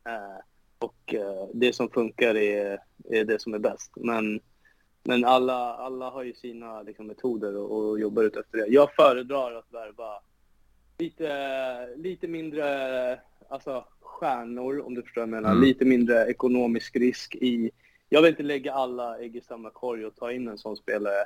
Uh, 0.09 0.41
och 0.79 1.15
uh, 1.15 1.49
det 1.55 1.73
som 1.73 1.91
funkar 1.91 2.35
är, 2.37 2.79
är 3.11 3.25
det 3.25 3.41
som 3.41 3.55
är 3.55 3.59
bäst. 3.59 3.93
Men, 3.97 4.41
men 5.03 5.25
alla, 5.25 5.75
alla 5.75 6.11
har 6.11 6.23
ju 6.23 6.35
sina 6.35 6.83
liksom, 6.83 7.07
metoder 7.07 7.57
och, 7.57 7.91
och 7.91 8.01
jobbar 8.01 8.23
ut 8.23 8.37
efter 8.37 8.59
det. 8.59 8.67
Jag 8.67 8.95
föredrar 8.95 9.55
att 9.55 9.73
värva 9.73 10.21
lite, 10.99 11.97
lite 11.97 12.29
mindre 12.29 13.21
alltså, 13.49 13.85
stjärnor, 14.01 14.87
om 14.87 14.95
du 14.95 15.03
förstår 15.03 15.21
vad 15.21 15.29
jag 15.29 15.43
menar. 15.43 15.51
Mm. 15.51 15.63
Lite 15.63 15.85
mindre 15.85 16.27
ekonomisk 16.27 16.97
risk 16.97 17.35
i... 17.35 17.71
Jag 18.09 18.23
vill 18.23 18.31
inte 18.31 18.43
lägga 18.43 18.73
alla 18.73 19.19
ägg 19.19 19.37
i 19.37 19.41
samma 19.41 19.71
korg 19.71 20.07
och 20.07 20.17
ta 20.17 20.33
in 20.33 20.49
en 20.49 20.59
sån 20.59 20.77
spelare 20.77 21.25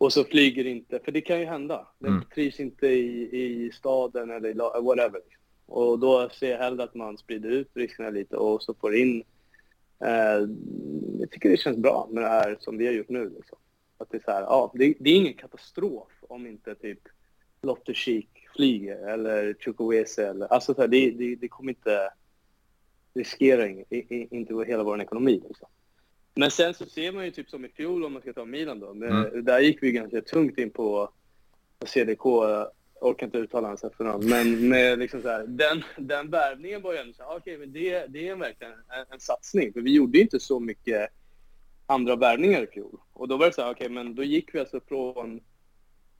och 0.00 0.12
så 0.12 0.24
flyger 0.24 0.66
inte, 0.66 1.00
för 1.04 1.12
det 1.12 1.20
kan 1.20 1.40
ju 1.40 1.46
hända. 1.46 1.88
Den 1.98 2.12
mm. 2.12 2.24
trivs 2.34 2.60
inte 2.60 2.86
i, 2.86 3.28
i 3.42 3.72
staden 3.72 4.30
eller 4.30 4.48
i, 4.48 4.52
whatever. 4.82 5.20
Och 5.66 5.98
då 5.98 6.28
ser 6.28 6.50
jag 6.50 6.58
hellre 6.58 6.84
att 6.84 6.94
man 6.94 7.18
sprider 7.18 7.50
ut 7.50 7.70
riskerna 7.74 8.10
lite 8.10 8.36
och 8.36 8.62
så 8.62 8.74
får 8.74 8.96
in... 8.96 9.24
Eh, 10.04 10.48
jag 11.20 11.30
tycker 11.30 11.50
det 11.50 11.56
känns 11.56 11.76
bra 11.76 12.08
med 12.10 12.22
det 12.22 12.28
här 12.28 12.56
som 12.60 12.78
vi 12.78 12.86
har 12.86 12.92
gjort 12.92 13.08
nu. 13.08 13.32
Liksom. 13.36 13.58
Att 13.98 14.10
det, 14.10 14.16
är 14.16 14.22
så 14.24 14.30
här, 14.30 14.42
ja, 14.42 14.72
det, 14.74 14.94
det, 14.98 15.10
är 15.10 15.16
ingen 15.16 15.34
katastrof 15.34 16.08
om 16.20 16.46
inte 16.46 16.74
typ 16.74 17.00
Lotte 17.62 17.94
Chic 17.94 18.26
flyger 18.56 19.08
eller 19.08 19.54
Chukwueze 19.54 20.28
eller... 20.28 20.46
Alltså 20.46 20.74
så 20.74 20.80
här, 20.80 20.88
det, 20.88 21.10
det, 21.10 21.34
det 21.34 21.48
kommer 21.48 21.72
inte... 21.72 22.10
riskera 23.14 23.68
inte 24.30 24.54
hela 24.66 24.82
vår 24.82 25.00
ekonomi. 25.00 25.42
Liksom. 25.48 25.68
Men 26.34 26.50
sen 26.50 26.74
så 26.74 26.86
ser 26.86 27.12
man 27.12 27.24
ju 27.24 27.30
typ 27.30 27.50
som 27.50 27.64
i 27.64 27.68
fjol 27.68 28.04
om 28.04 28.12
man 28.12 28.22
ska 28.22 28.32
ta 28.32 28.44
Milan 28.44 28.80
då. 28.80 28.94
Med, 28.94 29.10
mm. 29.10 29.44
Där 29.44 29.60
gick 29.60 29.82
vi 29.82 29.92
ganska 29.92 30.20
tungt 30.20 30.58
in 30.58 30.70
på 30.70 31.10
CDK. 31.86 32.24
Jag 32.24 32.68
orkar 33.00 33.26
inte 33.26 33.38
uttala 33.38 33.68
hans 33.68 33.84
efternamn. 33.84 34.28
Men 34.28 34.68
med 34.68 34.98
liksom 34.98 35.22
så 35.22 35.28
här, 35.28 35.46
den, 35.46 35.84
den 35.96 36.30
värvningen 36.30 36.82
var 36.82 36.92
ju 36.92 36.98
ändå 36.98 37.12
så 37.12 37.22
här, 37.22 37.30
okej, 37.30 37.38
okay, 37.38 37.58
men 37.58 37.72
det, 37.72 38.06
det 38.06 38.28
är 38.28 38.36
verkligen 38.36 38.72
en, 38.72 39.12
en 39.12 39.20
satsning. 39.20 39.72
För 39.72 39.80
vi 39.80 39.94
gjorde 39.94 40.18
inte 40.18 40.40
så 40.40 40.60
mycket 40.60 41.08
andra 41.86 42.16
värvningar 42.16 42.62
i 42.62 42.66
fjol. 42.66 42.98
Och 43.12 43.28
då 43.28 43.36
var 43.36 43.46
det 43.46 43.52
så 43.52 43.62
här, 43.62 43.70
okej, 43.70 43.84
okay, 43.86 43.94
men 43.94 44.14
då 44.14 44.22
gick 44.22 44.54
vi 44.54 44.60
alltså 44.60 44.80
från 44.80 45.40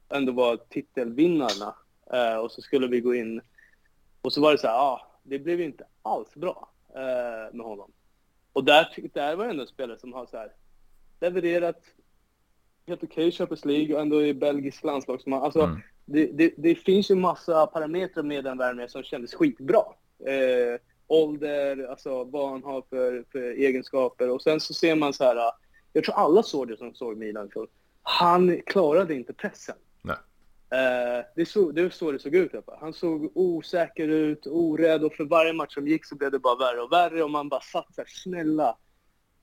ändå 0.09 0.33
var 0.33 0.57
titelvinnarna 0.57 1.75
eh, 2.12 2.37
och 2.37 2.53
så 2.53 2.62
skulle 2.62 2.87
vi 2.87 3.01
gå 3.01 3.14
in 3.14 3.40
och 4.23 4.33
så 4.33 4.40
var 4.40 4.53
det 4.53 4.59
så 4.59 4.66
här, 4.66 4.75
ja, 4.75 4.81
ah, 4.81 5.20
det 5.23 5.38
blev 5.38 5.61
inte 5.61 5.85
alls 6.03 6.35
bra 6.35 6.70
eh, 6.94 7.55
med 7.57 7.66
honom. 7.66 7.92
Och 8.53 8.64
där, 8.64 8.88
där 9.12 9.37
var 9.37 9.44
ändå 9.44 9.62
en 9.62 9.68
spelare 9.68 9.99
som 9.99 10.12
har 10.12 10.27
så 10.27 10.37
här, 10.37 10.53
levererat 11.20 11.83
helt 12.87 13.03
okej 13.03 13.27
okay, 13.27 13.33
Champions 13.33 13.64
League 13.64 13.94
och 13.94 14.01
ändå 14.01 14.23
i 14.23 14.35
belgisk 14.35 14.85
landslagsman. 14.85 15.42
Alltså, 15.42 15.61
mm. 15.61 15.81
det, 16.05 16.27
det, 16.27 16.55
det, 16.57 16.75
finns 16.75 17.11
ju 17.11 17.14
massa 17.14 17.66
parametrar 17.66 18.23
med 18.23 18.44
den 18.44 18.59
värvningen 18.59 18.90
som 18.90 19.03
kändes 19.03 19.35
skitbra. 19.35 19.83
Eh, 20.27 20.81
ålder, 21.07 21.87
alltså 21.90 22.25
vad 22.25 22.51
han 22.51 22.64
har 22.64 22.83
för, 22.90 23.25
för 23.33 23.40
egenskaper 23.40 24.31
och 24.31 24.42
sen 24.42 24.61
så 24.61 24.75
ser 24.75 24.94
man 24.94 25.12
så 25.12 25.25
här, 25.25 25.53
jag 25.92 26.05
tror 26.05 26.14
alla 26.14 26.42
såg 26.42 26.68
det 26.68 26.77
som 26.77 26.94
såg 26.94 27.16
Milan, 27.16 27.51
för 27.53 27.68
han 28.03 28.61
klarade 28.66 29.14
inte 29.14 29.33
pressen. 29.33 29.77
Eh, 30.72 31.24
det, 31.37 31.46
så, 31.46 31.72
det 31.72 31.90
så 31.94 32.12
det 32.12 32.18
såg 32.18 32.35
ut. 32.35 32.52
Han 32.80 32.92
såg 32.92 33.33
osäker 33.35 34.09
ut, 34.09 34.46
orädd 34.46 35.04
och 35.04 35.14
för 35.14 35.24
varje 35.24 35.52
match 35.52 35.74
som 35.74 35.88
gick 35.88 36.06
så 36.06 36.16
blev 36.16 36.30
det 36.30 36.38
bara 36.38 36.59
värre 36.59 36.80
och 36.80 36.92
värre 36.92 37.22
och 37.22 37.30
man 37.30 37.48
bara 37.48 37.61
satt 37.61 37.94
såhär 37.94 38.09
snälla, 38.09 38.76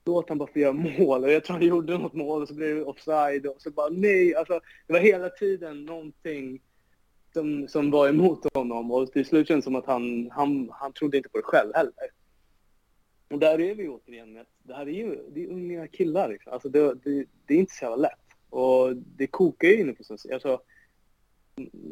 låt 0.06 0.30
han 0.30 0.38
bara 0.38 0.52
få 0.54 0.60
göra 0.60 0.74
mål. 0.74 1.24
Och 1.24 1.32
jag 1.32 1.44
tror 1.44 1.54
han 1.54 1.66
gjorde 1.68 1.98
något 1.98 2.14
mål 2.14 2.42
och 2.42 2.48
så 2.48 2.54
blev 2.54 2.76
det 2.76 2.84
offside 2.84 3.46
och 3.46 3.62
så 3.62 3.72
bara 3.72 3.90
nej. 3.90 4.36
Alltså, 4.36 4.60
det 4.88 4.94
var 4.94 5.00
hela 5.00 5.30
tiden 5.30 5.86
någonting 5.86 6.62
som, 7.34 7.68
som 7.68 7.92
var 7.92 8.10
emot 8.10 8.54
honom 8.54 8.92
och 8.92 9.12
till 9.12 9.26
slut 9.26 9.48
kändes 9.48 9.66
det 9.66 9.68
som 9.68 9.76
att 9.76 9.86
han, 9.86 10.32
han, 10.32 10.70
han 10.72 10.94
trodde 10.94 11.18
inte 11.18 11.30
på 11.30 11.38
det 11.38 11.44
själv 11.44 11.72
heller. 11.76 11.94
Och 13.30 13.40
där 13.40 13.62
är 13.62 13.76
vi 13.76 13.88
återigen, 13.88 14.34
med 14.34 14.42
att 14.42 14.48
det 14.64 14.74
här 14.74 14.88
är 14.88 14.92
ju 14.92 15.24
det 15.30 15.44
är 15.44 15.48
unga 15.48 15.88
killar 15.88 16.30
liksom. 16.30 16.54
Alltså 16.54 16.70
det, 16.70 16.94
det, 17.04 17.26
det 17.46 17.54
är 17.54 17.58
inte 17.58 17.74
så 17.74 17.86
jävla 17.86 17.96
lätt. 17.96 18.20
Och 18.50 18.96
det 18.96 19.28
kokar 19.28 19.68
ju 19.68 19.80
inne 19.80 19.94
på 19.94 20.04
så 20.04 20.14
alltså, 20.14 20.62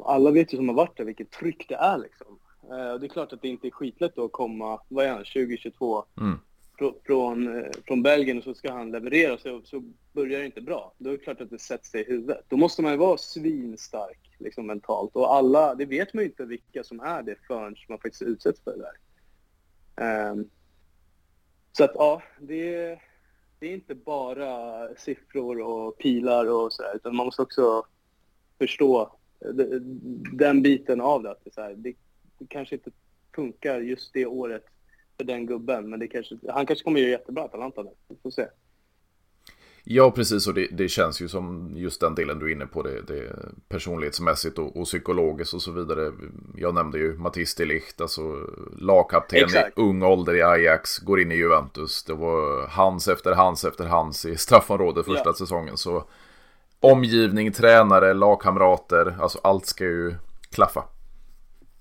alla 0.04 0.32
vet 0.32 0.54
ju 0.54 0.58
som 0.58 0.70
har 0.70 0.76
varit 0.76 0.98
där 0.98 1.06
vilket 1.06 1.32
tryck 1.32 1.66
det 1.70 1.76
är 1.76 1.98
liksom. 1.98 2.40
Eh, 2.64 3.00
det 3.00 3.06
är 3.06 3.08
klart 3.08 3.34
att 3.34 3.42
det 3.42 3.48
inte 3.48 3.68
är 3.68 3.72
skitlätt 3.72 4.18
att 4.18 4.32
komma, 4.32 4.82
vad 4.88 5.06
är 5.06 5.10
han, 5.10 5.18
2022 5.18 6.04
mm. 6.22 6.40
från, 7.06 7.58
eh, 7.58 7.72
från 7.88 8.04
Belgien 8.04 8.38
och 8.38 8.44
så 8.44 8.54
ska 8.54 8.72
han 8.72 8.92
leverera 8.92 9.38
så, 9.38 9.62
så 9.64 9.84
börjar 10.14 10.40
det 10.40 10.46
inte 10.46 10.62
bra. 10.62 10.94
Då 10.98 11.10
är 11.10 11.18
det 11.18 11.24
klart 11.24 11.42
att 11.42 11.50
det 11.50 11.60
sätter 11.60 11.86
sig 11.86 12.02
i 12.02 12.06
huvudet. 12.06 12.46
Då 12.48 12.58
måste 12.58 12.82
man 12.82 12.92
ju 12.92 12.98
vara 12.98 13.18
svinstark 13.18 14.36
liksom 14.40 14.68
mentalt 14.68 15.16
och 15.16 15.34
alla, 15.34 15.76
det 15.76 15.86
vet 15.86 16.14
man 16.14 16.24
ju 16.24 16.30
inte 16.30 16.46
vilka 16.46 16.84
som 16.84 17.00
är 17.00 17.24
det 17.24 17.36
förrän 17.48 17.76
man 17.90 18.00
faktiskt 18.00 18.22
utsätts 18.22 18.62
för 18.64 18.72
det 18.72 18.84
där. 18.84 20.32
Um, 20.32 20.50
så 21.72 21.84
att 21.84 21.92
ja, 21.96 22.22
det, 22.40 23.00
det 23.60 23.68
är 23.68 23.74
inte 23.74 23.96
bara 23.96 24.88
siffror 24.96 25.62
och 25.62 25.98
pilar 25.98 26.46
och 26.46 26.74
sådär 26.74 26.96
utan 26.96 27.16
man 27.16 27.26
måste 27.26 27.42
också 27.42 27.86
förstå 28.58 29.18
den 30.34 30.62
biten 30.62 31.02
av 31.02 31.24
det. 31.24 31.32
Att 31.32 31.44
det, 31.44 31.54
så 31.54 31.62
här, 31.62 31.74
det, 31.78 31.94
det, 32.40 32.46
kanske 32.50 32.76
inte 32.76 32.92
funkar 33.36 33.80
just 33.80 34.14
det 34.14 34.26
året 34.26 34.66
för 35.18 35.24
den 35.24 35.46
gubben, 35.46 35.90
men 35.90 36.00
det 36.00 36.08
kanske, 36.08 36.38
han 36.48 36.66
kanske 36.66 36.84
kommer 36.84 37.00
göra 37.00 37.12
jättebra 37.12 37.44
Atalanta 37.44 37.84
nu. 37.84 37.90
Vi 38.08 38.16
får 38.24 38.32
se. 38.32 38.48
Ja, 39.88 40.12
precis. 40.12 40.48
Och 40.48 40.54
det, 40.54 40.68
det, 40.72 40.90
känns 40.90 41.22
ju 41.22 41.28
som 41.28 41.72
just 41.76 42.02
den 42.02 42.16
delen 42.16 42.40
du 42.40 42.46
är 42.46 42.52
inne 42.52 42.66
på. 42.66 42.84
Det, 42.84 43.02
det 43.02 43.36
personlighetsmässigt 43.70 44.60
och, 44.60 44.78
och, 44.78 44.86
psykologiskt 44.86 45.54
och 45.54 45.62
så 45.62 45.72
vidare. 45.72 46.12
Jag 46.56 46.74
nämnde 46.74 46.98
ju 46.98 47.18
Mattis 47.18 47.56
Delicht, 47.56 48.02
alltså 48.02 48.22
lagkapten 48.78 49.38
i 49.40 49.44
ung 49.76 50.04
ålder 50.04 50.36
i 50.36 50.42
Ajax, 50.42 51.00
går 51.00 51.22
in 51.22 51.32
i 51.32 51.36
Juventus. 51.36 52.04
Det 52.04 52.14
var 52.14 52.68
hans 52.68 53.08
efter 53.08 53.32
hans 53.34 53.66
efter 53.66 53.86
hans 53.86 54.26
i 54.26 54.38
straffområdet 54.38 55.06
första 55.06 55.30
ja. 55.30 55.34
säsongen. 55.34 55.78
Så 55.78 56.04
omgivning, 56.92 57.52
tränare, 57.52 58.14
lagkamrater. 58.14 59.16
Alltså 59.20 59.40
allt 59.44 59.66
ska 59.66 59.84
ju 59.84 60.16
klaffa. 60.52 60.84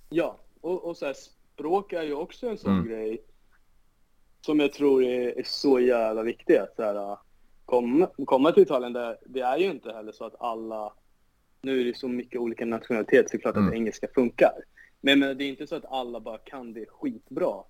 Ja, 0.08 0.36
och, 0.60 0.84
och 0.84 0.96
så 0.96 1.06
här, 1.06 1.14
språk 1.14 1.92
är 1.92 2.02
ju 2.02 2.14
också 2.14 2.48
en 2.48 2.58
sån 2.58 2.72
mm. 2.72 2.88
grej 2.88 3.22
som 4.40 4.60
jag 4.60 4.72
tror 4.72 5.04
är, 5.04 5.38
är 5.38 5.42
så 5.44 5.80
jävla 5.80 6.22
viktigt. 6.22 6.60
Att 6.60 6.76
så 6.76 6.82
här, 6.82 7.16
komma, 7.64 8.10
komma 8.26 8.52
till 8.52 8.62
Italien, 8.62 8.92
där, 8.92 9.16
det 9.26 9.40
är 9.40 9.58
ju 9.58 9.70
inte 9.70 9.92
heller 9.92 10.12
så 10.12 10.24
att 10.24 10.40
alla... 10.40 10.92
Nu 11.62 11.80
är 11.80 11.84
det 11.84 11.96
så 11.96 12.08
mycket 12.08 12.40
olika 12.40 12.64
nationaliteter, 12.64 13.28
så 13.28 13.28
det 13.32 13.36
är 13.36 13.40
klart 13.40 13.56
mm. 13.56 13.68
att 13.68 13.74
engelska 13.74 14.06
funkar. 14.14 14.52
Men, 15.00 15.18
men 15.18 15.38
det 15.38 15.44
är 15.44 15.48
inte 15.48 15.66
så 15.66 15.76
att 15.76 15.84
alla 15.84 16.20
bara 16.20 16.38
kan 16.38 16.72
det 16.72 16.86
skitbra. 16.88 17.62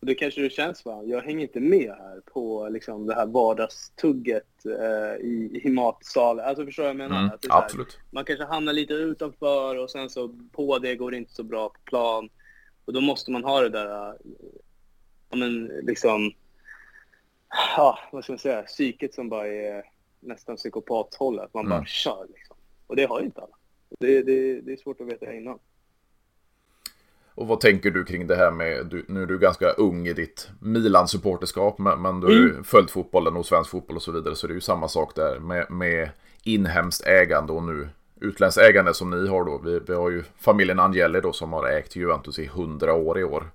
Och 0.00 0.06
då 0.06 0.14
kanske 0.14 0.40
det 0.40 0.50
känns 0.50 0.84
va, 0.84 1.02
jag 1.04 1.22
hänger 1.22 1.42
inte 1.42 1.60
med 1.60 1.90
här 1.90 2.20
på 2.20 2.68
liksom 2.68 3.06
det 3.06 3.14
här 3.14 3.26
vardagstugget 3.26 4.66
eh, 4.66 5.26
i, 5.26 5.60
i 5.64 5.70
matsalen. 5.70 6.44
Alltså 6.44 6.64
förstår 6.64 6.82
du 6.82 6.86
vad 6.86 6.90
jag 6.90 7.10
menar? 7.10 7.22
Mm, 7.22 7.38
absolut. 7.48 7.92
Här, 7.92 8.02
man 8.10 8.24
kanske 8.24 8.44
hamnar 8.44 8.72
lite 8.72 8.94
utanför 8.94 9.76
och 9.76 9.90
sen 9.90 10.10
så 10.10 10.28
på 10.52 10.78
det 10.78 10.96
går 10.96 11.10
det 11.10 11.16
inte 11.16 11.34
så 11.34 11.42
bra 11.42 11.68
på 11.68 11.80
plan. 11.84 12.28
Och 12.84 12.92
då 12.92 13.00
måste 13.00 13.30
man 13.30 13.44
ha 13.44 13.60
det 13.60 13.68
där, 13.68 14.16
ja 15.30 15.36
men 15.36 15.64
liksom, 15.66 16.32
ja 17.76 17.98
vad 18.12 18.24
ska 18.24 18.32
man 18.32 18.38
säga, 18.38 18.62
psyket 18.62 19.14
som 19.14 19.28
bara 19.28 19.48
är 19.48 19.84
nästan 20.20 20.56
psykopathållet. 20.56 21.54
Man 21.54 21.66
mm. 21.66 21.78
bara 21.78 21.86
kör 21.86 22.26
liksom. 22.34 22.56
Och 22.86 22.96
det 22.96 23.04
har 23.04 23.20
ju 23.20 23.26
inte 23.26 23.40
alla. 23.40 23.56
Det, 23.98 24.22
det, 24.22 24.60
det 24.60 24.72
är 24.72 24.76
svårt 24.76 25.00
att 25.00 25.06
veta 25.06 25.34
innan. 25.34 25.58
Och 27.38 27.46
vad 27.46 27.60
tänker 27.60 27.90
du 27.90 28.04
kring 28.04 28.26
det 28.26 28.36
här 28.36 28.50
med, 28.50 28.86
du, 28.86 29.04
nu 29.08 29.22
är 29.22 29.26
du 29.26 29.38
ganska 29.38 29.70
ung 29.70 30.06
i 30.06 30.12
ditt 30.12 30.48
Milan-supporterskap, 30.60 31.78
men, 31.78 32.02
men 32.02 32.20
du 32.20 32.26
har 32.26 32.34
ju 32.34 32.50
mm. 32.50 32.64
följt 32.64 32.90
fotbollen 32.90 33.36
och 33.36 33.46
svensk 33.46 33.70
fotboll 33.70 33.96
och 33.96 34.02
så 34.02 34.12
vidare, 34.12 34.34
så 34.34 34.46
det 34.46 34.52
är 34.52 34.54
ju 34.54 34.60
samma 34.60 34.88
sak 34.88 35.14
där 35.14 35.38
med, 35.38 35.70
med 35.70 36.10
inhemskt 36.42 37.06
ägande 37.06 37.52
och 37.52 37.62
nu 37.62 37.88
utländskt 38.20 38.62
ägande 38.62 38.94
som 38.94 39.10
ni 39.10 39.28
har 39.28 39.44
då. 39.44 39.60
Vi, 39.64 39.80
vi 39.86 39.94
har 39.94 40.10
ju 40.10 40.22
familjen 40.38 40.80
Angeli 40.80 41.20
då 41.20 41.32
som 41.32 41.52
har 41.52 41.68
ägt 41.68 41.96
Juventus 41.96 42.38
i 42.38 42.44
100 42.44 42.94
år 42.94 43.18
i 43.18 43.24
år. 43.24 43.50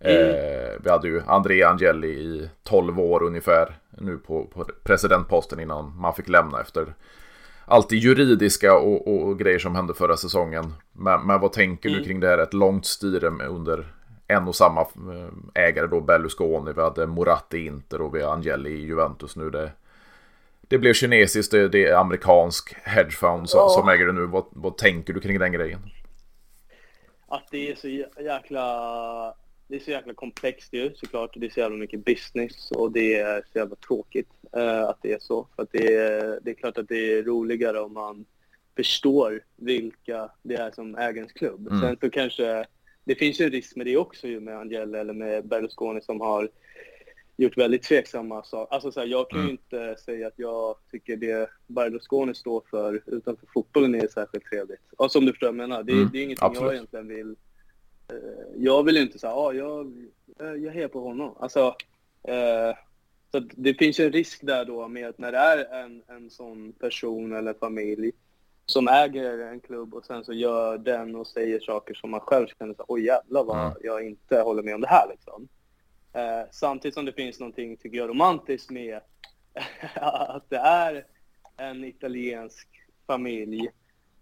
Mm. 0.00 0.30
Eh, 0.30 0.72
vi 0.84 0.90
hade 0.90 1.08
ju 1.08 1.22
André 1.26 1.62
Angeli 1.62 2.08
i 2.08 2.50
12 2.62 3.00
år 3.00 3.22
ungefär 3.22 3.78
nu 3.90 4.18
på, 4.18 4.44
på 4.44 4.66
presidentposten 4.82 5.60
innan 5.60 5.98
man 5.98 6.14
fick 6.14 6.28
lämna 6.28 6.60
efter 6.60 6.94
allt 7.66 7.88
det 7.88 7.96
juridiska 7.96 8.78
och, 8.78 9.08
och, 9.08 9.28
och, 9.28 9.38
grejer 9.38 9.58
som 9.58 9.74
hände 9.74 9.94
förra 9.94 10.16
säsongen. 10.16 10.74
Men, 10.92 11.26
men 11.26 11.40
vad 11.40 11.52
tänker 11.52 11.88
mm. 11.88 12.00
du 12.00 12.06
kring 12.06 12.20
det 12.20 12.28
här? 12.28 12.38
Ett 12.38 12.54
långt 12.54 12.86
styre 12.86 13.28
under 13.28 13.86
en 14.28 14.48
och 14.48 14.56
samma 14.56 14.80
eh, 14.80 15.64
ägare 15.64 15.86
då, 15.86 16.00
Berlusconi. 16.00 16.72
Vi 16.72 16.82
hade 16.82 17.06
Moratti 17.06 17.58
i 17.58 17.66
Inter 17.66 18.00
och 18.00 18.14
vi 18.14 18.22
har 18.22 18.32
Angeli 18.32 18.70
i 18.70 18.86
Juventus 18.86 19.36
nu. 19.36 19.50
Det, 19.50 19.70
det 20.60 20.78
blev 20.78 20.92
kinesiskt, 20.92 21.52
det, 21.52 21.68
det 21.68 21.86
är 21.86 21.96
amerikansk 21.96 22.76
hedgefond 22.82 23.50
som, 23.50 23.58
ja. 23.60 23.68
som 23.68 23.88
äger 23.88 24.06
det 24.06 24.12
nu. 24.12 24.26
Vad, 24.26 24.44
vad 24.50 24.76
tänker 24.76 25.12
du 25.12 25.20
kring 25.20 25.38
den 25.38 25.52
grejen? 25.52 25.80
Att 27.28 27.48
det 27.50 27.70
är 27.70 27.74
så 27.74 27.88
jäkla 28.22 29.34
det 29.68 29.76
är 29.76 29.80
så 29.80 29.90
jäkla 29.90 30.14
komplext 30.14 30.72
ju 30.72 30.94
såklart. 30.94 31.30
Det 31.36 31.46
är 31.46 31.50
så 31.50 31.60
jävla 31.60 31.76
mycket 31.76 32.04
business 32.04 32.70
och 32.70 32.92
det 32.92 33.14
är 33.14 33.44
så 33.52 33.58
jävla 33.58 33.76
tråkigt 33.76 34.28
uh, 34.56 34.82
att 34.82 34.98
det 35.02 35.12
är 35.12 35.18
så. 35.18 35.48
För 35.56 35.62
att 35.62 35.72
det 35.72 35.94
är, 35.94 36.40
det 36.42 36.50
är 36.50 36.54
klart 36.54 36.78
att 36.78 36.88
det 36.88 37.12
är 37.12 37.22
roligare 37.22 37.80
om 37.80 37.92
man 37.92 38.24
förstår 38.76 39.44
vilka 39.56 40.30
det 40.42 40.54
är 40.54 40.70
som 40.70 40.96
äger 40.96 41.16
ens 41.16 41.32
klubb. 41.32 41.68
Mm. 41.68 41.80
Sen 41.80 41.96
så 42.00 42.10
kanske, 42.10 42.66
det 43.04 43.14
finns 43.14 43.40
ju 43.40 43.50
risk 43.50 43.76
med 43.76 43.86
det 43.86 43.96
också 43.96 44.28
ju 44.28 44.40
med 44.40 44.58
Angela 44.58 44.98
eller 44.98 45.14
med 45.14 45.46
Berlusconi 45.46 46.00
som 46.00 46.20
har 46.20 46.48
gjort 47.36 47.58
väldigt 47.58 47.82
tveksamma 47.82 48.42
saker. 48.42 48.74
Alltså 48.74 48.92
så 48.92 49.00
här, 49.00 49.06
jag 49.06 49.30
kan 49.30 49.38
ju 49.38 49.44
mm. 49.44 49.58
inte 49.60 50.02
säga 50.02 50.26
att 50.26 50.38
jag 50.38 50.76
tycker 50.90 51.16
det 51.16 51.50
Berlusconi 51.66 52.34
står 52.34 52.62
för 52.70 53.02
utanför 53.06 53.46
fotbollen 53.54 53.94
är 53.94 54.08
särskilt 54.08 54.44
trevligt. 54.44 54.92
Och 54.96 55.12
som 55.12 55.24
du 55.24 55.32
förstår 55.32 55.46
jag 55.46 55.54
menar, 55.54 55.82
det, 55.82 55.92
mm. 55.92 56.08
det 56.12 56.18
är 56.18 56.22
ingenting 56.22 56.46
Absolut. 56.46 56.66
jag 56.66 56.74
egentligen 56.74 57.08
vill 57.08 57.30
eh, 57.30 57.36
jag 58.56 58.82
vill 58.82 58.96
ju 58.96 59.02
inte 59.02 59.18
säga, 59.18 59.32
ah, 59.32 59.52
jag, 59.52 60.06
jag 60.38 60.72
hejar 60.72 60.88
på 60.88 61.00
honom. 61.00 61.34
Alltså, 61.40 61.76
eh, 62.22 62.76
så 63.32 63.40
det 63.40 63.74
finns 63.74 64.00
ju 64.00 64.04
en 64.04 64.12
risk 64.12 64.40
där 64.42 64.64
då 64.64 64.88
med 64.88 65.08
att 65.08 65.18
när 65.18 65.32
det 65.32 65.38
är 65.38 65.82
en, 65.84 66.02
en 66.08 66.30
sån 66.30 66.72
person 66.72 67.32
eller 67.32 67.54
familj 67.54 68.12
som 68.66 68.88
äger 68.88 69.38
en 69.38 69.60
klubb 69.60 69.94
och 69.94 70.04
sen 70.04 70.24
så 70.24 70.32
gör 70.32 70.78
den 70.78 71.16
och 71.16 71.26
säger 71.26 71.60
saker 71.60 71.94
som 71.94 72.10
man 72.10 72.20
själv 72.20 72.46
känner 72.58 72.74
så 72.74 72.84
oj 72.88 73.04
jävlar 73.04 73.44
vad 73.44 73.76
jag 73.82 74.06
inte 74.06 74.40
håller 74.40 74.62
med 74.62 74.74
om 74.74 74.80
det 74.80 74.88
här 74.88 75.08
liksom. 75.10 75.48
Eh, 76.12 76.48
samtidigt 76.50 76.94
som 76.94 77.04
det 77.04 77.12
finns 77.12 77.40
någonting, 77.40 77.76
tycker 77.76 77.98
jag, 77.98 78.08
romantiskt 78.08 78.70
med 78.70 79.00
att 79.94 80.50
det 80.50 80.56
är 80.56 81.04
en 81.56 81.84
italiensk 81.84 82.68
familj 83.06 83.70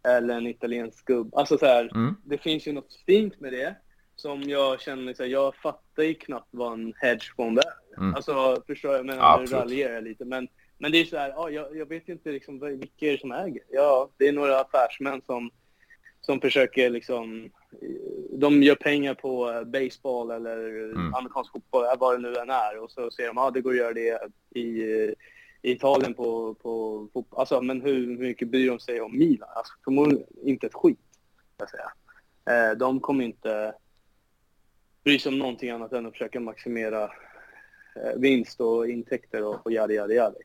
eller 0.04 0.36
en 0.36 0.46
italiensk 0.46 1.04
gubb. 1.04 1.34
Alltså 1.34 1.58
så 1.58 1.66
här, 1.66 1.90
mm. 1.94 2.14
det 2.24 2.38
finns 2.38 2.66
ju 2.66 2.72
något 2.72 3.02
fint 3.06 3.40
med 3.40 3.52
det 3.52 3.74
som 4.16 4.42
jag 4.42 4.80
känner, 4.80 5.14
så 5.14 5.22
här, 5.22 5.30
jag 5.30 5.54
fattar 5.56 6.02
ju 6.02 6.14
knappt 6.14 6.48
vad 6.50 6.72
en 6.72 6.94
hedgefond 6.96 7.58
är. 7.58 7.98
Mm. 7.98 8.14
Alltså, 8.14 8.62
förstår 8.66 8.94
jag, 8.94 9.06
men 9.06 9.16
nu 9.16 9.46
raljerar 9.46 9.94
jag 9.94 10.04
lite. 10.04 10.24
Men, 10.24 10.48
men 10.78 10.92
det 10.92 10.98
är 11.00 11.04
så 11.04 11.16
här, 11.16 11.28
ja, 11.28 11.50
jag, 11.50 11.76
jag 11.76 11.88
vet 11.88 12.08
inte 12.08 12.32
liksom 12.32 12.60
vilka 12.60 13.06
är 13.06 13.12
det 13.12 13.20
som 13.20 13.32
äger. 13.32 13.62
Ja, 13.68 14.10
det 14.16 14.28
är 14.28 14.32
några 14.32 14.60
affärsmän 14.60 15.22
som, 15.26 15.50
som 16.20 16.40
försöker 16.40 16.90
liksom, 16.90 17.50
de 18.32 18.62
gör 18.62 18.74
pengar 18.74 19.14
på 19.14 19.64
baseball 19.66 20.30
eller 20.30 20.58
mm. 20.84 21.14
amerikansk 21.14 21.52
fotboll, 21.52 21.84
vad 21.98 22.14
det 22.14 22.30
nu 22.30 22.36
än 22.36 22.50
är. 22.50 22.78
Och 22.78 22.90
så 22.90 23.10
ser 23.10 23.26
de, 23.26 23.36
ja 23.36 23.50
det 23.50 23.60
går 23.60 23.70
att 23.70 23.76
göra 23.76 23.92
det 23.92 24.20
i, 24.60 25.14
i 25.64 25.72
Italien 25.72 26.14
på, 26.14 26.54
på 26.54 27.08
fotboll. 27.12 27.40
Alltså, 27.40 27.60
men 27.60 27.82
hur 27.82 28.18
mycket 28.18 28.48
bryr 28.48 28.68
de 28.68 28.80
sig 28.80 29.00
om 29.00 29.18
Milan? 29.18 29.48
Alltså, 29.54 29.72
förmodligen 29.84 30.26
inte 30.42 30.66
ett 30.66 30.74
skit, 30.74 30.98
jag 31.56 31.70
säga. 31.70 31.92
Eh, 32.50 32.76
de 32.76 33.00
kommer 33.00 33.24
inte 33.24 33.74
bry 35.04 35.18
sig 35.18 35.32
om 35.32 35.38
någonting 35.38 35.70
annat 35.70 35.92
än 35.92 36.06
att 36.06 36.12
försöka 36.12 36.40
maximera 36.40 37.02
eh, 37.96 38.16
vinst 38.16 38.60
och 38.60 38.88
intäkter 38.88 39.44
och, 39.44 39.66
och 39.66 39.72
yadi, 39.72 39.94
yadi, 39.94 40.14
yadi. 40.14 40.38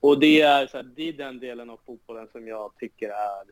Och 0.00 0.20
det 0.20 0.40
är, 0.40 0.66
så 0.66 0.76
här, 0.76 0.84
det 0.96 1.08
är 1.08 1.12
den 1.12 1.38
delen 1.38 1.70
av 1.70 1.80
fotbollen 1.86 2.28
som 2.32 2.48
jag 2.48 2.72
tycker 2.78 3.08
är 3.08 3.44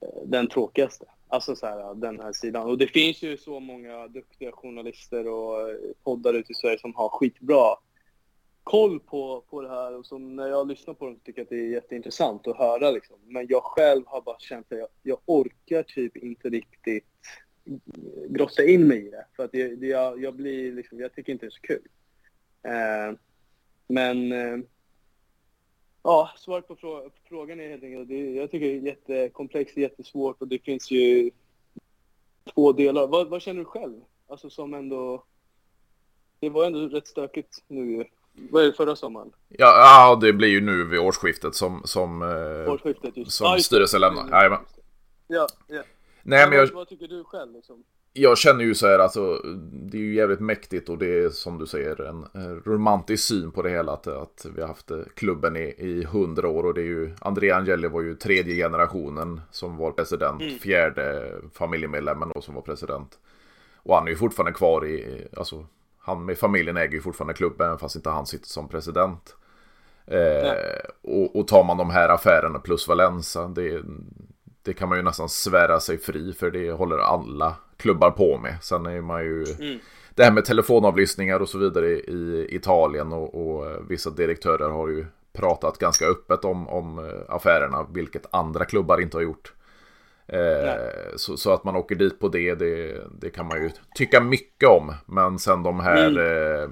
eh, 0.00 0.22
den 0.24 0.48
tråkigaste. 0.48 1.06
Alltså 1.28 1.56
så 1.56 1.66
här, 1.66 1.94
den 1.94 2.20
här 2.20 2.32
sidan. 2.32 2.70
Och 2.70 2.78
det 2.78 2.86
finns 2.86 3.22
ju 3.22 3.36
så 3.36 3.60
många 3.60 4.08
duktiga 4.08 4.52
journalister 4.52 5.26
och 5.26 5.70
poddar 6.02 6.34
ute 6.34 6.52
i 6.52 6.54
Sverige 6.54 6.78
som 6.78 6.94
har 6.94 7.08
skitbra 7.08 7.76
koll 8.68 9.00
på, 9.00 9.44
på 9.50 9.62
det 9.62 9.68
här 9.68 9.96
och 9.96 10.06
som 10.06 10.36
när 10.36 10.48
jag 10.48 10.68
lyssnar 10.68 10.94
på 10.94 11.06
dem 11.06 11.20
tycker 11.24 11.40
jag 11.40 11.44
att 11.44 11.50
det 11.50 11.56
är 11.56 11.68
jätteintressant 11.68 12.46
att 12.46 12.56
höra 12.56 12.90
liksom. 12.90 13.16
Men 13.26 13.46
jag 13.48 13.62
själv 13.62 14.02
har 14.06 14.20
bara 14.20 14.38
känt 14.38 14.72
att 14.72 14.78
jag, 14.78 14.88
jag 15.02 15.18
orkar 15.26 15.82
typ 15.82 16.16
inte 16.16 16.48
riktigt 16.48 17.04
grotta 18.28 18.64
in 18.64 18.88
mig 18.88 19.06
i 19.06 19.10
det. 19.10 19.26
För 19.36 19.44
att 19.44 19.52
det, 19.52 19.76
det, 19.76 19.86
jag, 19.86 20.22
jag, 20.22 20.34
blir 20.34 20.72
liksom, 20.72 21.00
jag 21.00 21.14
tycker 21.14 21.32
inte 21.32 21.46
det 21.46 21.48
är 21.48 21.50
så 21.50 21.60
kul. 21.60 21.88
Eh, 22.62 23.18
men 23.86 24.32
eh, 24.32 24.58
ja, 26.02 26.30
svaret 26.36 26.68
på, 26.68 26.76
frå 26.76 27.00
på, 27.00 27.10
frågan 27.28 27.60
är 27.60 27.68
helt 27.68 27.82
enkelt, 27.82 28.08
det, 28.08 28.30
jag 28.34 28.50
tycker 28.50 28.66
det 28.66 28.72
är 28.72 28.80
jättekomplext, 28.80 29.76
jättesvårt 29.76 30.42
och 30.42 30.48
det 30.48 30.58
finns 30.58 30.90
ju 30.90 31.30
två 32.54 32.72
delar. 32.72 33.06
Vad, 33.06 33.28
vad 33.28 33.42
känner 33.42 33.58
du 33.58 33.64
själv? 33.64 34.00
Alltså 34.26 34.50
som 34.50 34.74
ändå, 34.74 35.24
det 36.40 36.48
var 36.50 36.66
ändå 36.66 36.78
rätt 36.88 37.06
stökigt 37.06 37.64
nu 37.68 38.04
vad 38.50 38.62
är 38.62 38.66
det 38.66 38.72
förra 38.72 38.96
sommaren? 38.96 39.30
Ja, 39.48 39.66
ja, 39.66 40.18
det 40.20 40.32
blir 40.32 40.48
ju 40.48 40.60
nu 40.60 40.84
vid 40.84 41.00
årsskiftet 41.00 41.54
som, 41.54 41.82
som, 41.84 42.22
eh, 42.22 42.72
årsskiftet, 42.72 43.16
just. 43.16 43.32
som 43.32 43.46
ah, 43.46 43.58
styrelsen 43.58 44.00
lämnar. 44.00 44.30
Jajamän. 44.30 44.60
Ja, 45.26 45.46
ja. 45.66 45.82
Nej, 46.22 46.48
men 46.48 46.58
jag... 46.58 46.66
Vad 46.66 46.88
tycker 46.88 47.08
du 47.08 47.24
själv 47.24 47.52
liksom? 47.52 47.84
Jag 48.12 48.38
känner 48.38 48.64
ju 48.64 48.74
så 48.74 48.86
här, 48.86 48.98
alltså, 48.98 49.42
det 49.72 49.98
är 49.98 50.02
ju 50.02 50.14
jävligt 50.14 50.40
mäktigt 50.40 50.88
och 50.88 50.98
det 50.98 51.24
är 51.24 51.28
som 51.28 51.58
du 51.58 51.66
säger 51.66 52.00
en 52.00 52.26
romantisk 52.64 53.24
syn 53.24 53.50
på 53.52 53.62
det 53.62 53.70
hela. 53.70 53.92
Att, 53.92 54.06
att 54.06 54.46
vi 54.54 54.60
har 54.60 54.68
haft 54.68 54.90
klubben 55.14 55.56
i 55.56 56.06
hundra 56.10 56.48
år 56.48 56.64
och 56.64 56.74
det 56.74 56.80
är 56.80 56.86
ju, 56.86 57.14
Andrea 57.20 57.56
Angeli 57.56 57.88
var 57.88 58.00
ju 58.00 58.14
tredje 58.14 58.54
generationen 58.54 59.40
som 59.50 59.76
var 59.76 59.92
president, 59.92 60.42
mm. 60.42 60.58
fjärde 60.58 61.34
familjemedlemmen 61.54 62.30
då 62.34 62.40
som 62.40 62.54
var 62.54 62.62
president. 62.62 63.18
Och 63.76 63.94
han 63.94 64.06
är 64.06 64.10
ju 64.10 64.16
fortfarande 64.16 64.52
kvar 64.52 64.86
i, 64.86 65.26
alltså 65.36 65.66
han 66.08 66.24
med 66.24 66.38
familjen 66.38 66.76
äger 66.76 66.92
ju 66.92 67.00
fortfarande 67.00 67.34
klubben 67.34 67.78
fast 67.78 67.96
inte 67.96 68.10
han 68.10 68.26
sitter 68.26 68.48
som 68.48 68.68
president. 68.68 69.36
Eh, 70.06 70.52
och, 71.02 71.36
och 71.36 71.48
tar 71.48 71.64
man 71.64 71.76
de 71.76 71.90
här 71.90 72.08
affärerna 72.08 72.58
plus 72.58 72.88
Valenza, 72.88 73.48
det, 73.48 73.82
det 74.62 74.72
kan 74.72 74.88
man 74.88 74.98
ju 74.98 75.04
nästan 75.04 75.28
svära 75.28 75.80
sig 75.80 75.98
fri 75.98 76.32
för 76.32 76.50
det 76.50 76.70
håller 76.70 76.98
alla 76.98 77.54
klubbar 77.76 78.10
på 78.10 78.38
med. 78.38 78.56
Sen 78.62 78.86
är 78.86 79.00
man 79.00 79.24
ju 79.24 79.44
mm. 79.58 79.78
det 80.14 80.24
här 80.24 80.32
med 80.32 80.44
telefonavlyssningar 80.44 81.40
och 81.40 81.48
så 81.48 81.58
vidare 81.58 81.86
i 81.88 82.46
Italien 82.50 83.12
och, 83.12 83.34
och, 83.34 83.90
vissa 83.90 84.10
direktörer 84.10 84.68
har 84.68 84.88
ju 84.88 85.06
pratat 85.32 85.78
ganska 85.78 86.06
öppet 86.06 86.44
om, 86.44 86.68
om 86.68 86.98
eh, 86.98 87.34
affärerna, 87.34 87.86
vilket 87.92 88.26
andra 88.30 88.64
klubbar 88.64 89.00
inte 89.00 89.16
har 89.16 89.22
gjort. 89.22 89.52
Eh, 90.28 91.16
så, 91.16 91.36
så, 91.36 91.52
att 91.52 91.64
man 91.64 91.76
åker 91.76 91.94
dit 91.94 92.20
på 92.20 92.28
det, 92.28 92.54
det, 92.54 93.00
det, 93.20 93.30
kan 93.30 93.46
man 93.46 93.62
ju 93.62 93.70
tycka 93.94 94.20
mycket 94.20 94.68
om. 94.68 94.94
Men 95.06 95.38
sen 95.38 95.62
de 95.62 95.80
här 95.80 96.08
mm. 96.08 96.62
eh, 96.62 96.70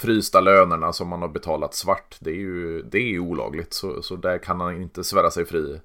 frysta 0.00 0.40
lönerna 0.40 0.92
som 0.92 1.08
man 1.08 1.22
har 1.22 1.28
betalat 1.28 1.74
svart, 1.74 2.16
det 2.20 2.30
är 2.30 2.34
ju, 2.34 2.82
det 2.82 2.98
är 2.98 3.08
ju 3.08 3.20
olagligt. 3.20 3.72
Så, 3.72 4.02
så 4.02 4.16
där 4.16 4.38
kan 4.38 4.60
han 4.60 4.82
inte 4.82 5.04
svära 5.04 5.30
sig 5.30 5.44
fri 5.44 5.80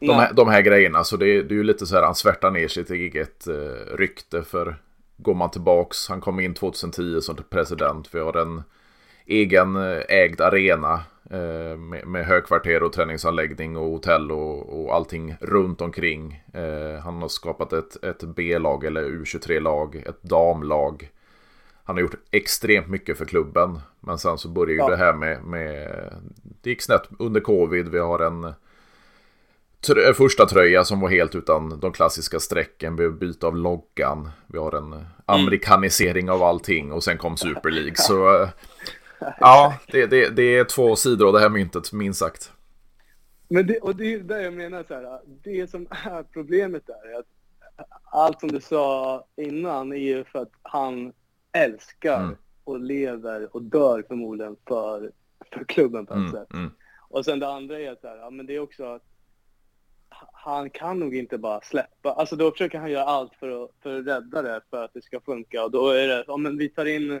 de 0.00 0.10
här, 0.10 0.32
de 0.32 0.48
här 0.48 0.60
grejerna. 0.60 1.04
Så 1.04 1.16
det, 1.16 1.42
det 1.42 1.54
är 1.54 1.56
ju 1.56 1.64
lite 1.64 1.86
så 1.86 1.94
här, 1.94 2.02
han 2.02 2.14
svärtar 2.14 2.50
ner 2.50 2.68
sitt 2.68 2.90
eget 2.90 3.46
eh, 3.46 3.96
rykte. 3.96 4.42
För 4.42 4.76
går 5.16 5.34
man 5.34 5.50
tillbaks, 5.50 6.08
han 6.08 6.20
kom 6.20 6.40
in 6.40 6.54
2010 6.54 7.20
som 7.20 7.36
president. 7.50 8.14
Vi 8.14 8.20
har 8.20 8.36
en 8.36 8.62
egen 9.26 9.76
eh, 9.76 10.02
ägd 10.08 10.40
arena 10.40 11.04
eh, 11.30 11.78
med, 11.78 12.06
med 12.06 12.26
högkvarter 12.26 12.82
och 12.82 12.92
träningsanläggning 12.92 13.76
och 13.76 13.90
hotell 13.90 14.32
och, 14.32 14.80
och 14.80 14.94
allting 14.94 15.36
runt 15.40 15.80
omkring. 15.80 16.42
Eh, 16.54 17.02
han 17.02 17.22
har 17.22 17.28
skapat 17.28 17.72
ett, 17.72 18.04
ett 18.04 18.22
B-lag 18.22 18.84
eller 18.84 19.04
U23-lag, 19.04 19.96
ett 19.96 20.22
damlag. 20.22 21.10
Han 21.84 21.96
har 21.96 22.00
gjort 22.00 22.16
extremt 22.30 22.88
mycket 22.88 23.18
för 23.18 23.24
klubben. 23.24 23.80
Men 24.00 24.18
sen 24.18 24.38
så 24.38 24.48
började 24.48 24.72
ju 24.72 24.78
ja. 24.78 24.88
det 24.88 24.96
här 24.96 25.12
med, 25.12 25.44
med... 25.44 25.88
Det 26.62 26.70
gick 26.70 26.82
snett 26.82 27.08
under 27.18 27.40
covid. 27.40 27.88
Vi 27.88 27.98
har 27.98 28.18
en 28.18 28.52
trö 29.86 30.14
första 30.14 30.46
tröja 30.46 30.84
som 30.84 31.00
var 31.00 31.08
helt 31.08 31.34
utan 31.34 31.80
de 31.80 31.92
klassiska 31.92 32.40
strecken. 32.40 32.96
Vi 32.96 33.10
byte 33.10 33.46
av 33.46 33.56
loggan. 33.56 34.30
Vi 34.46 34.58
har 34.58 34.72
en 34.72 35.06
amerikanisering 35.26 36.30
av 36.30 36.42
allting 36.42 36.92
och 36.92 37.04
sen 37.04 37.18
kom 37.18 37.36
Super 37.36 37.70
League. 37.70 37.96
Så 37.96 38.48
ja, 39.40 39.78
det, 39.86 40.06
det, 40.06 40.30
det 40.30 40.58
är 40.58 40.64
två 40.64 40.96
sidor 40.96 41.26
av 41.26 41.32
det 41.32 41.40
här 41.40 41.48
myntet, 41.48 41.92
minst 41.92 42.20
sagt. 42.20 42.52
Men 43.48 43.66
det, 43.66 43.78
och 43.78 43.96
det 43.96 44.14
är 44.14 44.18
där 44.18 44.40
jag 44.40 44.54
menar 44.54 44.84
så 44.88 44.94
här, 44.94 45.20
det 45.26 45.70
som 45.70 45.86
är 45.90 46.22
problemet 46.22 46.86
där 46.86 47.14
är 47.14 47.18
att 47.18 47.26
allt 48.04 48.40
som 48.40 48.52
du 48.52 48.60
sa 48.60 49.24
innan 49.36 49.92
är 49.92 49.96
ju 49.96 50.24
för 50.24 50.38
att 50.38 50.52
han 50.62 51.12
älskar 51.52 52.22
mm. 52.22 52.36
och 52.64 52.80
lever 52.80 53.56
och 53.56 53.62
dör 53.62 54.04
förmodligen 54.08 54.56
för, 54.68 55.12
för 55.52 55.64
klubben 55.64 56.06
på 56.06 56.14
ett 56.14 56.18
mm, 56.18 56.32
sätt. 56.32 56.52
Mm. 56.52 56.70
Och 57.08 57.24
sen 57.24 57.38
det 57.38 57.48
andra 57.48 57.80
är 57.80 57.96
så 58.00 58.08
här, 58.08 58.16
ja 58.16 58.30
men 58.30 58.46
det 58.46 58.54
är 58.54 58.60
också 58.60 58.84
att 58.84 59.02
han 60.32 60.70
kan 60.70 60.98
nog 60.98 61.16
inte 61.16 61.38
bara 61.38 61.60
släppa. 61.60 62.12
Alltså 62.12 62.36
då 62.36 62.50
försöker 62.50 62.78
han 62.78 62.90
göra 62.90 63.04
allt 63.04 63.34
för 63.34 63.64
att, 63.64 63.70
för 63.82 63.98
att 63.98 64.06
rädda 64.06 64.42
det, 64.42 64.60
för 64.70 64.84
att 64.84 64.94
det 64.94 65.02
ska 65.02 65.20
funka. 65.20 65.64
Och 65.64 65.70
då 65.70 65.90
är 65.90 66.08
det, 66.08 66.24
ja 66.26 66.36
men 66.36 66.58
vi 66.58 66.68
tar 66.68 66.84
in 66.84 67.20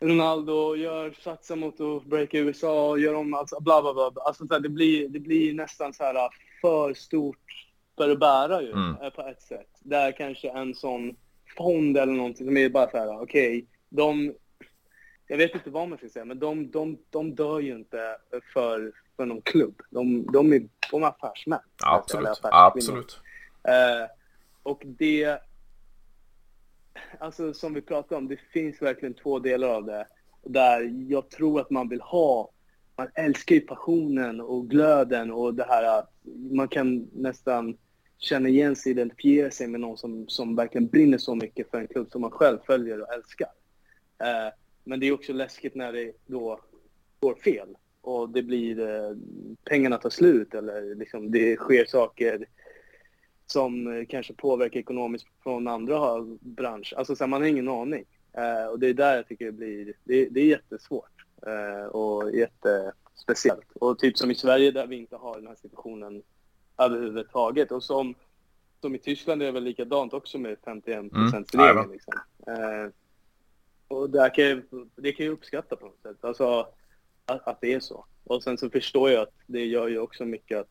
Ronaldo 0.00 0.76
gör, 0.76 1.14
satsar 1.20 1.56
mot 1.56 1.80
att 1.80 2.04
breaka 2.04 2.38
USA 2.38 2.90
och 2.90 3.00
gör 3.00 3.14
om 3.14 3.34
alltså 3.34 3.60
bla 3.60 3.82
bla 3.82 3.94
bla. 3.94 4.22
Alltså 4.22 4.46
så 4.46 4.54
här, 4.54 4.60
det, 4.60 4.68
blir, 4.68 5.08
det 5.08 5.20
blir 5.20 5.54
nästan 5.54 5.92
så 5.92 6.04
här 6.04 6.28
för 6.60 6.94
stort 6.94 7.66
för 7.96 8.10
att 8.10 8.18
bära 8.18 8.62
ju 8.62 8.72
mm. 8.72 8.96
Eh, 9.02 9.10
på 9.10 9.22
ett 9.22 9.42
sätt. 9.42 9.68
Där 9.80 10.12
kanske 10.12 10.50
en 10.50 10.74
sån 10.74 11.16
fond 11.56 11.96
eller 11.96 12.12
någonting 12.12 12.46
som 12.46 12.56
är 12.56 12.68
bara 12.68 12.90
så 12.90 12.96
här, 12.96 13.22
okej, 13.22 13.48
okay, 13.48 13.64
de 13.88 14.34
jag 15.28 15.36
vet 15.36 15.54
inte 15.54 15.70
vad 15.70 15.88
man 15.88 15.98
ska 15.98 16.08
säga, 16.08 16.24
men 16.24 16.38
de, 16.38 16.70
de, 16.70 16.98
de 17.10 17.34
dör 17.34 17.60
ju 17.60 17.76
inte 17.76 18.16
för, 18.52 18.92
för 19.16 19.26
någon 19.26 19.42
klubb. 19.42 19.82
De, 19.90 20.26
de, 20.32 20.52
är, 20.52 20.68
de 20.90 21.02
är 21.02 21.06
affärsmän. 21.06 21.58
Absolut. 21.84 22.28
Alltså, 22.28 22.48
Absolut. 22.52 23.20
Eh, 23.68 24.10
och 24.62 24.82
det, 24.84 25.38
alltså 27.18 27.54
som 27.54 27.74
vi 27.74 27.80
pratade 27.80 28.18
om, 28.18 28.28
det 28.28 28.36
finns 28.52 28.82
verkligen 28.82 29.14
två 29.14 29.38
delar 29.38 29.68
av 29.68 29.84
det. 29.84 30.06
Där 30.44 31.04
jag 31.08 31.30
tror 31.30 31.60
att 31.60 31.70
man 31.70 31.88
vill 31.88 32.00
ha, 32.00 32.50
man 32.96 33.08
älskar 33.14 33.54
ju 33.54 33.60
passionen 33.60 34.40
och 34.40 34.70
glöden 34.70 35.32
och 35.32 35.54
det 35.54 35.64
här 35.64 35.98
att 35.98 36.12
man 36.50 36.68
kan 36.68 37.10
nästan 37.12 37.76
känna 38.18 38.48
igen 38.48 38.76
sig, 38.76 38.92
identifiera 38.92 39.50
sig 39.50 39.66
med 39.66 39.80
någon 39.80 39.96
som, 39.96 40.28
som 40.28 40.56
verkligen 40.56 40.86
brinner 40.86 41.18
så 41.18 41.34
mycket 41.34 41.70
för 41.70 41.78
en 41.78 41.88
klubb 41.88 42.10
som 42.10 42.20
man 42.20 42.30
själv 42.30 42.58
följer 42.66 43.02
och 43.02 43.12
älskar. 43.14 43.48
Eh, 44.18 44.52
men 44.84 45.00
det 45.00 45.06
är 45.06 45.12
också 45.12 45.32
läskigt 45.32 45.74
när 45.74 45.92
det 45.92 46.12
då 46.26 46.60
går 47.20 47.34
fel 47.34 47.76
och 48.00 48.30
det 48.30 48.42
blir 48.42 48.80
eh, 48.80 49.16
pengarna 49.64 49.98
tar 49.98 50.10
slut 50.10 50.54
eller 50.54 50.94
liksom 50.94 51.30
det 51.30 51.56
sker 51.56 51.84
saker 51.84 52.46
som 53.46 54.06
kanske 54.08 54.34
påverkar 54.34 54.80
ekonomiskt 54.80 55.26
från 55.42 55.68
andra 55.68 56.20
branscher. 56.40 56.94
Alltså 56.96 57.16
så 57.16 57.24
här, 57.24 57.28
man 57.28 57.40
har 57.40 57.48
ingen 57.48 57.68
aning. 57.68 58.04
Uh, 58.38 58.70
och 58.70 58.78
det 58.78 58.88
är 58.88 58.94
där 58.94 59.16
jag 59.16 59.28
tycker 59.28 59.44
det 59.44 59.52
blir, 59.52 59.94
det, 60.04 60.28
det 60.28 60.40
är 60.40 60.44
jättesvårt 60.44 61.24
uh, 61.46 61.86
och 61.86 62.32
jättespeciellt. 62.32 63.72
Och 63.74 63.98
typ 63.98 64.18
som 64.18 64.30
i 64.30 64.34
Sverige 64.34 64.70
där 64.70 64.86
vi 64.86 64.96
inte 64.96 65.16
har 65.16 65.36
den 65.36 65.46
här 65.46 65.54
situationen 65.54 66.22
överhuvudtaget. 66.78 67.72
Och 67.72 67.82
som, 67.82 68.14
som 68.80 68.94
i 68.94 68.98
Tyskland 68.98 69.42
är 69.42 69.46
det 69.46 69.52
väl 69.52 69.64
likadant 69.64 70.12
också 70.12 70.38
med 70.38 70.56
51 70.64 71.12
procents 71.12 71.54
mm. 71.54 71.66
regeln. 71.66 71.92
Liksom. 71.92 72.14
Uh, 72.48 72.90
och 73.88 74.10
där 74.10 74.34
kan 74.34 74.44
jag, 74.44 74.62
det 74.96 75.12
kan 75.12 75.26
jag 75.26 75.32
uppskatta 75.32 75.76
på 75.76 75.86
något 75.86 76.02
sätt. 76.02 76.24
Alltså 76.24 76.66
att, 77.26 77.48
att 77.48 77.60
det 77.60 77.72
är 77.72 77.80
så. 77.80 78.06
Och 78.24 78.42
sen 78.42 78.58
så 78.58 78.70
förstår 78.70 79.10
jag 79.10 79.22
att 79.22 79.34
det 79.46 79.64
gör 79.64 79.88
ju 79.88 79.98
också 79.98 80.24
mycket 80.24 80.58
att 80.58 80.68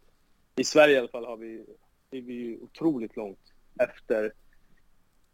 i 0.55 0.63
Sverige 0.63 0.95
i 0.95 0.99
alla 0.99 1.07
fall 1.07 1.25
har 1.25 1.37
vi, 1.37 1.65
är 2.17 2.21
vi 2.21 2.33
ju 2.33 2.57
otroligt 2.57 3.15
långt 3.15 3.53
efter 3.79 4.31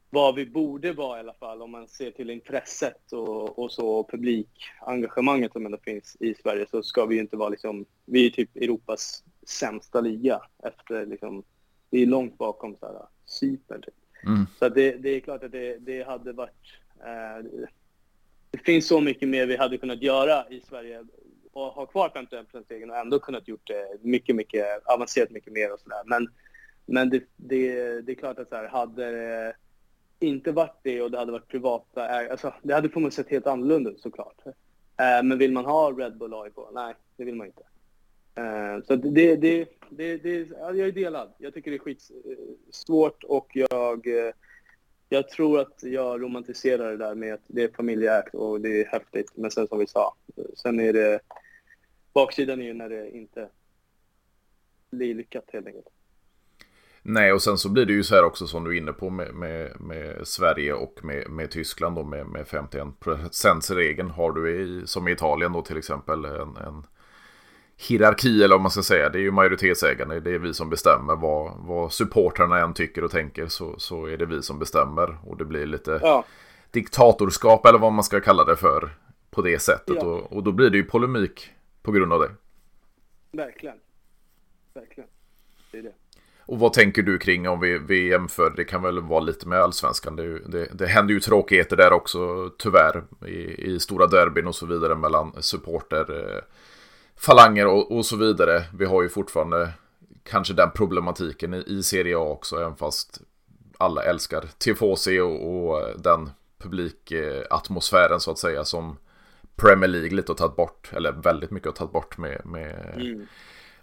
vad 0.10 0.36
vi 0.36 0.46
borde 0.46 0.94
vara 0.94 1.18
i 1.18 1.20
alla 1.20 1.34
fall 1.34 1.62
om 1.62 1.72
man 1.72 1.88
ser 1.88 2.12
till 2.12 2.30
intresset 2.30 3.12
och, 3.12 3.60
och 3.60 3.72
så 3.72 4.04
publikengagemanget 4.04 5.52
som 5.52 5.66
ändå 5.66 5.78
finns 5.78 6.18
i 6.20 6.36
Sverige 6.36 6.66
så 6.72 6.84
ska 6.84 7.06
vi 7.06 7.16
ju 7.16 7.22
inte 7.22 7.38
vara 7.38 7.50
liksom, 7.50 7.86
vi 8.06 8.26
är 8.26 8.30
typ 8.30 8.56
Europas 8.56 9.24
sämsta 9.48 10.02
liga 10.02 10.42
efter 10.64 11.06
liksom, 11.06 11.44
vi 11.90 12.02
är 12.04 12.08
långt 12.08 12.38
bakom 12.38 12.76
så 12.80 12.86
här 12.86 12.96
Cypern 13.26 13.82
typ. 13.82 13.94
Mm. 14.24 14.46
Så 14.60 14.70
det, 14.70 14.92
det, 14.92 15.10
är 15.10 15.20
klart 15.20 15.44
att 15.44 15.52
det, 15.52 15.78
det 15.78 16.04
hade 16.04 16.34
varit, 16.34 16.80
eh, 17.00 17.46
det 18.52 18.58
finns 18.58 18.88
så 18.88 19.02
mycket 19.02 19.30
mer 19.30 19.46
vi 19.46 19.58
hade 19.58 19.78
kunnat 19.78 20.02
göra 20.02 20.50
i 20.50 20.62
Sverige 20.62 21.04
och 21.52 21.66
ha 21.66 21.86
kvar 21.86 22.10
51%-regeln 22.10 22.92
och 22.92 22.98
ändå 22.98 23.20
kunnat 23.20 23.48
gjort 23.48 23.68
det 23.68 23.98
mycket, 24.02 24.36
mycket 24.36 24.86
avancerat 24.86 25.30
mycket 25.30 25.54
mer 25.54 25.74
och 25.74 25.80
sådär. 25.80 26.02
Men, 26.06 26.28
men 26.86 27.10
det, 27.10 27.24
det, 27.36 28.02
det 28.02 28.12
är 28.12 28.16
klart 28.16 28.40
att 28.40 28.50
så 28.50 28.56
här, 28.56 28.68
hade 28.68 29.12
det 29.12 29.54
inte 30.20 30.52
varit 30.52 30.80
det 30.84 31.02
och 31.02 31.12
det 31.12 31.18
hade 31.18 31.32
varit 31.32 31.48
privata 31.48 32.10
ägare, 32.10 32.32
alltså 32.32 32.54
det 32.64 32.74
hade 32.74 32.90
förmodligen 32.90 33.12
sett 33.12 33.30
helt 33.30 33.48
annorlunda 33.48 33.90
ut 33.90 34.00
såklart. 34.00 34.46
Eh, 34.46 35.24
men 35.24 35.38
vill 35.38 35.52
man 35.52 35.66
ha 35.66 35.92
Red 35.92 36.18
Bull 36.18 36.34
AIK? 36.34 36.54
Nej, 36.74 36.94
det 37.18 37.24
vill 37.24 37.36
man 37.36 37.48
inte. 37.48 37.64
Eh, 38.36 38.84
så 38.88 38.96
det, 38.96 39.36
det, 39.36 39.70
det, 39.90 40.18
det, 40.18 40.50
jag 40.60 40.80
är 40.80 40.92
delad. 40.92 41.34
Jag 41.38 41.54
tycker 41.54 41.72
det 41.72 41.78
är 41.78 41.80
skitsvårt 41.80 43.24
eh, 43.24 43.30
och 43.30 43.50
jag, 43.54 44.08
jag 45.10 45.30
tror 45.30 45.60
att 45.60 45.84
jag 45.84 46.22
romantiserar 46.22 46.92
det 46.92 46.98
där 46.98 47.16
med 47.16 47.34
att 47.34 47.44
det 47.48 47.64
är 47.64 47.70
familjeägt 47.70 48.36
och 48.36 48.62
det 48.62 48.82
är 48.82 48.86
häftigt. 48.86 49.32
Men 49.36 49.52
sen 49.52 49.68
som 49.68 49.80
vi 49.80 49.88
sa, 49.88 50.16
sen 50.56 50.80
är 50.80 50.94
det 50.94 51.20
baksidan 52.14 52.62
är 52.62 52.66
ju 52.66 52.74
när 52.74 52.90
det 52.90 53.12
inte 53.18 53.50
blir 54.90 55.16
lyckat 55.16 55.46
helt 55.48 55.68
enkelt. 55.68 55.88
Nej, 57.04 57.34
och 57.34 57.42
sen 57.42 57.58
så 57.58 57.70
blir 57.70 57.86
det 57.86 57.94
ju 57.94 58.04
så 58.04 58.16
här 58.16 58.24
också 58.24 58.48
som 58.48 58.64
du 58.64 58.72
är 58.72 58.78
inne 58.78 58.94
på 58.94 59.10
med, 59.10 59.34
med, 59.34 59.82
med 59.82 60.28
Sverige 60.28 60.74
och 60.74 61.00
med, 61.04 61.30
med 61.30 61.52
Tyskland 61.52 61.96
då 61.96 62.04
med, 62.04 62.28
med 62.28 62.46
51%-regeln. 62.46 64.10
Har 64.10 64.32
du 64.32 64.62
i, 64.62 64.88
som 64.88 65.08
i 65.08 65.12
Italien 65.12 65.54
då 65.54 65.62
till 65.62 65.78
exempel 65.78 66.26
en, 66.26 66.58
en 66.58 66.86
hierarki 67.88 68.44
eller 68.44 68.56
vad 68.56 68.62
man 68.62 68.72
ska 68.72 68.84
säga. 68.84 69.10
Det 69.10 69.18
är 69.18 69.22
ju 69.22 69.32
majoritetsägande. 69.32 70.20
Det 70.20 70.32
är 70.32 70.40
vi 70.40 70.54
som 70.54 70.70
bestämmer 70.70 71.16
vad, 71.16 71.58
vad 71.58 71.94
supportrarna 71.94 72.60
än 72.60 72.74
tycker 72.74 73.04
och 73.04 73.12
tänker 73.12 73.48
så, 73.48 73.80
så 73.80 74.06
är 74.06 74.18
det 74.18 74.26
vi 74.26 74.42
som 74.42 74.60
bestämmer. 74.60 75.18
Och 75.26 75.38
det 75.38 75.46
blir 75.46 75.66
lite 75.66 76.00
ja. 76.04 76.26
diktatorskap 76.72 77.66
eller 77.66 77.80
vad 77.80 77.94
man 77.94 78.04
ska 78.04 78.20
kalla 78.20 78.46
det 78.46 78.56
för 78.56 78.90
på 79.32 79.42
det 79.42 79.60
sättet. 79.60 79.96
Ja. 80.00 80.06
Och, 80.06 80.34
och 80.34 80.44
då 80.44 80.52
blir 80.52 80.70
det 80.70 80.78
ju 80.78 80.84
polemik 80.84 81.52
på 81.82 81.92
grund 81.92 82.14
av 82.14 82.20
det. 82.20 82.32
Verkligen. 83.32 83.78
Verkligen. 84.74 85.10
Det 85.72 85.78
är 85.78 85.84
det. 85.84 85.94
Och 86.52 86.60
vad 86.60 86.74
tänker 86.74 87.02
du 87.04 87.18
kring 87.18 87.50
om 87.50 87.60
vi, 87.60 87.78
vi 87.78 88.10
jämför? 88.10 88.54
Det 88.56 88.64
kan 88.64 88.84
väl 88.84 89.00
vara 89.00 89.20
lite 89.20 89.48
med 89.48 89.60
allsvenskan. 89.60 90.16
Det, 90.16 90.40
det, 90.40 90.68
det 90.74 90.88
händer 90.88 91.14
ju 91.14 91.20
tråkigheter 91.20 91.78
där 91.78 91.94
också 91.94 92.50
tyvärr. 92.58 93.04
I, 93.26 93.72
i 93.72 93.80
stora 93.80 94.08
derbyn 94.08 94.48
och 94.48 94.56
så 94.56 94.66
vidare 94.66 94.96
mellan 94.96 95.44
supporter, 95.44 96.36
eh, 96.36 96.42
falanger 97.16 97.68
och, 97.68 97.98
och, 97.98 98.06
så 98.06 98.18
vidare. 98.18 98.64
Vi 98.74 98.86
har 98.86 99.02
ju 99.02 99.10
fortfarande 99.10 99.72
kanske 100.24 100.54
den 100.54 100.72
problematiken 100.72 101.54
i, 101.54 101.64
i 101.68 101.84
Serie 101.84 102.18
A 102.18 102.20
också. 102.20 102.56
Även 102.56 102.76
fast 102.76 103.22
alla 103.78 104.04
älskar 104.04 104.46
Tifosi 104.58 105.20
och, 105.20 105.68
och 105.68 106.02
den 106.02 106.30
publikatmosfären 106.58 108.20
så 108.20 108.32
att 108.32 108.40
säga 108.40 108.66
som 108.66 108.98
Premier 109.56 109.88
League 109.88 110.16
lite 110.16 110.32
har 110.32 110.38
tagit 110.38 110.56
bort. 110.56 110.90
Eller 110.94 111.12
väldigt 111.12 111.52
mycket 111.52 111.68
har 111.68 111.74
tagit 111.74 111.94
bort 111.94 112.18
med, 112.18 112.42
med 112.46 112.94
mm 112.96 113.28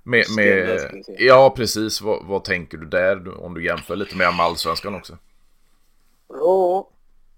med, 0.08 0.24
med, 0.36 1.04
ja, 1.18 1.52
precis. 1.56 2.00
Vad, 2.00 2.26
vad, 2.26 2.44
tänker 2.44 2.78
du 2.78 2.86
där 2.86 3.44
om 3.44 3.54
du 3.54 3.64
jämför 3.64 3.96
lite 3.96 4.16
med 4.16 4.26
allsvenskan 4.26 4.94
också? 4.94 5.18
Ja, 6.28 6.90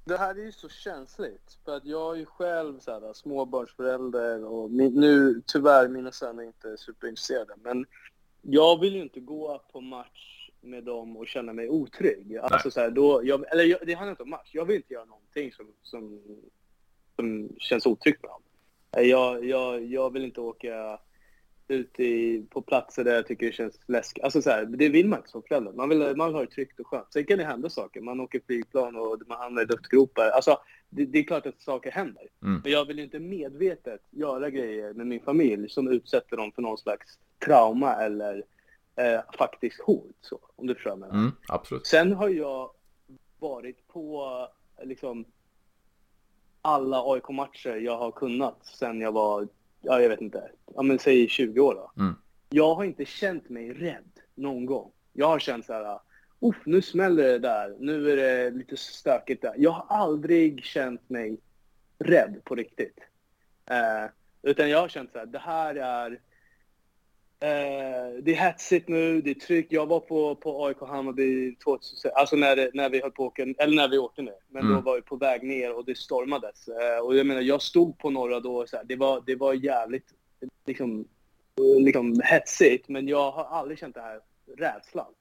det 0.05 0.17
här 0.17 0.35
är 0.35 0.45
ju 0.45 0.53
så 0.53 0.69
känsligt. 0.69 1.59
För 1.65 1.77
att 1.77 1.85
jag 1.85 2.15
är 2.15 2.19
ju 2.19 2.27
själv 2.27 2.81
så 2.81 2.91
här, 2.91 3.13
småbarnsförälder 3.13 4.45
och 4.45 4.71
min, 4.71 4.95
nu 4.95 5.43
tyvärr 5.47 5.89
mina 5.89 6.13
söner 6.13 6.43
inte 6.43 6.77
superintresserade. 6.77 7.55
Men 7.63 7.87
jag 8.43 8.81
vill 8.81 8.95
ju 8.95 9.03
inte 9.03 9.21
gå 9.21 9.63
på 9.73 9.81
match 9.81 10.51
med 10.61 10.85
dem 10.85 11.17
och 11.17 11.27
känna 11.27 11.53
mig 11.53 11.69
otrygg. 11.69 12.37
Alltså 12.37 12.71
så 12.71 12.81
här, 12.81 12.91
då, 12.91 13.21
jag, 13.25 13.53
eller 13.53 13.65
jag, 13.65 13.79
det 13.87 13.95
handlar 13.95 14.11
inte 14.11 14.23
om 14.23 14.31
match. 14.31 14.51
Jag 14.53 14.65
vill 14.65 14.77
inte 14.77 14.95
göra 14.95 15.05
någonting 15.05 15.53
som, 15.53 15.67
som, 15.83 16.21
som 17.17 17.49
känns 17.59 17.87
otryggt 17.87 18.23
med 18.23 18.31
dem. 18.31 18.43
Jag, 19.09 19.45
jag, 19.45 19.85
jag 19.85 20.13
vill 20.13 20.25
inte 20.25 20.41
åka 20.41 21.01
ute 21.71 22.05
i, 22.05 22.47
på 22.51 22.63
platser 22.63 23.05
där 23.05 23.15
jag 23.15 23.27
tycker 23.27 23.47
det 23.47 23.53
känns 23.53 23.81
läskigt. 23.87 24.25
Alltså 24.25 24.43
så 24.43 24.51
här, 24.51 24.65
det 24.65 24.89
vill 24.89 25.09
man 25.09 25.19
inte 25.19 25.31
som 25.31 25.43
förälder. 25.43 25.73
Man 25.73 25.89
vill, 25.89 25.99
man 26.17 26.27
vill 26.27 26.35
ha 26.35 26.41
det 26.41 26.51
tryggt 26.51 26.81
och 26.81 26.87
skönt. 26.87 27.13
Sen 27.13 27.25
kan 27.25 27.39
det 27.39 27.45
hända 27.45 27.71
saker. 27.71 28.01
Man 28.01 28.21
åker 28.21 28.41
flygplan 28.47 28.97
och 28.97 29.23
man 29.27 29.39
hamnar 29.39 29.63
i 29.63 29.67
luftgropar. 29.67 30.31
Alltså, 30.31 30.59
det, 30.91 31.05
det, 31.05 31.19
är 31.19 31.23
klart 31.23 31.47
att 31.47 31.61
saker 31.61 31.91
händer. 31.91 32.29
Mm. 32.43 32.61
Men 32.63 32.73
jag 32.73 32.85
vill 32.85 32.99
inte 32.99 33.19
medvetet 33.19 34.01
göra 34.11 34.51
grejer 34.51 34.93
med 34.93 35.07
min 35.07 35.21
familj 35.21 35.69
som 35.69 35.89
utsätter 35.89 36.37
dem 36.37 36.53
för 36.53 36.63
någon 36.63 36.79
slags 36.79 37.19
trauma 37.45 37.95
eller 37.95 38.45
eh, 38.97 39.21
faktiskt 39.39 39.81
hot. 39.81 40.17
Så, 40.21 40.39
om 40.57 40.67
du 40.67 40.75
förstår 40.75 40.97
vad 40.97 41.11
mm, 41.11 41.33
absolut. 41.49 41.87
Sen 41.87 42.13
har 42.13 42.29
jag 42.29 42.71
varit 43.39 43.89
på 43.89 44.49
liksom 44.83 45.25
alla 46.63 47.03
AIK-matcher 47.13 47.77
jag 47.77 47.99
har 47.99 48.11
kunnat 48.11 48.67
sen 48.67 49.01
jag 49.01 49.13
var 49.13 49.49
ja 49.81 50.01
jag 50.01 50.09
vet 50.09 50.21
inte, 50.21 50.51
ja 50.75 50.83
men 50.83 50.99
säg 50.99 51.29
20 51.29 51.61
år 51.61 51.75
då. 51.75 52.03
Mm. 52.03 52.15
Jag 52.49 52.75
har 52.75 52.85
inte 52.85 53.05
känt 53.05 53.49
mig 53.49 53.73
rädd 53.73 54.21
någon 54.35 54.67
gång. 54.67 54.93
Jag 55.13 55.27
har 55.27 55.39
känt 55.39 55.67
så 55.67 55.73
här, 55.73 56.01
Uff, 56.41 56.57
nu 56.65 56.83
smäller 56.83 57.23
det 57.23 57.39
där, 57.39 57.77
nu 57.79 58.13
är 58.13 58.17
det 58.17 58.51
lite 58.51 58.77
stökigt 58.77 59.43
där. 59.43 59.55
Jag 59.57 59.71
har 59.71 59.97
aldrig 59.97 60.65
känt 60.65 61.11
mig 61.11 61.41
rädd 61.99 62.41
på 62.45 62.55
riktigt. 62.55 62.99
Eh, 63.67 64.11
utan 64.43 64.71
jag 64.71 64.81
har 64.81 64.89
känt 64.89 65.13
så 65.13 65.19
här, 65.19 65.27
det 65.27 65.39
här 65.39 65.75
är 65.75 66.21
Eh, 67.43 68.23
det 68.23 68.33
är 68.33 68.37
hetsigt 68.37 68.89
nu, 68.89 69.21
det 69.21 69.31
är 69.31 69.35
tryck. 69.35 69.67
Jag 69.71 69.87
var 69.87 70.01
på, 70.01 70.35
på 70.35 70.67
AIK 70.67 70.81
Hammarby 70.81 71.57
2006, 71.57 72.15
alltså 72.15 72.37
när, 72.37 72.71
när 72.75 72.91
vi 72.91 73.01
höll 73.01 73.11
på 73.11 73.25
åka, 73.25 73.43
eller 73.43 73.77
när 73.77 73.89
vi 73.89 73.99
åkte 73.99 74.23
ner. 74.23 74.35
Men 74.49 74.63
mm. 74.63 74.75
då 74.75 74.81
var 74.81 74.95
vi 74.95 75.03
på 75.03 75.17
väg 75.17 75.43
ner 75.43 75.77
och 75.77 75.85
det 75.85 75.99
stormades. 75.99 76.69
Eh, 76.69 76.99
och 77.05 77.17
jag 77.17 77.27
menar, 77.27 77.41
jag 77.41 77.63
stod 77.63 77.99
på 77.99 78.11
några 78.11 78.41
då 78.41 78.67
så 78.67 78.77
här, 78.77 78.85
det, 78.85 78.97
var, 78.97 79.23
det 79.27 79.37
var 79.37 79.55
jävligt 79.55 80.15
liksom, 80.67 81.09
liksom 81.79 82.21
hetsigt. 82.25 82.89
Men 82.89 83.09
jag 83.09 83.31
har 83.31 83.45
aldrig 83.45 83.79
känt 83.79 83.95
det 83.95 84.01
här 84.01 84.21
rädslan. 84.57 85.13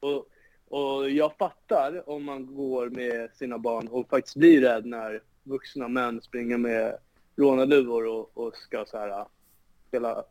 Och, 0.00 0.26
och 0.68 1.10
jag 1.10 1.36
fattar 1.36 2.10
om 2.10 2.24
man 2.24 2.54
går 2.54 2.90
med 2.90 3.30
sina 3.34 3.58
barn 3.58 3.88
och 3.88 4.08
faktiskt 4.08 4.36
blir 4.36 4.60
rädd 4.60 4.86
när 4.86 5.22
vuxna 5.42 5.88
män 5.88 6.20
springer 6.22 6.58
med 6.58 6.98
rånarluvor 7.36 8.06
och, 8.06 8.38
och 8.38 8.56
ska 8.56 8.84
så 8.84 8.98
här, 8.98 9.24
spela 9.88 10.24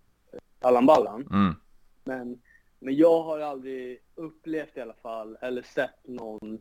Allan 0.60 0.86
Ballan. 0.86 1.28
Mm. 1.32 1.56
Men, 2.04 2.42
men 2.80 2.96
jag 2.96 3.24
har 3.24 3.40
aldrig 3.40 4.00
upplevt 4.16 4.78
i 4.78 4.82
alla 4.82 4.94
fall, 4.94 5.38
eller 5.42 5.62
sett 5.62 6.08
någon 6.08 6.60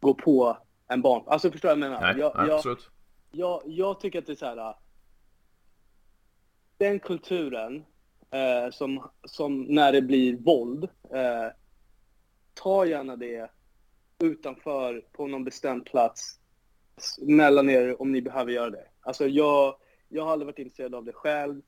gå 0.00 0.14
på 0.14 0.58
en 0.88 1.02
barn. 1.02 1.22
Alltså 1.26 1.50
förstår 1.50 1.68
du 1.68 1.74
vad 1.74 1.84
jag 1.84 1.90
menar? 1.90 2.12
Nej, 2.12 2.20
jag, 2.20 2.32
nej, 2.36 2.48
jag. 2.48 2.78
Jag, 3.30 3.62
jag, 3.66 4.00
tycker 4.00 4.18
att 4.18 4.26
det 4.26 4.32
är 4.32 4.36
så 4.36 4.46
här. 4.46 4.74
Den 6.76 7.00
kulturen 7.00 7.84
eh, 8.30 8.70
som, 8.70 9.10
som 9.24 9.62
när 9.62 9.92
det 9.92 10.02
blir 10.02 10.36
våld, 10.36 10.84
eh, 11.10 11.48
ta 12.54 12.86
gärna 12.86 13.16
det 13.16 13.50
utanför 14.18 15.04
på 15.12 15.26
någon 15.26 15.44
bestämd 15.44 15.84
plats 15.84 16.38
mellan 17.18 17.70
er 17.70 18.02
om 18.02 18.12
ni 18.12 18.22
behöver 18.22 18.52
göra 18.52 18.70
det. 18.70 18.86
Alltså 19.00 19.26
jag, 19.26 19.76
jag 20.08 20.24
har 20.24 20.32
aldrig 20.32 20.46
varit 20.46 20.58
intresserad 20.58 20.94
av 20.94 21.04
det 21.04 21.12
själv. 21.12 21.62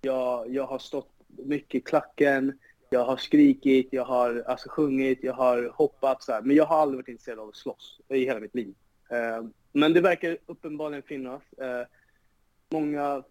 Jag, 0.00 0.54
jag 0.54 0.66
har 0.66 0.78
stått 0.78 1.17
mycket 1.28 1.74
i 1.74 1.80
klacken, 1.80 2.58
jag 2.90 3.04
har 3.04 3.16
skrikit, 3.16 3.88
jag 3.90 4.04
har 4.04 4.44
alltså, 4.46 4.68
sjungit, 4.68 5.18
jag 5.22 5.34
har 5.34 5.72
hoppat 5.74 6.22
så 6.22 6.32
här. 6.32 6.42
Men 6.42 6.56
jag 6.56 6.64
har 6.64 6.78
aldrig 6.78 6.98
varit 6.98 7.08
intresserad 7.08 7.38
av 7.38 7.48
att 7.48 7.56
slåss 7.56 8.00
i 8.08 8.24
hela 8.24 8.40
mitt 8.40 8.54
liv. 8.54 8.74
Eh, 9.10 9.44
men 9.72 9.92
det 9.92 10.00
verkar 10.00 10.38
uppenbarligen 10.46 11.02
finnas 11.02 11.42
eh, 11.52 11.86
många 12.70 13.22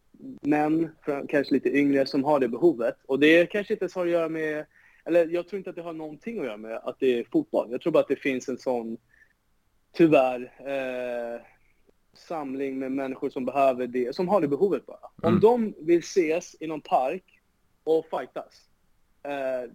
män, 0.41 0.89
kanske 1.29 1.53
lite 1.53 1.69
yngre, 1.69 2.05
som 2.05 2.23
har 2.23 2.39
det 2.39 2.47
behovet. 2.47 2.95
Och 3.05 3.19
det 3.19 3.45
kanske 3.45 3.73
inte 3.73 3.89
har 3.95 4.05
att 4.05 4.11
göra 4.11 4.29
med 4.29 4.65
eller 5.07 5.27
jag 5.27 5.47
tror 5.47 5.57
inte 5.57 5.69
att 5.69 5.75
det 5.75 5.81
har 5.81 5.93
någonting 5.93 6.39
att 6.39 6.45
göra 6.45 6.57
med 6.57 6.77
att 6.83 6.99
det 6.99 7.19
är 7.19 7.23
fotboll. 7.31 7.71
Jag 7.71 7.81
tror 7.81 7.93
bara 7.93 7.99
att 7.99 8.07
det 8.07 8.15
finns 8.15 8.49
en 8.49 8.57
sån, 8.57 8.97
tyvärr, 9.93 10.51
eh, 10.59 11.41
samling 12.13 12.79
med 12.79 12.91
människor 12.91 13.29
som 13.29 13.45
behöver 13.45 13.87
det, 13.87 14.15
som 14.15 14.27
har 14.27 14.41
det 14.41 14.47
behovet 14.47 14.85
bara. 14.85 14.97
Mm. 15.23 15.35
Om 15.35 15.39
de 15.39 15.73
vill 15.85 15.99
ses 15.99 16.55
i 16.59 16.67
någon 16.67 16.81
park 16.81 17.36
och 17.87 18.05
fightas, 18.05 18.69
eh, 19.23 19.71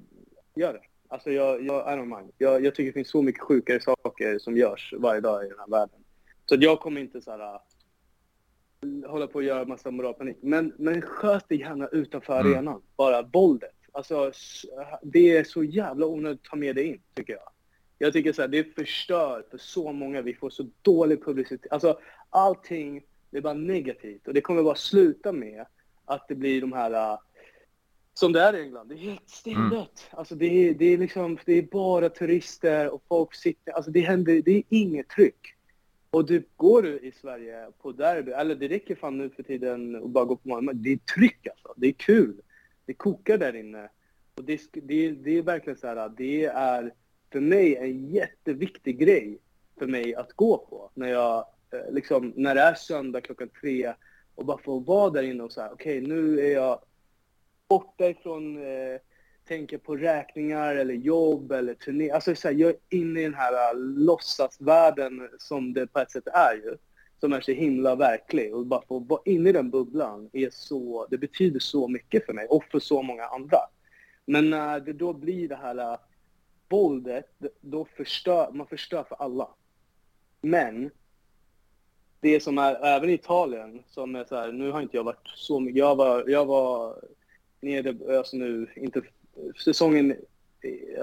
gör 0.55 0.73
det. 0.73 0.81
Alltså 1.09 1.31
jag, 1.31 1.63
jag, 1.63 1.95
I 1.95 1.97
don't 1.97 2.17
mind. 2.17 2.33
Jag, 2.39 2.65
jag 2.65 2.75
tycker 2.75 2.87
det 2.87 2.93
finns 2.93 3.11
så 3.11 3.23
mycket 3.23 3.43
sjukare 3.43 3.81
saker 3.81 4.39
som 4.39 4.57
görs 4.57 4.95
varje 4.99 5.21
dag 5.21 5.45
i 5.47 5.49
den 5.49 5.59
här 5.59 5.71
världen. 5.71 6.01
Så 6.47 6.57
jag 6.61 6.81
kommer 6.81 7.01
inte 7.01 7.21
så 7.21 7.31
här, 7.31 7.55
äh, 7.55 9.11
hålla 9.11 9.27
på 9.27 9.35
och 9.35 9.43
göra 9.43 9.65
massa 9.65 9.91
moralpanik. 9.91 10.37
Men, 10.41 10.73
men 10.79 11.03
sköt 11.03 11.45
det 11.49 11.57
gärna 11.57 11.89
utanför 11.89 12.41
mm. 12.41 12.53
arenan. 12.53 12.83
Bara 12.97 13.23
våldet. 13.23 13.75
Alltså, 13.93 14.33
det 15.03 15.37
är 15.37 15.45
så 15.45 15.65
jävla 15.65 16.07
onödigt 16.07 16.41
att 16.41 16.51
ta 16.51 16.57
med 16.57 16.77
det 16.77 16.85
in, 16.85 17.03
tycker 17.15 17.33
jag. 17.33 17.49
Jag 17.99 18.13
tycker 18.13 18.33
så 18.33 18.43
här, 18.43 18.49
det 18.49 18.75
förstör 18.75 19.45
för 19.51 19.59
så 19.59 19.93
många. 19.93 20.23
Vi 20.23 20.35
får 20.35 20.51
så 20.51 20.67
dålig 20.83 21.25
publicitet. 21.25 21.73
Alltså, 21.73 21.99
allting 22.31 23.03
det 23.31 23.39
är 23.39 23.43
bara 23.43 23.55
negativt. 23.55 24.29
Och 24.29 24.35
det 24.35 24.41
kommer 24.41 24.63
bara 24.63 24.75
sluta 24.75 25.33
med 25.33 25.67
att 26.05 26.29
det 26.29 26.35
blir 26.35 26.61
de 26.61 26.73
här... 26.73 27.19
Som 28.15 28.33
det 28.33 28.41
är 28.41 28.57
i 28.57 28.63
England. 28.63 28.89
Det 28.89 28.95
är 28.95 28.99
helt 28.99 29.31
stendött. 29.31 29.71
Mm. 29.73 30.19
Alltså 30.19 30.35
det 30.35 30.47
är, 30.47 30.75
det, 30.75 30.85
är 30.85 30.99
liksom, 30.99 31.39
det 31.45 31.53
är 31.53 31.63
bara 31.63 32.09
turister 32.09 32.95
och 32.95 33.03
folk 33.09 33.35
sitter... 33.35 33.73
Alltså 33.73 33.91
det 33.91 34.01
händer... 34.01 34.43
Det 34.43 34.57
är 34.57 34.63
inget 34.69 35.09
tryck. 35.09 35.55
Och 36.11 36.27
du 36.27 36.49
går 36.57 36.83
du 36.83 36.99
i 36.99 37.13
Sverige 37.13 37.67
på 37.79 37.93
derby, 37.93 38.33
eller 38.33 38.55
det 38.55 38.69
räcker 38.69 38.95
fan 38.95 39.19
nu 39.19 39.31
för 39.31 39.43
tiden 39.43 39.97
att 39.97 40.11
bara 40.11 40.25
gå 40.25 40.37
på 40.37 40.49
Malmö. 40.49 40.73
Det 40.73 40.93
är 40.93 40.97
tryck 40.97 41.47
alltså. 41.47 41.75
Det 41.77 41.87
är 41.87 41.93
kul. 41.93 42.41
Det 42.87 42.95
kokar 42.95 43.39
där 43.39 43.57
inne. 43.57 43.89
Och 44.35 44.45
det, 44.45 44.61
det, 44.73 45.11
det 45.11 45.39
är 45.39 45.43
verkligen 45.43 45.79
så 45.79 45.87
här, 45.87 46.09
det 46.17 46.45
är 46.45 46.95
för 47.33 47.41
mig 47.41 47.77
en 47.77 48.11
jätteviktig 48.11 48.99
grej 48.99 49.39
för 49.79 49.87
mig 49.87 50.15
att 50.15 50.33
gå 50.33 50.59
på. 50.59 50.91
När 50.95 51.09
jag, 51.09 51.47
eh, 51.71 51.93
liksom, 51.93 52.33
när 52.37 52.55
det 52.55 52.61
är 52.61 52.75
söndag 52.75 53.21
klockan 53.21 53.49
tre 53.61 53.95
och 54.35 54.45
bara 54.45 54.59
få 54.59 54.79
vara 54.79 55.11
där 55.11 55.23
inne 55.23 55.43
och 55.43 55.53
säga 55.53 55.71
okej 55.73 55.99
okay, 55.99 56.09
nu 56.09 56.41
är 56.41 56.53
jag 56.53 56.79
borta 57.73 58.09
ifrån 58.09 58.57
eh, 58.57 59.01
tänker 59.49 59.79
på 59.79 59.97
räkningar 59.97 60.77
eller 60.77 60.95
jobb 60.95 61.53
eller 61.53 61.75
turné. 61.75 62.11
Alltså 62.11 62.35
så 62.35 62.49
här, 62.49 62.55
jag 62.55 62.71
är 62.71 62.77
inne 62.91 63.21
i 63.21 63.23
den 63.23 63.35
här 63.35 63.75
uh, 63.75 63.81
låtsasvärlden 63.81 65.29
som 65.39 65.73
det 65.73 65.87
på 65.87 65.99
ett 65.99 66.11
sätt 66.11 66.27
är 66.27 66.55
ju. 66.55 66.77
Som 67.21 67.33
är 67.33 67.41
så 67.41 67.53
himla 67.53 67.95
verklig. 67.95 68.55
Och 68.55 68.67
bara 68.67 68.83
få 68.89 68.99
vara 68.99 69.21
inne 69.25 69.49
i 69.49 69.53
den 69.53 69.71
bubblan 69.71 70.31
är 70.33 70.51
så, 70.53 71.07
det 71.11 71.19
betyder 71.19 71.61
så 71.61 71.89
mycket 71.89 72.27
för 72.27 72.33
mig 72.33 72.47
och 72.47 72.65
för 72.65 72.79
så 72.79 73.03
många 73.03 73.25
andra. 73.25 73.59
Men 74.27 74.51
när 74.51 74.81
det 74.81 74.93
då 74.93 75.13
blir 75.13 75.49
det 75.49 75.57
här 75.57 75.93
uh, 75.93 75.99
våldet, 76.69 77.31
då 77.61 77.85
förstör 77.97 78.53
man 78.53 78.67
förstör 78.67 79.05
för 79.09 79.17
alla. 79.17 79.49
Men 80.43 80.91
det 82.21 82.41
som 82.41 82.59
är 82.59 82.75
även 82.85 83.11
i 83.11 83.13
Italien, 83.13 83.83
som 83.87 84.17
är 84.17 84.25
så 84.25 84.37
här, 84.37 84.53
nu 84.53 84.71
har 84.71 84.83
inte 84.83 84.97
jag 84.97 85.05
varit 85.05 85.29
så 85.35 85.61
mycket, 85.61 85.79
jag 85.79 85.97
var, 85.97 86.25
jag 86.29 86.47
var 86.47 86.97
nere, 87.63 88.19
alltså 88.19 88.37
nu, 88.37 88.67
inte 88.77 89.03
säsongen, 89.65 90.17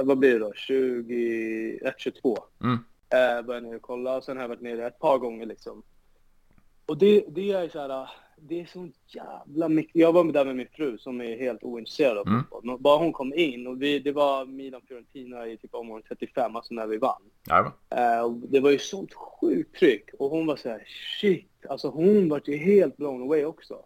vad 0.03 0.17
blir 0.17 0.33
det 0.33 0.39
då, 0.39 0.53
21, 0.55 1.93
22. 1.97 2.37
Mm. 2.63 2.77
Eh, 3.09 3.45
var 3.45 3.53
jag 3.53 3.63
nere 3.63 3.75
och 3.75 3.81
kollade 3.81 4.17
och 4.17 4.23
sen 4.23 4.37
har 4.37 4.43
jag 4.43 4.49
varit 4.49 4.61
nere 4.61 4.87
ett 4.87 4.99
par 4.99 5.17
gånger 5.17 5.45
liksom. 5.45 5.83
Och 6.85 6.97
det, 6.97 7.23
det 7.27 7.51
är 7.51 7.69
så 7.69 7.79
här, 7.79 8.09
det 8.41 8.61
är 8.61 8.65
så 8.65 8.89
jävla 9.07 9.69
mycket. 9.69 9.95
Jag 9.95 10.13
var 10.13 10.31
där 10.31 10.45
med 10.45 10.55
min 10.55 10.67
fru 10.73 10.97
som 10.97 11.21
är 11.21 11.37
helt 11.37 11.63
ointresserad 11.63 12.17
av 12.17 12.27
mm. 12.27 12.43
fotboll. 12.49 12.79
Bara 12.79 12.97
hon 12.97 13.13
kom 13.13 13.33
in 13.33 13.67
och 13.67 13.81
vi, 13.81 13.99
det 13.99 14.11
var 14.11 14.45
Milan-Fiorentina 14.45 15.47
i 15.47 15.57
typ 15.57 15.75
omgång 15.75 16.01
35, 16.01 16.55
alltså 16.55 16.73
när 16.73 16.87
vi 16.87 16.97
vann. 16.97 17.21
Eh, 17.89 18.21
och 18.21 18.33
det 18.33 18.59
var 18.59 18.71
ju 18.71 18.79
sånt 18.79 19.13
sjukt 19.13 19.79
tryck 19.79 20.09
och 20.19 20.29
hon 20.29 20.45
var 20.45 20.55
så 20.55 20.69
här, 20.69 20.83
shit. 21.21 21.65
Alltså 21.69 21.89
hon 21.89 22.29
var 22.29 22.41
ju 22.45 22.57
helt 22.57 22.97
blown 22.97 23.21
away 23.21 23.45
också. 23.45 23.85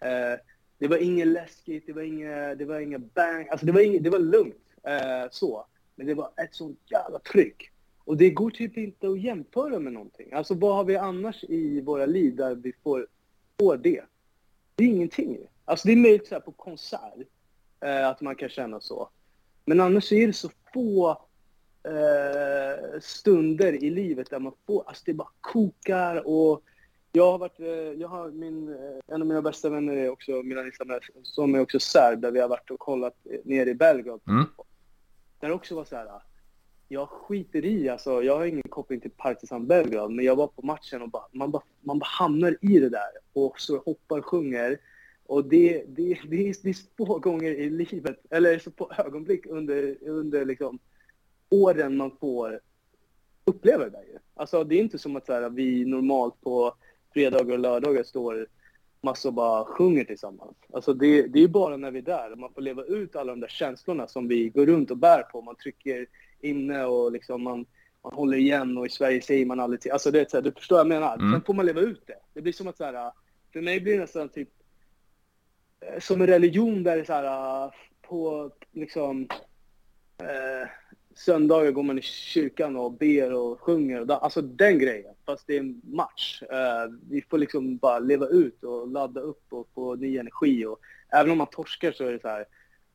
Eh, 0.00 0.38
det 0.78 0.88
var 0.88 0.96
inget 0.96 1.28
läskigt, 1.28 1.86
det 1.86 1.92
var 1.92 2.02
inget, 2.02 2.58
det 2.58 2.64
var 2.64 2.80
inget 2.80 3.14
bang. 3.14 3.48
Alltså 3.48 3.66
det 3.66 3.72
var, 3.72 3.80
inget, 3.80 4.04
det 4.04 4.10
var 4.10 4.18
lugnt 4.18 4.56
eh, 4.82 5.30
så. 5.30 5.66
Men 5.94 6.06
det 6.06 6.14
var 6.14 6.30
ett 6.36 6.54
sånt 6.54 6.78
jävla 6.90 7.18
tryck. 7.18 7.70
Och 8.04 8.16
det 8.16 8.30
går 8.30 8.50
typ 8.50 8.76
inte 8.76 9.08
att 9.08 9.20
jämföra 9.20 9.78
med 9.78 9.92
någonting. 9.92 10.32
Alltså 10.32 10.54
vad 10.54 10.76
har 10.76 10.84
vi 10.84 10.96
annars 10.96 11.44
i 11.44 11.80
våra 11.80 12.06
liv 12.06 12.36
där 12.36 12.54
vi 12.54 12.72
får, 12.82 13.06
får 13.60 13.76
det? 13.76 14.02
Det 14.74 14.84
är 14.84 14.88
ingenting. 14.88 15.38
Alltså 15.64 15.88
det 15.88 15.92
är 15.92 15.96
möjligt 15.96 16.26
så 16.26 16.40
på 16.40 16.52
konsert 16.52 17.28
eh, 17.80 18.08
att 18.08 18.20
man 18.20 18.36
kan 18.36 18.48
känna 18.48 18.80
så. 18.80 19.08
Men 19.64 19.80
annars 19.80 20.12
är 20.12 20.26
det 20.26 20.32
så 20.32 20.50
få 20.74 21.10
eh, 21.82 23.00
stunder 23.00 23.84
i 23.84 23.90
livet 23.90 24.30
där 24.30 24.38
man 24.38 24.52
får, 24.66 24.84
alltså 24.86 25.02
det 25.06 25.14
bara 25.14 25.28
kokar 25.40 26.26
och 26.26 26.62
jag 27.12 27.32
har 27.32 27.38
varit, 27.38 27.60
eh, 27.60 27.68
jag 27.68 28.08
har 28.08 28.30
min, 28.30 28.68
eh, 28.68 29.14
en 29.14 29.22
av 29.22 29.28
mina 29.28 29.42
bästa 29.42 29.70
vänner 29.70 29.96
är 29.96 30.10
också 30.10 30.32
Milan 30.32 30.68
Islamel, 30.68 31.00
som 31.22 31.54
är 31.54 31.60
också 31.60 31.80
serb, 31.80 32.20
där 32.20 32.30
vi 32.30 32.40
har 32.40 32.48
varit 32.48 32.70
och 32.70 32.78
kollat 32.78 33.16
nere 33.44 33.70
i 33.70 33.74
Belgrad. 33.74 34.20
Mm. 34.28 34.44
Där 35.40 35.50
också 35.50 35.74
var 35.74 35.84
så 35.84 35.96
här, 35.96 36.08
jag 36.88 37.08
skiter 37.08 37.64
i, 37.64 37.88
alltså 37.88 38.22
jag 38.22 38.36
har 38.36 38.46
ingen 38.46 38.62
koppling 38.62 39.00
till 39.00 39.10
Partizan 39.10 39.66
Belgrad, 39.66 40.10
men 40.10 40.24
jag 40.24 40.36
var 40.36 40.46
på 40.46 40.66
matchen 40.66 41.02
och 41.02 41.10
bara, 41.10 41.26
man, 41.32 41.50
bara, 41.50 41.62
man 41.80 41.98
bara 41.98 42.06
hamnar 42.06 42.56
i 42.60 42.78
det 42.78 42.88
där 42.88 43.10
och 43.32 43.60
så 43.60 43.78
hoppar 43.78 44.18
och 44.18 44.24
sjunger. 44.24 44.78
Och 45.26 45.44
det, 45.44 45.84
det, 45.88 46.18
det, 46.28 46.48
är, 46.48 46.54
det 46.62 46.68
är 46.68 46.96
få 46.96 47.18
gånger 47.18 47.50
i 47.50 47.70
livet, 47.70 48.20
eller 48.30 48.58
så 48.58 48.70
på 48.70 48.92
ögonblick 48.98 49.46
under, 49.46 49.96
under 50.02 50.44
liksom 50.44 50.78
åren 51.50 51.96
man 51.96 52.16
får 52.20 52.60
uppleva 53.44 53.84
det 53.84 53.90
där 53.90 54.02
ju. 54.02 54.18
Alltså 54.34 54.64
det 54.64 54.74
är 54.74 54.80
inte 54.80 54.98
som 54.98 55.16
att 55.16 55.26
så 55.26 55.32
här, 55.32 55.50
vi 55.50 55.84
normalt 55.84 56.40
på 56.40 56.74
fredagar 57.12 57.52
och 57.52 57.58
lördagar 57.58 58.02
står 58.02 58.46
massor 59.00 59.28
och 59.28 59.34
bara 59.34 59.64
sjunger 59.64 60.04
tillsammans. 60.04 60.56
Alltså 60.72 60.92
det, 60.94 61.22
det 61.22 61.42
är 61.42 61.48
bara 61.48 61.76
när 61.76 61.90
vi 61.90 61.98
är 61.98 62.02
där, 62.02 62.36
man 62.36 62.52
får 62.52 62.62
leva 62.62 62.82
ut 62.82 63.16
alla 63.16 63.32
de 63.32 63.40
där 63.40 63.48
känslorna 63.48 64.08
som 64.08 64.28
vi 64.28 64.48
går 64.48 64.66
runt 64.66 64.90
och 64.90 64.96
bär 64.96 65.22
på. 65.22 65.42
Man 65.42 65.56
trycker 65.56 66.06
inne 66.40 66.84
och 66.84 67.12
liksom 67.12 67.42
man, 67.42 67.66
man 68.04 68.12
håller 68.12 68.36
igen 68.36 68.78
och 68.78 68.86
i 68.86 68.90
Sverige 68.90 69.22
säger 69.22 69.46
man 69.46 69.60
aldrig 69.60 69.80
till. 69.80 69.92
Alltså 69.92 70.10
det 70.10 70.20
är 70.20 70.26
så 70.28 70.36
här, 70.36 70.42
du 70.42 70.52
förstår 70.52 70.76
vad 70.76 70.80
jag 70.80 70.88
menar? 70.88 71.14
Mm. 71.14 71.32
Sen 71.32 71.42
får 71.42 71.54
man 71.54 71.66
leva 71.66 71.80
ut 71.80 72.06
det. 72.06 72.18
Det 72.34 72.42
blir 72.42 72.52
som 72.52 72.68
att 72.68 72.76
så 72.76 72.84
här, 72.84 73.12
för 73.52 73.60
mig 73.60 73.80
blir 73.80 73.92
det 73.92 74.00
nästan 74.00 74.28
typ 74.28 74.48
eh, 75.80 76.00
som 76.00 76.20
en 76.20 76.26
religion 76.26 76.82
där 76.82 76.96
det 76.96 77.02
är 77.02 77.04
så 77.04 77.12
här 77.12 77.74
på 78.02 78.50
liksom 78.72 79.28
eh, 80.22 80.68
söndagar 81.18 81.70
går 81.70 81.82
man 81.82 81.98
i 81.98 82.02
kyrkan 82.02 82.76
och 82.76 82.92
ber 82.92 83.32
och 83.32 83.60
sjunger. 83.60 84.00
Och 84.00 84.24
alltså 84.24 84.42
den 84.42 84.78
grejen, 84.78 85.14
fast 85.26 85.46
det 85.46 85.56
är 85.56 85.60
en 85.60 85.80
match. 85.84 86.42
Uh, 86.42 86.96
vi 87.10 87.22
får 87.30 87.38
liksom 87.38 87.76
bara 87.76 87.98
leva 87.98 88.26
ut 88.26 88.64
och 88.64 88.88
ladda 88.88 89.20
upp 89.20 89.42
och 89.48 89.68
få 89.74 89.94
ny 89.94 90.18
energi. 90.18 90.66
Och 90.66 90.80
även 91.12 91.32
om 91.32 91.38
man 91.38 91.46
torskar 91.46 91.92
så 91.92 92.04
är 92.04 92.12
det 92.12 92.20
så 92.20 92.28
här, 92.28 92.44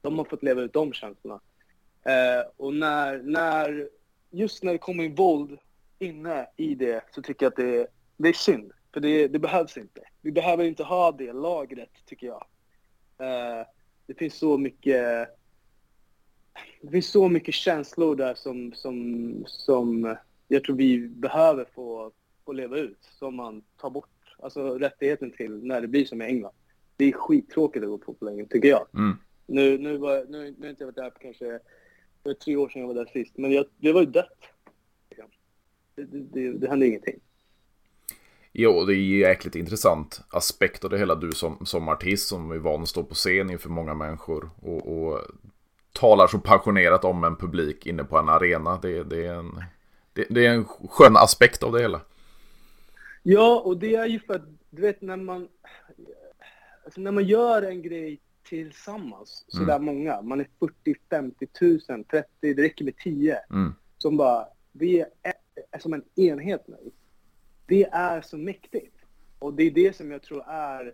de 0.02 0.18
har 0.18 0.26
fått 0.26 0.44
leva 0.44 0.62
ut 0.62 0.74
de 0.74 0.94
känslorna. 0.94 1.36
Uh, 1.36 2.52
och 2.58 2.74
när, 2.74 3.18
när, 3.18 3.90
just 4.32 4.64
när 4.64 4.72
det 4.72 4.78
kommer 4.78 5.04
in 5.04 5.16
våld 5.16 5.60
inne 6.00 6.48
i 6.58 6.76
det 6.76 7.04
så 7.12 7.22
tycker 7.22 7.46
jag 7.46 7.52
att 7.52 7.58
det, 7.58 7.88
det 8.18 8.30
är 8.30 8.34
synd. 8.34 8.72
För 8.94 9.00
det, 9.00 9.28
det 9.28 9.40
behövs 9.40 9.78
inte. 9.78 10.02
Vi 10.22 10.32
behöver 10.32 10.64
inte 10.64 10.84
ha 10.84 11.12
det 11.12 11.34
lagret, 11.34 11.92
tycker 12.06 12.28
jag. 12.28 12.46
Uh, 13.22 13.66
det 14.06 14.14
finns 14.14 14.34
så 14.34 14.58
mycket 14.58 15.30
det 16.82 16.91
finns 16.91 17.08
så 17.08 17.30
mycket 17.30 17.54
känslor 17.54 18.16
där 18.16 18.36
som, 18.36 18.74
som, 18.74 19.43
som 19.47 20.16
jag 20.47 20.64
tror 20.64 20.76
vi 20.76 21.08
behöver 21.08 21.66
få, 21.76 22.12
få 22.45 22.54
leva 22.54 22.78
ut, 22.78 22.97
som 23.01 23.36
man 23.36 23.62
tar 23.78 23.89
bort 23.89 24.36
alltså, 24.39 24.78
rättigheten 24.78 25.32
till 25.32 25.64
när 25.64 25.82
det 25.82 25.88
blir 25.88 26.06
som 26.06 26.22
i 26.22 26.26
England. 26.26 26.54
Det 26.95 27.06
är 27.06 27.12
skittråkigt 27.12 27.84
att 27.84 27.89
gå 27.89 27.97
på 27.97 28.26
länge, 28.26 28.45
tycker 28.45 28.68
jag. 28.68 28.88
Mm. 28.93 29.18
Nu, 29.45 29.78
nu, 29.78 29.97
var, 29.97 30.26
nu, 30.30 30.56
nu 30.58 30.66
har 30.66 30.70
inte 30.70 30.84
jag 30.84 30.88
varit 30.88 30.95
där 30.95 31.10
på 31.10 31.20
kanske 31.20 31.60
var 32.24 32.34
tre 32.34 32.56
år 32.56 32.70
sedan 32.70 32.82
jag 32.82 32.88
var 32.88 32.95
där 32.95 33.12
sist, 33.14 33.38
men 33.38 33.51
jag, 33.51 33.66
det 33.78 33.91
var 33.91 34.01
ju 34.01 34.08
dött. 34.08 34.43
Det, 35.95 36.04
det, 36.04 36.20
det, 36.20 36.51
det 36.51 36.70
hände 36.70 36.88
ingenting. 36.88 37.20
Jo, 38.51 38.86
det 38.86 38.93
är 38.93 38.97
ju 38.97 39.20
jäkligt 39.20 39.56
intressant 39.56 40.22
aspekt 40.30 40.84
av 40.84 40.89
det 40.89 40.97
hela. 40.97 41.16
Du 41.16 41.32
som, 41.32 41.66
som 41.66 41.89
artist 41.89 42.28
som 42.28 42.51
är 42.51 42.58
van 42.58 42.82
att 42.82 42.88
stå 42.88 43.04
på 43.04 43.14
scen 43.14 43.49
inför 43.49 43.70
många 43.70 43.93
människor. 43.93 44.49
Och, 44.62 44.97
och 44.97 45.22
talar 45.94 46.28
så 46.28 46.39
passionerat 46.39 47.06
om 47.06 47.24
en 47.24 47.36
publik 47.36 47.86
inne 47.86 48.04
på 48.04 48.18
en 48.18 48.30
arena. 48.30 48.80
Det, 48.82 49.04
det, 49.04 49.26
är, 49.26 49.34
en, 49.34 49.64
det, 50.14 50.26
det, 50.30 50.46
är 50.46 50.54
en 50.54 50.66
skön 50.66 51.18
aspekt 51.18 51.64
av 51.64 51.72
det 51.72 51.82
hela. 51.82 52.02
Ja, 53.24 53.62
och 53.66 53.78
det 53.78 53.96
är 53.96 54.06
ju 54.06 54.20
för 54.20 54.34
att, 54.34 54.46
du 54.70 54.82
vet 54.82 55.02
när 55.02 55.18
man, 55.18 55.48
alltså 56.86 57.02
när 57.02 57.12
man 57.12 57.24
gör 57.24 57.62
en 57.62 57.82
grej 57.82 58.20
tillsammans, 58.44 59.46
sådär 59.48 59.76
mm. 59.76 59.86
många, 59.86 60.22
man 60.22 60.39
är 60.39 60.48
40, 60.60 60.96
50 61.10 61.48
tusen, 61.48 62.04
30, 62.04 62.28
det 62.39 62.54
räcker 62.54 62.86
med 62.86 62.98
10, 62.98 63.39
mm. 63.50 63.74
som 63.98 64.18
bara, 64.18 64.48
vi 64.72 65.00
är, 65.00 65.34
är 65.72 65.80
som 65.80 65.94
en 65.94 66.04
enhet 66.16 66.68
nu. 66.68 66.91
Det 67.66 67.84
är 67.84 68.22
så 68.22 68.38
mäktigt. 68.38 68.96
Och 69.39 69.54
det 69.54 69.64
är 69.64 69.72
det 69.72 69.96
som 69.96 70.12
jag 70.12 70.22
tror 70.22 70.44
är 70.48 70.94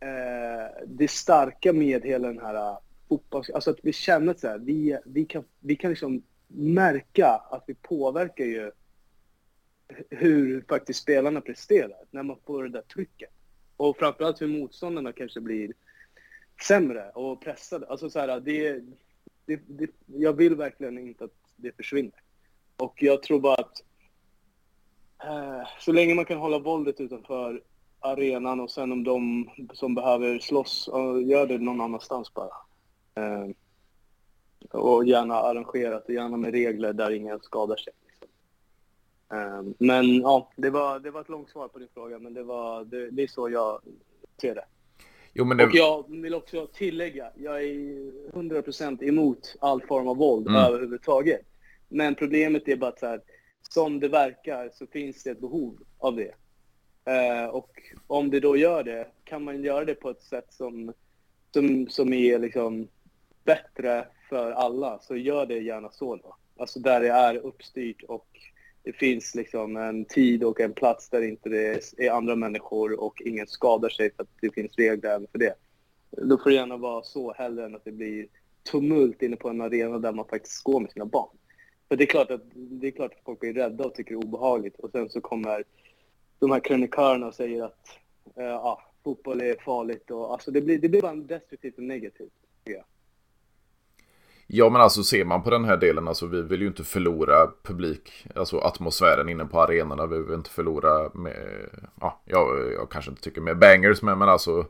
eh, 0.00 0.86
det 0.86 1.10
starka 1.10 1.72
med 1.72 2.04
hela 2.04 2.28
den 2.28 2.38
här 2.38 2.76
fotboll, 3.14 3.44
alltså 3.54 3.70
att 3.70 3.78
vi 3.82 3.92
känner 3.92 4.32
att 4.32 4.40
så 4.40 4.48
här, 4.48 4.58
vi, 4.58 4.98
vi, 5.04 5.24
kan, 5.24 5.44
vi 5.60 5.76
kan 5.76 5.90
liksom 5.90 6.22
märka 6.46 7.28
att 7.28 7.64
vi 7.66 7.74
påverkar 7.74 8.44
ju 8.44 8.70
hur 10.10 10.64
faktiskt 10.68 11.02
spelarna 11.02 11.40
presterar 11.40 12.04
när 12.10 12.22
man 12.22 12.36
får 12.46 12.62
det 12.62 12.68
där 12.68 12.82
trycket. 12.82 13.30
Och 13.76 13.96
framförallt 13.96 14.40
hur 14.40 14.60
motståndarna 14.60 15.12
kanske 15.12 15.40
blir 15.40 15.72
sämre 16.68 17.10
och 17.10 17.40
pressade. 17.40 17.86
Alltså 17.86 18.10
så 18.10 18.18
här, 18.18 18.40
det, 18.40 18.80
det, 19.46 19.60
det, 19.66 19.90
jag 20.06 20.32
vill 20.32 20.54
verkligen 20.54 20.98
inte 20.98 21.24
att 21.24 21.34
det 21.56 21.76
försvinner. 21.76 22.22
Och 22.76 23.02
jag 23.02 23.22
tror 23.22 23.40
bara 23.40 23.54
att 23.54 23.84
eh, 25.24 25.68
så 25.80 25.92
länge 25.92 26.14
man 26.14 26.24
kan 26.24 26.38
hålla 26.38 26.58
våldet 26.58 27.00
utanför 27.00 27.62
arenan 28.00 28.60
och 28.60 28.70
sen 28.70 28.92
om 28.92 29.04
de 29.04 29.50
som 29.72 29.94
behöver 29.94 30.38
slåss, 30.38 30.88
gör 31.26 31.46
det 31.46 31.58
någon 31.58 31.80
annanstans 31.80 32.34
bara. 32.34 32.64
Eh, 33.14 33.48
och 34.70 35.04
gärna 35.04 35.34
arrangerat 35.34 36.04
och 36.04 36.14
gärna 36.14 36.36
med 36.36 36.52
regler 36.52 36.92
där 36.92 37.10
ingen 37.10 37.40
skadar 37.40 37.76
sig. 37.76 37.92
Liksom. 38.06 38.28
Eh, 39.32 39.62
men 39.78 40.20
ja, 40.20 40.50
det 40.56 40.70
var, 40.70 41.00
det 41.00 41.10
var 41.10 41.20
ett 41.20 41.28
långt 41.28 41.50
svar 41.50 41.68
på 41.68 41.78
din 41.78 41.88
fråga, 41.94 42.18
men 42.18 42.34
det, 42.34 42.42
var, 42.42 42.84
det, 42.84 43.10
det 43.10 43.22
är 43.22 43.26
så 43.26 43.50
jag 43.50 43.80
ser 44.40 44.54
det. 44.54 44.64
Jo, 45.32 45.44
det... 45.44 45.64
Och 45.64 45.74
jag 45.74 46.04
vill 46.08 46.34
också 46.34 46.66
tillägga, 46.66 47.30
jag 47.36 47.62
är 47.64 47.74
100% 48.32 49.04
emot 49.04 49.56
all 49.60 49.82
form 49.82 50.08
av 50.08 50.16
våld 50.16 50.48
mm. 50.48 50.60
överhuvudtaget. 50.60 51.46
Men 51.88 52.14
problemet 52.14 52.68
är 52.68 52.76
bara 52.76 52.90
att 52.90 52.98
så 52.98 53.06
här, 53.06 53.20
som 53.70 54.00
det 54.00 54.08
verkar 54.08 54.70
så 54.74 54.86
finns 54.86 55.22
det 55.22 55.30
ett 55.30 55.40
behov 55.40 55.78
av 55.98 56.16
det. 56.16 56.34
Eh, 57.04 57.46
och 57.46 57.70
om 58.06 58.30
det 58.30 58.40
då 58.40 58.56
gör 58.56 58.84
det, 58.84 59.06
kan 59.24 59.44
man 59.44 59.62
göra 59.62 59.84
det 59.84 59.94
på 59.94 60.10
ett 60.10 60.22
sätt 60.22 60.52
som, 60.52 60.92
som, 61.52 61.88
som 61.88 62.12
är 62.12 62.38
liksom 62.38 62.88
bättre 63.44 64.06
för 64.28 64.50
alla, 64.50 64.98
så 64.98 65.16
gör 65.16 65.46
det 65.46 65.58
gärna 65.58 65.90
så 65.90 66.16
då. 66.16 66.36
Alltså 66.56 66.80
där 66.80 67.00
det 67.00 67.08
är 67.08 67.36
uppstyrt 67.36 68.02
och 68.02 68.26
det 68.82 68.92
finns 68.92 69.34
liksom 69.34 69.76
en 69.76 70.04
tid 70.04 70.44
och 70.44 70.60
en 70.60 70.72
plats 70.72 71.08
där 71.08 71.22
inte 71.22 71.48
det 71.48 71.92
är 71.98 72.10
andra 72.10 72.36
människor 72.36 73.00
och 73.00 73.22
ingen 73.24 73.46
skadar 73.46 73.88
sig 73.88 74.10
för 74.14 74.22
att 74.22 74.28
det 74.40 74.54
finns 74.54 74.76
regler 74.76 75.10
även 75.10 75.26
för 75.32 75.38
det. 75.38 75.54
Då 76.10 76.38
får 76.38 76.50
det 76.50 76.56
gärna 76.56 76.76
vara 76.76 77.02
så 77.02 77.32
hellre 77.32 77.64
än 77.64 77.74
att 77.74 77.84
det 77.84 77.92
blir 77.92 78.26
tumult 78.70 79.22
inne 79.22 79.36
på 79.36 79.48
en 79.48 79.60
arena 79.60 79.98
där 79.98 80.12
man 80.12 80.28
faktiskt 80.28 80.62
går 80.62 80.80
med 80.80 80.90
sina 80.90 81.04
barn. 81.04 81.36
För 81.88 81.96
det 81.96 82.04
är 82.04 82.06
klart 82.06 82.30
att, 82.30 82.42
det 82.54 82.86
är 82.86 82.90
klart 82.90 83.12
att 83.12 83.24
folk 83.24 83.40
blir 83.40 83.54
rädda 83.54 83.84
och 83.84 83.94
tycker 83.94 84.14
det 84.14 84.20
är 84.20 84.24
obehagligt 84.24 84.78
och 84.78 84.90
sen 84.90 85.08
så 85.08 85.20
kommer 85.20 85.64
de 86.38 86.50
här 86.50 86.60
krönikörerna 86.60 87.26
och 87.26 87.34
säger 87.34 87.64
att 87.64 87.98
uh, 88.38 88.44
ja, 88.44 88.82
fotboll 89.04 89.40
är 89.40 89.56
farligt 89.64 90.10
och 90.10 90.32
alltså 90.32 90.50
det 90.50 90.60
blir, 90.60 90.78
det 90.78 90.88
blir 90.88 91.02
bara 91.02 91.14
destruktivt 91.14 91.76
och 91.76 91.84
negativt. 91.84 92.32
Ja. 92.64 92.84
Ja 94.56 94.70
men 94.70 94.80
alltså 94.80 95.02
ser 95.02 95.24
man 95.24 95.42
på 95.42 95.50
den 95.50 95.64
här 95.64 95.76
delen, 95.76 96.08
alltså 96.08 96.26
vi 96.26 96.42
vill 96.42 96.60
ju 96.60 96.66
inte 96.66 96.84
förlora 96.84 97.50
publik, 97.62 98.26
alltså 98.34 98.58
atmosfären 98.58 99.28
inne 99.28 99.44
på 99.44 99.60
arenorna, 99.60 100.06
vi 100.06 100.22
vill 100.22 100.34
inte 100.34 100.50
förlora 100.50 101.10
med, 101.14 101.68
ja, 102.00 102.22
jag, 102.24 102.72
jag 102.72 102.90
kanske 102.90 103.10
inte 103.10 103.22
tycker 103.22 103.40
med 103.40 103.58
bangers 103.58 104.02
men, 104.02 104.18
men 104.18 104.28
alltså 104.28 104.66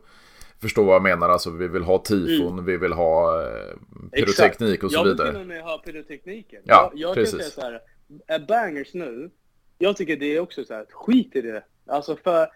Förstå 0.61 0.83
vad 0.83 0.95
jag 0.95 1.03
menar, 1.03 1.29
alltså 1.29 1.49
vi 1.49 1.67
vill 1.67 1.83
ha 1.83 1.97
tifon, 1.97 2.53
mm. 2.53 2.65
vi 2.65 2.77
vill 2.77 2.93
ha 2.93 3.41
eh, 3.41 3.75
pyroteknik 4.11 4.83
och 4.83 4.91
så 4.91 5.03
vidare. 5.03 5.27
Jag 5.27 5.33
vill 5.33 5.33
till 5.33 5.41
och 5.41 5.47
med 5.47 5.63
ha 5.63 5.77
pyrotekniken. 5.77 6.61
Ja, 6.65 6.91
jag, 6.93 7.09
jag 7.09 7.15
precis. 7.15 7.31
kan 7.31 7.39
säga 7.39 7.51
så 7.51 7.61
här, 7.61 7.81
är 8.27 8.47
bangers 8.47 8.93
nu, 8.93 9.29
jag 9.77 9.97
tycker 9.97 10.17
det 10.17 10.35
är 10.35 10.39
också 10.39 10.65
så 10.65 10.73
här, 10.73 10.85
skit 10.89 11.35
i 11.35 11.41
det. 11.41 11.63
Alltså 11.85 12.15
för, 12.15 12.47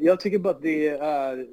jag 0.00 0.20
tycker 0.20 0.38
bara 0.38 0.54
att 0.54 0.62
det 0.62 0.88
är, 0.88 1.46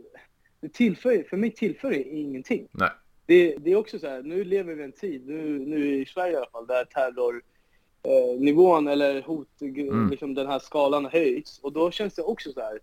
det 0.62 0.74
tillför, 0.74 1.26
för 1.30 1.38
mig 1.38 1.52
tillför 1.52 1.90
det 1.90 2.04
ingenting. 2.04 2.68
Nej 2.72 2.90
det, 3.30 3.56
det 3.58 3.72
är 3.72 3.76
också 3.76 4.00
så 4.00 4.08
här, 4.08 4.24
nu 4.24 4.44
lever 4.44 4.74
vi 4.74 4.82
i 4.82 4.86
en 4.86 4.92
tid, 4.92 5.28
nu, 5.28 5.60
nu 5.60 6.02
i 6.02 6.06
Sverige 6.06 6.34
i 6.34 6.36
alla 6.36 6.50
fall, 6.50 6.68
där 6.68 6.86
terrornivån 6.86 8.88
eh, 8.88 8.94
eller 8.94 9.22
hot, 9.22 9.62
mm. 9.62 10.10
liksom 10.10 10.34
den 10.34 10.48
här 10.48 10.60
skalan 10.60 11.04
har 11.04 11.12
höjts. 11.12 11.60
Och 11.60 11.74
då 11.74 11.92
känns 11.92 12.14
det 12.14 12.22
också 12.22 12.52
så 12.52 12.60
här, 12.60 12.80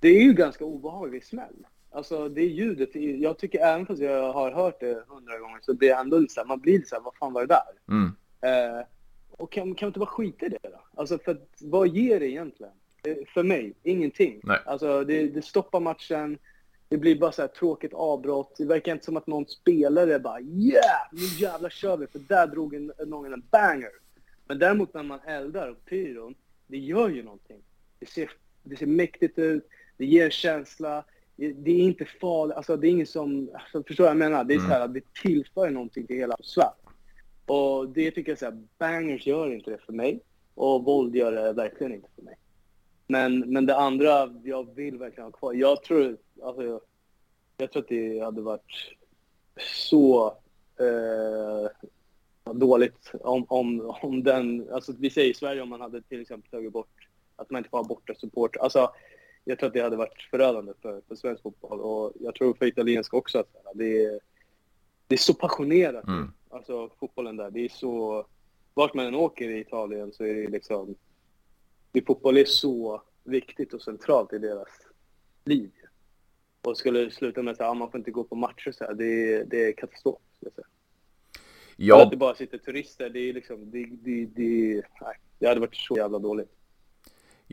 det 0.00 0.08
är 0.08 0.22
ju 0.22 0.32
ganska 0.32 0.64
obehaglig 0.64 1.24
smäll. 1.24 1.66
Alltså 1.90 2.28
det 2.28 2.40
är 2.40 2.48
ljudet, 2.48 2.94
jag 3.20 3.38
tycker 3.38 3.58
även 3.58 3.86
fast 3.86 4.02
jag 4.02 4.32
har 4.32 4.52
hört 4.52 4.80
det 4.80 5.04
hundra 5.08 5.38
gånger 5.38 5.58
så 5.62 5.74
blir 5.74 5.88
jag 5.88 6.00
ändå 6.00 6.26
så 6.28 6.40
här, 6.40 6.48
man 6.48 6.60
blir 6.60 6.82
så 6.82 6.94
här, 6.94 7.02
vad 7.02 7.16
fan 7.16 7.32
var 7.32 7.46
det 7.46 7.54
där? 7.54 7.72
Mm. 7.88 8.12
Eh, 8.40 8.84
och 9.30 9.52
kan, 9.52 9.74
kan 9.74 9.86
man 9.86 9.90
inte 9.90 10.00
bara 10.00 10.06
skita 10.06 10.46
i 10.46 10.48
det 10.48 10.58
då? 10.62 10.80
Alltså 10.96 11.18
för 11.18 11.40
vad 11.60 11.88
ger 11.88 12.20
det 12.20 12.28
egentligen? 12.28 12.72
Eh, 13.06 13.16
för 13.34 13.42
mig, 13.42 13.74
ingenting. 13.82 14.40
Nej. 14.42 14.58
Alltså 14.66 15.04
det, 15.04 15.26
det 15.26 15.42
stoppar 15.42 15.80
matchen, 15.80 16.38
det 16.92 16.98
blir 16.98 17.18
bara 17.18 17.32
så 17.32 17.42
här 17.42 17.48
tråkigt 17.48 17.94
avbrott. 17.94 18.54
Det 18.58 18.64
verkar 18.64 18.92
inte 18.92 19.04
som 19.04 19.16
att 19.16 19.26
någon 19.26 19.46
spelare 19.46 20.18
bara 20.18 20.40
yeah, 20.40 21.00
nu 21.12 21.24
jävlar 21.38 21.70
kör 21.70 21.96
vi 21.96 22.06
för 22.06 22.18
där 22.18 22.46
drog 22.46 22.74
en, 22.74 22.92
någon 23.06 23.32
en 23.32 23.42
banger. 23.50 23.90
Men 24.46 24.58
däremot 24.58 24.94
när 24.94 25.02
man 25.02 25.20
eldar 25.26 25.68
och 25.68 25.84
pyron, 25.84 26.34
det 26.66 26.78
gör 26.78 27.08
ju 27.08 27.22
någonting. 27.22 27.62
Det 27.98 28.06
ser, 28.06 28.30
det 28.62 28.76
ser 28.76 28.86
mäktigt 28.86 29.38
ut, 29.38 29.68
det 29.96 30.06
ger 30.06 30.24
en 30.24 30.30
känsla, 30.30 31.04
det 31.36 31.70
är 31.70 31.78
inte 31.78 32.04
farligt, 32.04 32.56
alltså 32.56 32.76
det 32.76 32.88
är 32.88 32.90
ingen 32.90 33.06
som, 33.06 33.50
alltså, 33.54 33.82
förstår 33.82 34.04
vad 34.04 34.10
jag 34.10 34.16
menar? 34.16 34.44
Det 34.44 34.54
är 34.54 34.58
mm. 34.58 34.70
så 34.70 34.74
här, 34.74 34.88
det 34.88 35.14
tillför 35.22 35.70
någonting 35.70 36.06
till 36.06 36.16
hela 36.16 36.36
Sverige. 36.40 36.70
Och 37.46 37.88
det 37.88 38.10
tycker 38.10 38.32
jag 38.32 38.38
så 38.38 38.44
här, 38.44 38.62
bangers 38.78 39.26
gör 39.26 39.54
inte 39.54 39.70
det 39.70 39.78
för 39.78 39.92
mig. 39.92 40.20
Och 40.54 40.84
våld 40.84 41.16
gör 41.16 41.32
det 41.32 41.52
verkligen 41.52 41.94
inte 41.94 42.08
för 42.16 42.22
mig. 42.22 42.36
Men, 43.12 43.38
men 43.38 43.66
det 43.66 43.76
andra 43.76 44.30
jag 44.44 44.74
vill 44.74 44.98
verkligen 44.98 45.24
ha 45.24 45.32
kvar, 45.32 45.52
jag 45.52 45.82
tror, 45.82 46.16
alltså, 46.42 46.62
jag, 46.62 46.80
jag 47.56 47.72
tror 47.72 47.82
att 47.82 47.88
det 47.88 48.20
hade 48.20 48.42
varit 48.42 48.96
så 49.60 50.36
eh, 50.78 51.90
dåligt 52.52 53.12
om, 53.20 53.44
om, 53.48 53.94
om 54.02 54.22
den, 54.22 54.68
alltså 54.72 54.92
vi 54.98 55.10
säger 55.10 55.30
i 55.30 55.34
Sverige 55.34 55.62
om 55.62 55.68
man 55.68 55.80
hade 55.80 56.02
till 56.02 56.20
exempel 56.20 56.50
tagit 56.50 56.72
bort 56.72 57.08
att 57.36 57.50
man 57.50 57.58
inte 57.58 57.70
får 57.70 57.78
ha 57.78 57.84
borta 57.84 58.14
support. 58.14 58.56
Alltså, 58.56 58.90
jag 59.44 59.58
tror 59.58 59.66
att 59.66 59.74
det 59.74 59.80
hade 59.82 59.96
varit 59.96 60.22
förödande 60.30 60.72
för, 60.82 61.02
för 61.08 61.14
svensk 61.14 61.42
fotboll 61.42 61.80
och 61.80 62.12
jag 62.20 62.34
tror 62.34 62.54
för 62.54 62.66
italienska 62.66 63.16
också 63.16 63.38
att 63.38 63.56
det 63.74 64.04
är, 64.04 64.20
det 65.06 65.14
är 65.14 65.18
så 65.18 65.34
passionerat. 65.34 66.06
Mm. 66.06 66.32
Alltså 66.50 66.90
fotbollen 67.00 67.36
där, 67.36 67.50
det 67.50 67.64
är 67.64 67.68
så, 67.68 68.26
vart 68.74 68.94
man 68.94 69.06
än 69.06 69.14
åker 69.14 69.48
i 69.48 69.60
Italien 69.60 70.12
så 70.12 70.24
är 70.24 70.34
det 70.34 70.48
liksom 70.48 70.94
det 71.92 72.06
fotboll 72.06 72.36
är 72.36 72.44
så 72.44 73.02
viktigt 73.24 73.74
och 73.74 73.82
centralt 73.82 74.32
i 74.32 74.38
deras 74.38 74.68
liv. 75.44 75.70
Och 76.62 76.76
skulle 76.76 77.04
det 77.04 77.10
sluta 77.10 77.42
med 77.42 77.52
att 77.52 77.60
ah, 77.60 77.74
man 77.74 77.90
får 77.90 77.98
inte 77.98 78.10
gå 78.10 78.24
på 78.24 78.34
matcher 78.34 78.72
så 78.72 78.84
här, 78.84 78.94
det, 78.94 79.34
är, 79.34 79.44
det 79.44 79.64
är 79.68 79.72
katastrof. 79.72 80.20
Jag 80.40 80.52
säga. 80.52 80.66
Ja. 81.76 82.02
Att 82.02 82.10
det 82.10 82.16
bara 82.16 82.34
sitter 82.34 82.58
turister, 82.58 83.10
det 83.10 83.20
är 83.20 83.32
liksom, 83.32 83.70
det, 83.70 83.84
det, 83.84 84.26
det, 84.26 84.82
nej, 85.00 85.16
det 85.38 85.46
hade 85.46 85.60
varit 85.60 85.76
så 85.76 85.96
jävla 85.96 86.18
dåligt. 86.18 86.52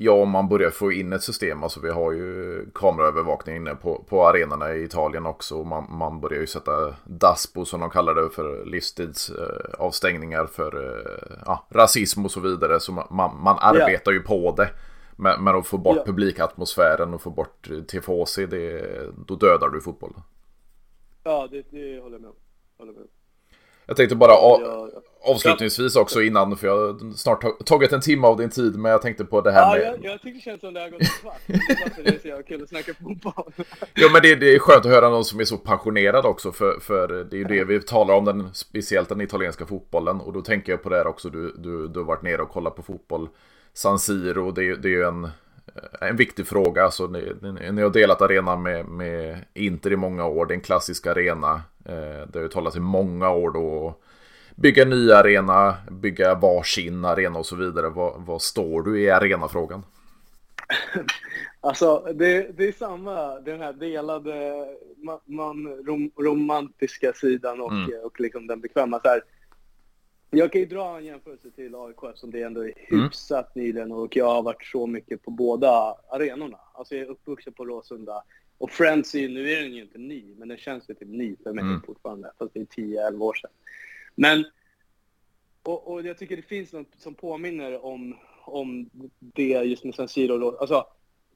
Ja, 0.02 0.12
om 0.12 0.30
man 0.30 0.50
börjar 0.50 0.70
få 0.70 0.92
in 0.92 1.14
ett 1.14 1.24
system, 1.24 1.64
alltså 1.64 1.80
vi 1.80 1.90
har 1.90 2.12
ju 2.12 2.66
kameraövervakning 2.74 3.56
inne 3.56 3.76
på, 3.76 4.04
på 4.10 4.28
arenorna 4.28 4.74
i 4.74 4.84
Italien 4.84 5.26
också. 5.26 5.64
Man, 5.64 5.98
man 5.98 6.22
börjar 6.22 6.40
ju 6.40 6.48
sätta 6.48 6.96
DASPO 7.04 7.66
som 7.66 7.80
de 7.80 7.90
kallar 7.90 8.16
det 8.16 8.30
för 8.30 8.66
livstidsavstängningar 8.66 10.42
eh, 10.42 10.48
för 10.48 10.76
eh, 10.76 11.38
ja, 11.46 11.68
rasism 11.70 12.26
och 12.26 12.32
så 12.32 12.40
vidare. 12.40 12.80
Så 12.80 12.92
man, 12.92 13.08
man, 13.10 13.44
man 13.44 13.58
arbetar 13.60 14.12
ja. 14.12 14.18
ju 14.18 14.24
på 14.24 14.54
det. 14.58 14.70
Men, 15.16 15.44
men 15.44 15.56
att 15.56 15.68
få 15.68 15.78
bort 15.78 15.98
ja. 15.98 16.06
publikatmosfären 16.06 17.14
och 17.14 17.22
få 17.22 17.30
bort 17.30 17.70
tifosi, 17.88 18.46
det, 18.46 18.86
då 19.28 19.36
dödar 19.36 19.70
du 19.70 19.82
fotbollen. 19.82 20.22
Ja, 21.24 21.48
det, 21.52 21.66
det 21.72 22.00
håller 22.00 22.16
jag 22.16 22.22
med 22.22 22.30
om. 22.30 22.36
Håller 22.78 22.94
med 22.94 23.02
om. 23.02 23.08
Jag 23.90 23.98
tänkte 23.98 24.16
bara 24.16 24.34
avslutningsvis 25.22 25.96
också 25.96 26.22
innan, 26.22 26.58
för 26.58 26.68
jag 26.68 26.76
har 26.76 27.14
snart 27.14 27.66
tagit 27.66 27.94
en 27.94 28.02
timme 28.02 28.28
av 28.28 28.38
din 28.38 28.50
tid, 28.50 28.80
men 28.80 28.92
jag 28.92 29.02
tänkte 29.02 29.26
på 29.26 29.42
det 29.42 29.52
här 29.52 29.62
ja, 29.62 29.74
med... 29.74 30.00
Jag, 30.02 30.12
jag 30.12 30.22
tycker 30.22 30.36
det 30.36 30.42
känns 30.42 30.62
som 30.62 30.74
det 30.74 30.80
har 30.80 30.90
gått 30.90 31.06
svart. 31.06 31.42
det 32.04 32.16
är 32.16 32.20
så 32.22 32.28
jävla 32.28 32.44
kul 32.44 32.64
att 32.64 32.70
snacka 32.70 32.94
fotboll. 32.94 33.54
ja, 33.94 34.10
men 34.14 34.22
det, 34.22 34.36
det, 34.36 34.56
är 34.56 34.60
skönt 34.60 34.86
att 34.86 34.92
höra 34.92 35.10
någon 35.10 35.26
som 35.26 35.40
är 35.40 35.46
så 35.46 35.58
passionerad 35.58 36.26
också, 36.26 36.52
för, 36.52 36.80
för 36.80 37.08
det 37.08 37.36
är 37.36 37.38
ju 37.38 37.44
det 37.44 37.64
vi 37.64 37.82
talar 37.82 38.16
om, 38.16 38.26
den, 38.26 38.54
speciellt 38.54 39.10
den 39.10 39.22
italienska 39.22 39.66
fotbollen. 39.66 40.22
Och 40.22 40.34
då 40.34 40.42
tänker 40.42 40.72
jag 40.72 40.84
på 40.84 40.90
det 40.90 40.96
här 40.96 41.08
också, 41.08 41.30
du, 41.30 41.56
du, 41.58 41.88
du 41.88 42.00
har 42.00 42.06
varit 42.06 42.24
nere 42.24 42.42
och 42.42 42.50
kollat 42.50 42.76
på 42.76 42.82
fotboll. 42.82 43.30
San 43.74 44.00
Siro, 44.00 44.52
det, 44.52 44.76
det 44.76 44.88
är 44.88 44.94
ju 44.94 45.04
en, 45.04 45.30
en 46.02 46.16
viktig 46.16 46.48
fråga. 46.48 46.84
Alltså, 46.84 47.08
ni, 47.08 47.34
ni 47.72 47.82
har 47.82 47.90
delat 47.90 48.22
arena 48.22 48.56
med, 48.56 48.86
med 48.86 49.46
Inter 49.54 49.92
i 49.92 49.96
många 49.96 50.26
år, 50.26 50.46
det 50.46 50.54
är 50.54 50.56
en 50.56 50.62
klassisk 50.62 51.08
arena. 51.08 51.62
Eh, 51.86 52.28
det 52.28 52.34
har 52.34 52.42
ju 52.42 52.48
talats 52.48 52.78
i 52.78 52.80
många 52.80 53.30
år 53.30 53.52
då. 53.52 53.96
Bygga 54.56 54.84
en 54.84 54.90
ny 54.90 55.12
arena, 55.12 55.76
bygga 55.92 56.36
varsin 56.36 57.06
arena 57.06 57.40
och 57.40 57.46
så 57.46 57.56
vidare. 57.56 57.90
Vad, 57.90 58.22
vad 58.22 58.42
står 58.42 58.82
du 58.82 59.02
i 59.02 59.10
arenafrågan? 59.10 59.84
Alltså, 61.62 62.08
det, 62.14 62.58
det 62.58 62.68
är 62.68 62.72
samma, 62.72 63.40
den 63.40 63.62
här 63.62 63.74
delade 63.74 64.66
man, 64.98 65.20
man 65.26 65.68
rom, 65.68 66.12
romantiska 66.18 67.14
sidan 67.14 67.62
och, 67.62 67.72
mm. 67.72 67.92
och 68.04 68.20
liksom 68.20 68.48
den 68.48 68.62
bekväma. 68.62 69.00
Så 69.00 69.08
här, 69.08 69.22
jag 70.30 70.52
kan 70.52 70.62
ju 70.62 70.68
dra 70.68 70.98
en 70.98 71.06
jämförelse 71.06 71.52
till 71.52 71.76
AIK 71.76 72.16
som 72.16 72.32
det 72.32 72.42
ändå 72.42 72.62
är 72.62 72.74
mm. 72.92 73.04
hyfsat 73.04 73.56
mm. 73.56 73.66
nyligen 73.66 73.92
och 73.92 74.16
jag 74.16 74.26
har 74.26 74.42
varit 74.42 74.66
så 74.66 74.88
mycket 74.88 75.24
på 75.24 75.32
båda 75.32 75.96
arenorna. 76.10 76.60
Alltså 76.74 76.96
jag 76.96 77.06
är 77.06 77.12
uppvuxen 77.12 77.54
på 77.54 77.66
Råsunda 77.66 78.24
Och 78.58 78.72
Friends 78.72 79.16
är 79.16 79.20
ju, 79.20 79.30
nu 79.30 79.52
är 79.52 79.62
den 79.62 79.74
ju 79.74 79.82
inte 79.82 79.98
ny, 79.98 80.36
men 80.38 80.48
den 80.48 80.58
känns 80.58 80.90
ju 80.90 80.94
typ 80.94 81.08
ny 81.08 81.36
för 81.44 81.54
mig 81.54 81.64
mm. 81.64 81.82
fortfarande. 81.82 82.32
Fast 82.38 82.54
det 82.54 82.60
är 82.60 82.66
10-11 82.66 83.22
år 83.22 83.34
sedan. 83.34 83.52
Men, 84.16 84.46
och, 85.64 85.92
och 85.92 86.02
jag 86.02 86.18
tycker 86.18 86.36
det 86.36 86.42
finns 86.42 86.74
något 86.74 86.96
som 86.98 87.16
påminner 87.16 87.86
om, 87.86 88.18
om 88.46 88.90
det 89.20 89.50
just 89.50 89.84
med 89.84 89.96
San 89.96 90.08
Siro. 90.08 90.58
Alltså, 90.58 90.86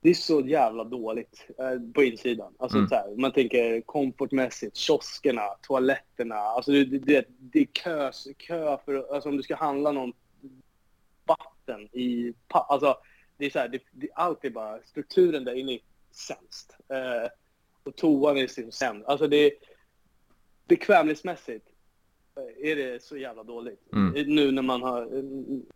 det 0.04 0.10
är 0.10 0.14
så 0.14 0.42
jävla 0.42 0.84
dåligt 0.84 1.48
eh, 1.60 1.94
på 1.94 2.04
insidan. 2.04 2.54
Alltså, 2.60 2.78
mm. 2.78 2.90
så 2.90 2.96
här, 2.96 3.16
man 3.16 3.32
tänker 3.32 3.82
komfortmässigt, 3.82 4.78
kioskerna, 4.78 5.48
toaletterna. 5.62 6.36
Alltså, 6.36 6.72
det, 6.72 6.86
det, 6.86 7.26
det 7.28 7.60
är 7.60 7.66
kö, 7.66 8.12
kö 8.38 8.78
för, 8.86 9.14
alltså, 9.14 9.30
om 9.30 9.38
du 9.38 9.44
ska 9.44 9.56
handla 9.56 9.92
någon 9.92 10.14
vatten 11.26 11.90
i... 11.92 12.34
Alltså, 12.48 12.98
det 13.38 13.46
är 13.46 13.50
så 13.50 13.60
här, 13.60 13.68
det, 13.68 13.82
det, 13.92 14.10
allt 14.16 14.46
är 14.46 14.50
bara, 14.50 14.80
strukturen 14.84 15.46
där 15.46 15.54
inne 15.54 15.74
är 15.74 15.80
sämst. 16.12 16.78
Eh, 16.90 17.30
och 17.84 17.96
toan 17.96 18.38
är 18.38 18.48
sämst. 18.48 19.08
Alltså 19.08 19.28
det 19.28 19.54
bekvämlighetsmässigt 20.68 21.68
eh, 21.68 21.73
är 22.62 22.76
det 22.76 23.04
så 23.04 23.18
jävla 23.18 23.44
dåligt. 23.44 23.94
Mm. 23.94 24.36
Nu 24.36 24.52
när 24.52 24.62
man 24.62 24.82
har 24.82 25.02
eh, 25.02 25.24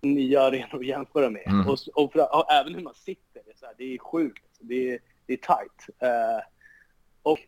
nya 0.01 0.41
arenor 0.41 0.75
att 0.75 0.85
jämföra 0.85 1.29
med. 1.29 1.47
Mm. 1.47 1.67
Och, 1.67 1.79
och, 1.93 2.13
för, 2.13 2.35
och, 2.35 2.51
även 2.51 2.75
hur 2.75 2.81
man 2.81 2.95
sitter, 2.95 3.41
det 3.45 3.51
är, 3.51 3.55
så 3.55 3.65
här, 3.65 3.73
det 3.77 3.93
är 3.93 3.97
sjukt. 3.97 4.43
Det 4.59 4.93
är, 4.93 4.99
det 5.25 5.33
är 5.33 5.37
tight. 5.37 5.89
Eh, 5.99 6.43
och 7.21 7.39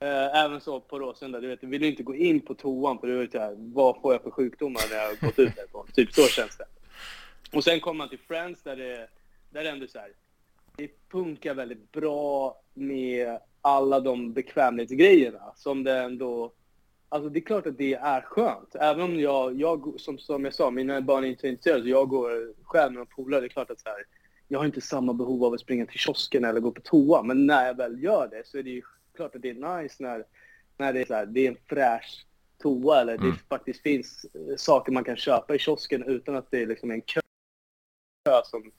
eh, 0.00 0.44
även 0.44 0.60
så 0.60 0.80
på 0.80 0.98
Råsunda, 0.98 1.40
du 1.40 1.48
vet, 1.48 1.60
du 1.60 1.66
vill 1.66 1.84
inte 1.84 2.02
gå 2.02 2.14
in 2.14 2.40
på 2.40 2.54
toan 2.54 2.98
för 2.98 3.06
du 3.06 3.18
vet 3.18 3.34
här, 3.34 3.54
vad 3.58 4.00
får 4.00 4.12
jag 4.12 4.22
för 4.22 4.30
sjukdomar 4.30 4.82
när 4.90 4.96
jag 4.96 5.08
har 5.08 5.26
gått 5.26 5.38
ut 5.38 5.56
därifrån? 5.56 5.86
typ 5.94 6.12
så 6.12 6.22
känns 6.22 6.56
det. 6.56 6.66
Och 7.56 7.64
sen 7.64 7.80
kommer 7.80 7.98
man 7.98 8.08
till 8.08 8.18
Friends 8.18 8.62
där 8.62 8.76
det, 8.76 9.08
där 9.50 9.64
det 9.64 9.70
ändå 9.70 9.86
så 9.86 9.98
här, 9.98 10.10
det 10.76 10.90
funkar 11.10 11.54
väldigt 11.54 11.92
bra 11.92 12.60
med 12.74 13.38
alla 13.60 14.00
de 14.00 14.32
bekvämlighetsgrejerna 14.32 15.52
som 15.56 15.84
det 15.84 15.98
ändå... 15.98 16.52
Alltså 17.08 17.28
det 17.28 17.38
är 17.38 17.40
klart 17.40 17.66
att 17.66 17.78
det 17.78 17.94
är 17.94 18.20
skönt. 18.20 18.74
Även 18.74 19.02
om 19.02 19.20
jag, 19.20 19.60
jag 19.60 20.00
som, 20.00 20.18
som 20.18 20.44
jag 20.44 20.54
sa, 20.54 20.70
mina 20.70 21.00
barn 21.00 21.24
är 21.24 21.28
inte 21.28 21.48
intresserade 21.48 21.82
så 21.82 21.88
jag 21.88 22.08
går 22.08 22.54
själv 22.62 22.92
med 22.92 23.08
polare. 23.08 23.40
Det 23.40 23.46
är 23.46 23.48
klart 23.48 23.70
att 23.70 23.80
så 23.80 23.88
här, 23.88 24.04
jag 24.48 24.58
har 24.58 24.66
inte 24.66 24.80
samma 24.80 25.12
behov 25.12 25.44
av 25.44 25.52
att 25.52 25.60
springa 25.60 25.86
till 25.86 25.98
kiosken 25.98 26.44
eller 26.44 26.60
gå 26.60 26.70
på 26.70 26.80
toa. 26.80 27.22
Men 27.22 27.46
när 27.46 27.66
jag 27.66 27.76
väl 27.76 28.02
gör 28.02 28.28
det 28.28 28.46
så 28.46 28.58
är 28.58 28.62
det 28.62 28.70
ju 28.70 28.82
klart 29.14 29.34
att 29.34 29.42
det 29.42 29.50
är 29.50 29.80
nice 29.82 30.02
när, 30.02 30.24
när 30.76 30.92
det, 30.92 31.00
är 31.00 31.06
så 31.06 31.14
här, 31.14 31.26
det 31.26 31.46
är 31.46 31.50
en 31.50 31.58
fräsch 31.68 32.26
toa 32.62 33.00
eller 33.00 33.14
mm. 33.14 33.30
det 33.30 33.36
faktiskt 33.48 33.82
finns 33.82 34.26
saker 34.56 34.92
man 34.92 35.04
kan 35.04 35.16
köpa 35.16 35.54
i 35.54 35.58
kiosken 35.58 36.02
utan 36.02 36.36
att 36.36 36.50
det 36.50 36.62
är 36.62 36.66
liksom 36.66 36.90
en 36.90 37.02
kö 37.02 37.20
som 38.44 38.72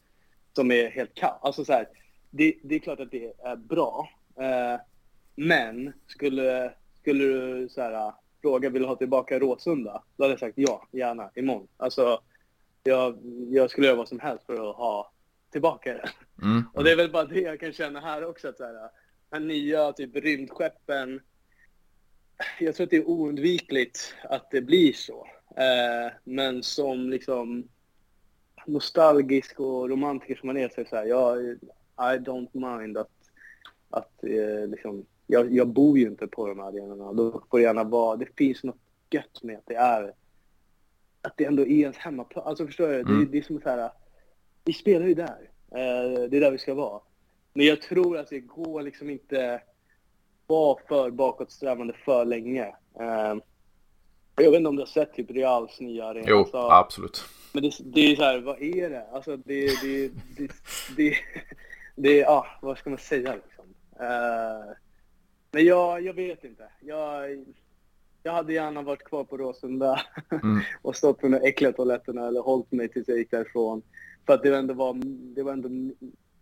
som 0.58 0.72
är 0.72 0.90
helt 0.90 1.16
kall. 1.16 1.38
Alltså 1.42 1.66
så 1.66 1.74
här, 1.74 1.88
det, 2.30 2.54
det, 2.64 2.76
är 2.76 2.80
klart 2.80 3.00
att 3.00 3.12
det 3.12 3.34
är 3.44 3.56
bra. 3.56 4.10
Eh, 4.36 4.82
men 5.36 5.94
skulle, 6.08 6.74
skulle 7.08 7.26
du 7.26 7.70
så 7.70 7.82
här, 7.82 8.14
fråga 8.42 8.70
vill 8.70 8.82
du 8.82 8.88
ha 8.88 8.96
tillbaka 8.96 9.40
Råsunda? 9.40 10.04
Då 10.18 10.24
hade 10.24 10.34
jag 10.34 10.40
sagt 10.40 10.58
ja, 10.58 10.88
gärna, 10.92 11.32
imorgon. 11.36 11.68
Alltså, 11.78 12.22
jag, 12.84 13.18
jag 13.50 13.70
skulle 13.70 13.88
göra 13.88 13.98
vad 13.98 14.08
som 14.08 14.20
helst 14.20 14.46
för 14.46 14.70
att 14.70 14.76
ha 14.76 15.12
tillbaka 15.52 15.94
det. 15.94 16.10
Mm. 16.42 16.64
Och 16.74 16.84
det 16.84 16.92
är 16.92 16.96
väl 16.96 17.12
bara 17.12 17.26
det 17.26 17.40
jag 17.40 17.60
kan 17.60 17.74
känna 17.74 18.00
här 18.00 18.26
också. 18.26 18.48
Att 18.48 18.58
så 18.58 18.64
här, 18.64 18.90
här 19.32 19.40
nya 19.40 19.94
typ 19.94 20.16
rymdskeppen. 20.16 21.22
Jag 22.60 22.76
tror 22.76 22.84
att 22.84 22.92
det 22.92 22.98
är 22.98 23.10
oundvikligt 23.10 24.16
att 24.24 24.52
det 24.52 24.62
blir 24.62 24.94
så. 24.94 25.28
Eh, 25.58 26.14
men 26.24 26.64
som 26.64 27.10
liksom 27.10 27.68
nostalgisk 28.66 29.60
och 29.60 29.90
romantiker 29.90 30.36
som 30.36 30.48
man 30.48 30.58
är 30.58 30.70
så 30.70 30.82
är 30.82 30.86
så 30.86 30.96
här, 30.96 31.06
jag, 31.06 31.42
I 31.98 32.20
don't 32.20 32.78
mind 32.78 32.98
att, 32.98 33.12
att 33.90 34.24
eh, 34.24 34.68
liksom, 34.68 35.06
jag, 35.28 35.54
jag 35.54 35.68
bor 35.68 35.98
ju 35.98 36.08
inte 36.08 36.28
på 36.28 36.48
de 36.48 36.60
här 36.60 36.68
arenorna. 36.68 37.14
Då 37.14 37.44
får 37.52 37.58
det 37.58 37.64
gärna 37.64 37.84
vara, 37.84 38.16
det 38.16 38.28
finns 38.38 38.64
något 38.64 38.80
gött 39.10 39.44
med 39.44 39.58
att 39.58 39.66
det 39.66 39.76
är, 39.76 40.14
att 41.22 41.34
det 41.38 41.46
ändå 41.46 41.64
är 41.64 41.68
ens 41.68 41.98
hemmaplan. 41.98 42.48
Alltså 42.48 42.66
förstår 42.66 42.88
du? 42.88 43.00
Mm. 43.00 43.20
Det, 43.20 43.26
det, 43.26 43.38
är 43.38 43.42
som 43.42 43.62
så 43.62 43.70
här, 43.70 43.92
vi 44.66 44.74
spelar 44.74 45.06
ju 45.06 45.14
där. 45.14 45.50
Eh, 45.72 46.30
det 46.30 46.38
är 46.38 46.42
där 46.42 46.52
vi 46.52 46.58
ska 46.58 46.74
vara. 46.74 47.02
Men 47.54 47.66
jag 47.66 47.82
tror 47.82 48.18
att 48.18 48.30
det 48.30 48.40
går 48.40 48.82
liksom 48.82 49.10
inte 49.10 49.62
vara 50.48 50.78
för 50.88 51.12
bakåtsträvande 51.12 51.94
för 51.94 52.26
länge. 52.26 52.66
Eh, 53.00 53.36
jag 54.36 54.52
vet 54.52 54.58
inte 54.58 54.70
om 54.70 54.76
du 54.76 54.82
har 54.82 54.88
sett 54.88 55.14
typ 55.14 55.32
Reals 55.32 55.80
nya 55.80 56.06
arena? 56.06 56.26
Jo, 56.30 56.38
alltså, 56.38 56.58
absolut. 56.58 57.26
Men 57.54 57.64
det, 57.64 57.74
det 57.80 58.12
är 58.12 58.16
så 58.16 58.24
här, 58.24 58.40
vad 58.40 58.62
är 58.62 58.90
det? 58.90 59.08
Alltså 59.12 59.38
det, 59.38 59.82
det, 59.82 60.12
det, 60.38 60.52
det, 60.98 61.16
det, 61.96 62.18
ja, 62.18 62.46
vad 62.62 62.78
ska 62.78 62.90
man 62.90 63.00
säga 63.00 63.36
liksom? 63.36 63.66
Uh, 64.02 64.74
men 65.52 65.66
jag, 65.66 66.02
jag 66.02 66.14
vet 66.14 66.44
inte. 66.44 66.64
Jag, 66.80 67.46
jag 68.24 68.32
hade 68.32 68.54
gärna 68.54 68.82
varit 68.82 69.04
kvar 69.04 69.24
på 69.24 69.38
Råsunda 69.38 70.02
mm. 70.32 70.60
och 70.82 70.96
stått 70.96 71.20
på 71.20 71.28
de 71.28 71.38
äckliga 71.48 71.72
toaletterna 71.72 72.28
eller 72.28 72.42
hållit 72.42 72.72
mig 72.72 72.90
tills 72.90 73.08
jag 73.08 73.18
gick 73.18 73.32
därifrån. 73.32 73.82
För 74.26 74.34
att 74.34 74.44
det 74.44 74.58
ändå 74.58 74.74
var, 74.74 74.94
det 75.36 75.44
var 75.44 75.54
ändå 75.54 75.70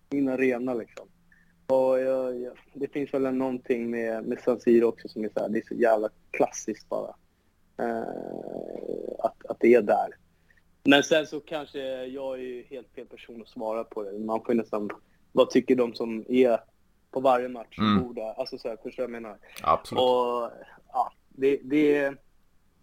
min 0.09 0.29
arena 0.29 0.73
liksom. 0.73 1.07
Och 1.67 1.99
jag, 1.99 2.41
jag, 2.41 2.53
det 2.73 2.87
finns 2.87 3.13
väl 3.13 3.33
någonting 3.33 3.89
med, 3.89 4.25
med 4.25 4.39
San 4.39 4.59
Siro 4.59 4.85
också 4.85 5.07
som 5.07 5.23
är 5.23 5.29
så 5.33 5.39
här, 5.39 5.49
det 5.49 5.59
är 5.59 5.67
så 5.67 5.75
jävla 5.75 6.09
klassiskt 6.31 6.89
bara. 6.89 7.15
Uh, 7.81 9.15
att, 9.19 9.45
att 9.45 9.57
det 9.59 9.73
är 9.73 9.81
där. 9.81 10.07
Men 10.83 11.03
sen 11.03 11.27
så 11.27 11.39
kanske 11.39 12.05
jag 12.05 12.39
är 12.39 12.63
helt 12.63 12.87
fel 12.95 13.05
person 13.05 13.41
att 13.41 13.47
svara 13.47 13.83
på 13.83 14.03
det. 14.03 14.19
Man 14.19 14.43
får 14.45 14.53
nästan, 14.53 14.89
vad 15.31 15.49
tycker 15.49 15.75
de 15.75 15.93
som 15.93 16.25
är 16.29 16.59
på 17.15 17.21
varje 17.21 17.49
match 17.49 17.77
mm. 17.77 18.03
borde, 18.03 18.33
alltså 18.33 18.57
så 18.57 18.67
här, 18.69 18.77
förstår 18.83 19.03
jag 19.03 19.11
menar? 19.11 19.37
Absolut. 19.61 20.01
Och 20.01 20.51
ja, 20.93 21.13
det, 21.29 21.59
det, 21.63 22.13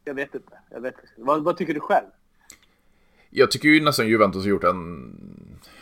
jag 0.04 0.14
vet 0.14 0.34
inte. 0.34 0.52
Jag 0.70 0.80
vet 0.80 0.94
inte. 0.94 1.08
Vad, 1.16 1.44
vad 1.44 1.56
tycker 1.56 1.74
du 1.74 1.80
själv? 1.80 2.06
Jag 3.30 3.50
tycker 3.50 3.68
ju 3.68 3.84
nästan 3.84 4.08
Juventus 4.08 4.42
har 4.42 4.50
gjort 4.50 4.64
en 4.64 5.16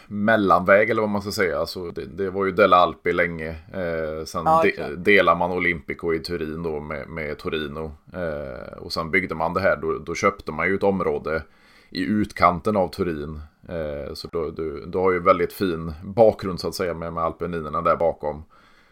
mellanväg 0.09 0.91
eller 0.91 1.01
vad 1.01 1.11
man 1.11 1.23
ska 1.23 1.31
säga. 1.31 1.59
Alltså, 1.59 1.91
det, 1.91 2.05
det 2.05 2.31
var 2.31 2.45
ju 2.45 2.53
Della 2.53 2.77
Alpi 2.77 3.13
länge. 3.13 3.49
Eh, 3.49 4.25
sen 4.25 4.47
ah, 4.47 4.63
de, 4.63 4.97
delar 4.97 5.37
man 5.37 5.53
Olympico 5.53 6.15
i 6.15 6.19
Turin 6.19 6.63
då 6.63 6.81
med, 6.81 7.09
med 7.09 7.39
Torino. 7.39 7.93
Eh, 8.13 8.79
och 8.79 8.93
sen 8.93 9.11
byggde 9.11 9.35
man 9.35 9.55
det 9.55 9.61
här. 9.61 9.77
Då, 9.77 9.99
då 9.99 10.15
köpte 10.15 10.53
man 10.53 10.69
ju 10.69 10.75
ett 10.75 10.83
område 10.83 11.43
i 11.91 12.05
utkanten 12.05 12.77
av 12.77 12.89
Turin. 12.89 13.41
Eh, 13.69 14.15
så 14.15 14.29
då, 14.33 14.51
du, 14.51 14.87
du 14.87 14.99
har 14.99 15.13
ju 15.13 15.21
väldigt 15.21 15.53
fin 15.53 15.93
bakgrund 16.03 16.61
så 16.61 16.69
att 16.69 16.75
säga 16.75 16.95
med, 16.95 17.13
med 17.13 17.25
Alpeninerna 17.25 17.83
där 17.83 17.97
bakom. 17.97 18.45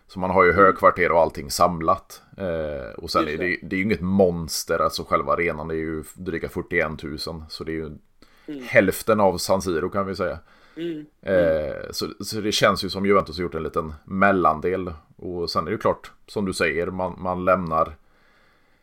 Så 0.07 0.19
man 0.19 0.31
har 0.31 0.45
ju 0.45 0.53
högkvarter 0.53 1.13
och 1.13 1.21
allting 1.21 1.51
samlat. 1.51 2.23
Eh, 2.37 2.95
och 2.97 3.11
sen 3.11 3.29
är 3.29 3.39
det, 3.39 3.59
det 3.63 3.77
är 3.77 3.79
ju 3.79 3.85
inget 3.85 4.01
monster, 4.01 4.79
alltså 4.79 5.05
själva 5.05 5.33
arenan 5.33 5.71
är 5.71 5.75
ju 5.75 6.05
dryga 6.15 6.49
41 6.49 7.03
000. 7.03 7.19
Så 7.49 7.65
det 7.65 7.73
är 7.73 7.75
ju 7.75 7.87
mm. 7.87 8.63
hälften 8.63 9.21
av 9.21 9.39
San 9.39 9.63
Siro 9.63 9.91
kan 9.91 10.07
vi 10.07 10.15
säga. 10.15 10.39
Mm. 10.77 11.07
Eh, 11.23 11.91
så, 11.91 12.07
så 12.21 12.41
det 12.41 12.53
känns 12.53 12.85
ju 12.85 12.89
som 12.89 13.07
Juventus 13.07 13.37
har 13.37 13.43
gjort 13.43 13.55
en 13.55 13.63
liten 13.63 13.95
mellandel. 14.05 14.93
Och 15.17 15.51
sen 15.51 15.63
är 15.63 15.67
det 15.67 15.73
ju 15.73 15.79
klart, 15.79 16.13
som 16.27 16.45
du 16.45 16.53
säger, 16.53 16.87
man, 16.87 17.15
man 17.19 17.45
lämnar 17.45 17.97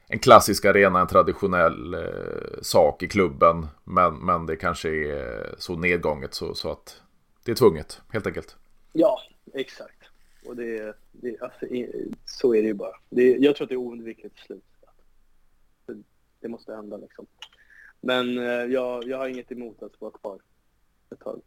en 0.08 0.20
klassisk 0.20 0.66
arena, 0.66 1.00
en 1.00 1.08
traditionell 1.08 1.94
eh, 1.94 2.62
sak 2.62 3.04
i 3.04 3.08
klubben. 3.08 3.68
Men, 3.84 4.18
men 4.18 4.46
det 4.46 4.56
kanske 4.56 4.90
är 4.90 5.56
så 5.58 5.76
nedgånget 5.76 6.34
så, 6.34 6.54
så 6.54 6.72
att 6.72 7.02
det 7.46 7.52
är 7.52 7.56
tvunget 7.56 8.02
helt 8.14 8.28
enkelt. 8.28 8.56
Ja, 8.94 9.22
exakt. 9.54 10.04
Och 10.46 10.56
det, 10.56 10.96
det 11.12 11.42
alltså, 11.42 11.66
så 12.26 12.56
är 12.56 12.62
det 12.62 12.68
ju 12.68 12.74
bara. 12.74 12.96
Det, 13.10 13.36
jag 13.38 13.56
tror 13.56 13.66
att 13.66 13.70
det 13.70 13.76
är 13.76 13.80
oundvikligt 13.80 14.36
till 14.36 14.46
slut. 14.46 14.64
Det 16.40 16.48
måste 16.48 16.76
hända 16.76 16.98
liksom. 16.98 17.26
Men 18.02 18.38
eh, 18.38 18.44
jag, 18.44 19.08
jag 19.08 19.18
har 19.18 19.28
inget 19.28 19.52
emot 19.52 19.84
att 19.84 20.02
vara 20.02 20.12
kvar 20.12 20.40
ett 21.12 21.20
tag. 21.20 21.42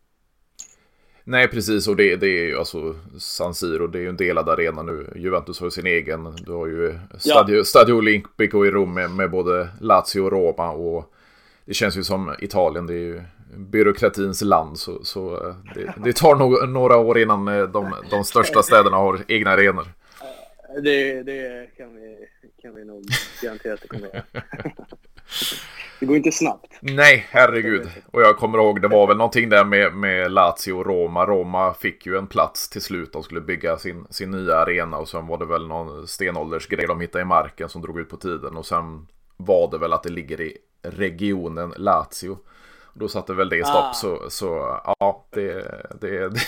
Nej, 1.30 1.48
precis. 1.48 1.88
Och 1.88 1.96
det, 1.96 2.16
det 2.16 2.26
är 2.26 2.44
ju 2.44 2.58
alltså 2.58 2.94
San 3.18 3.54
Siro, 3.54 3.86
det 3.86 3.98
är 3.98 4.02
ju 4.02 4.08
en 4.08 4.16
delad 4.16 4.48
arena 4.48 4.82
nu. 4.82 5.12
Juventus 5.16 5.60
har 5.60 5.66
ju 5.66 5.70
sin 5.70 5.86
egen. 5.86 6.36
Du 6.46 6.52
har 6.52 6.66
ju 6.66 6.98
Stadio, 7.18 7.56
ja. 7.56 7.64
Stadio 7.64 7.94
Olimpico 7.94 8.66
i 8.66 8.70
Rom 8.70 8.94
med, 8.94 9.10
med 9.10 9.30
både 9.30 9.68
Lazio 9.80 10.20
och 10.20 10.32
Roma. 10.32 10.70
Och 10.70 11.14
det 11.64 11.74
känns 11.74 11.96
ju 11.96 12.04
som 12.04 12.34
Italien, 12.38 12.86
det 12.86 12.94
är 12.94 12.96
ju 12.98 13.22
byråkratins 13.56 14.42
land. 14.42 14.78
Så, 14.78 15.04
så 15.04 15.48
eh, 15.48 15.54
det, 15.74 15.94
det 16.04 16.16
tar 16.16 16.34
nog 16.34 16.68
några 16.68 16.96
år 16.96 17.18
innan 17.18 17.48
eh, 17.48 17.62
de, 17.62 17.94
de 18.10 18.24
största 18.24 18.62
städerna 18.62 18.96
har 18.96 19.20
egna 19.28 19.50
arenor. 19.50 19.86
Det, 20.82 21.22
det 21.22 21.70
kan, 21.76 21.94
vi, 21.94 22.16
kan 22.62 22.74
vi 22.74 22.84
nog 22.84 23.04
garantera 23.42 23.74
att 23.74 23.80
det 23.80 23.88
kommer 23.88 24.08
göra. 24.08 24.22
Det 26.00 26.06
går 26.06 26.16
inte 26.16 26.32
snabbt. 26.32 26.66
Nej, 26.80 27.26
herregud. 27.30 27.88
Och 28.12 28.20
jag 28.20 28.36
kommer 28.36 28.58
ihåg, 28.58 28.82
det 28.82 28.88
var 28.88 29.06
väl 29.06 29.16
någonting 29.16 29.48
där 29.48 29.64
med, 29.64 29.94
med 29.94 30.32
Lazio 30.32 30.72
och 30.72 30.86
Roma. 30.86 31.26
Roma 31.26 31.74
fick 31.74 32.06
ju 32.06 32.18
en 32.18 32.26
plats 32.26 32.68
till 32.68 32.82
slut. 32.82 33.12
De 33.12 33.22
skulle 33.22 33.40
bygga 33.40 33.78
sin, 33.78 34.06
sin 34.10 34.30
nya 34.30 34.56
arena 34.56 34.96
och 34.96 35.08
sen 35.08 35.26
var 35.26 35.38
det 35.38 35.46
väl 35.46 35.66
någon 35.66 36.08
stenåldersgrej 36.08 36.86
de 36.86 37.00
hittade 37.00 37.22
i 37.22 37.24
marken 37.24 37.68
som 37.68 37.82
drog 37.82 37.98
ut 37.98 38.08
på 38.08 38.16
tiden. 38.16 38.56
Och 38.56 38.66
sen 38.66 39.06
var 39.36 39.70
det 39.70 39.78
väl 39.78 39.92
att 39.92 40.02
det 40.02 40.10
ligger 40.10 40.40
i 40.40 40.56
regionen 40.82 41.74
Lazio. 41.76 42.38
Då 42.94 43.08
satte 43.08 43.34
väl 43.34 43.48
det 43.48 43.66
stopp. 43.66 43.84
Ah. 43.84 43.92
Så, 43.92 44.30
så 44.30 44.80
ja, 44.84 45.26
det, 45.30 45.52
det, 46.00 46.28
det, 46.28 46.40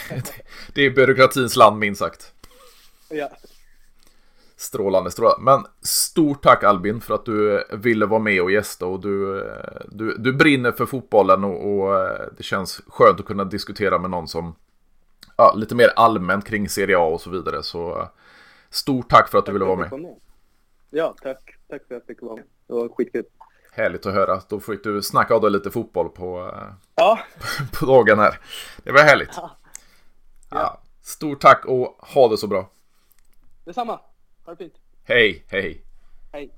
det, 0.74 0.82
är 0.82 0.90
byråkratins 0.90 1.57
land 1.57 1.78
minst 1.78 1.98
sagt. 1.98 2.32
Ja, 3.09 3.30
Strålande, 4.61 5.11
strålande. 5.11 5.42
Men 5.44 5.66
stort 5.82 6.42
tack 6.42 6.64
Albin 6.64 7.00
för 7.00 7.14
att 7.14 7.24
du 7.24 7.64
ville 7.72 8.06
vara 8.06 8.20
med 8.20 8.42
och 8.42 8.50
gästa 8.50 8.86
och 8.86 9.00
du, 9.00 9.44
du, 9.88 10.16
du 10.18 10.32
brinner 10.32 10.72
för 10.72 10.86
fotbollen 10.86 11.44
och, 11.44 11.72
och 11.72 12.08
det 12.36 12.42
känns 12.42 12.82
skönt 12.86 13.20
att 13.20 13.26
kunna 13.26 13.44
diskutera 13.44 13.98
med 13.98 14.11
någon 14.11 14.28
som 14.28 14.54
ja, 15.36 15.54
lite 15.56 15.74
mer 15.74 15.92
allmänt 15.96 16.44
kring 16.44 16.68
Serie 16.68 16.98
A 16.98 17.04
och 17.04 17.20
så 17.20 17.30
vidare. 17.30 17.62
Så 17.62 18.08
stort 18.70 19.11
tack 19.11 19.28
för 19.28 19.38
att 19.38 19.46
tack 19.46 19.52
du 19.52 19.58
ville 19.58 19.64
vara 19.64 19.76
med. 19.76 20.00
med. 20.00 20.16
Ja, 20.90 21.14
tack. 21.22 21.56
Tack 21.68 21.86
för 21.88 21.94
att 21.94 22.00
jag 22.00 22.06
fick 22.06 22.22
vara 22.22 22.36
med. 22.36 22.44
Det 22.66 22.72
var 22.72 22.88
skitkul. 22.88 23.24
Härligt 23.72 24.06
att 24.06 24.14
höra. 24.14 24.40
Då 24.48 24.61
fick 24.61 24.84
du 24.84 25.02
snacka 25.02 25.34
av 25.34 25.40
dig 25.40 25.50
lite 25.50 25.70
fotboll 25.70 26.08
på, 26.08 26.54
ja. 26.94 27.18
på 27.80 27.86
dagen 27.86 28.18
här. 28.18 28.40
Det 28.76 28.92
var 28.92 29.00
härligt. 29.00 29.32
Ja. 29.36 29.50
ja. 30.50 30.80
Stort 31.02 31.40
tack 31.40 31.64
och 31.64 31.98
ha 31.98 32.28
det 32.28 32.36
så 32.36 32.46
bra. 32.46 32.70
Detsamma. 33.64 34.00
Ha 34.47 34.51
det 34.51 34.59
fint. 34.59 34.80
Hej, 35.05 35.43
hej. 35.49 35.80
Hej. 36.32 36.51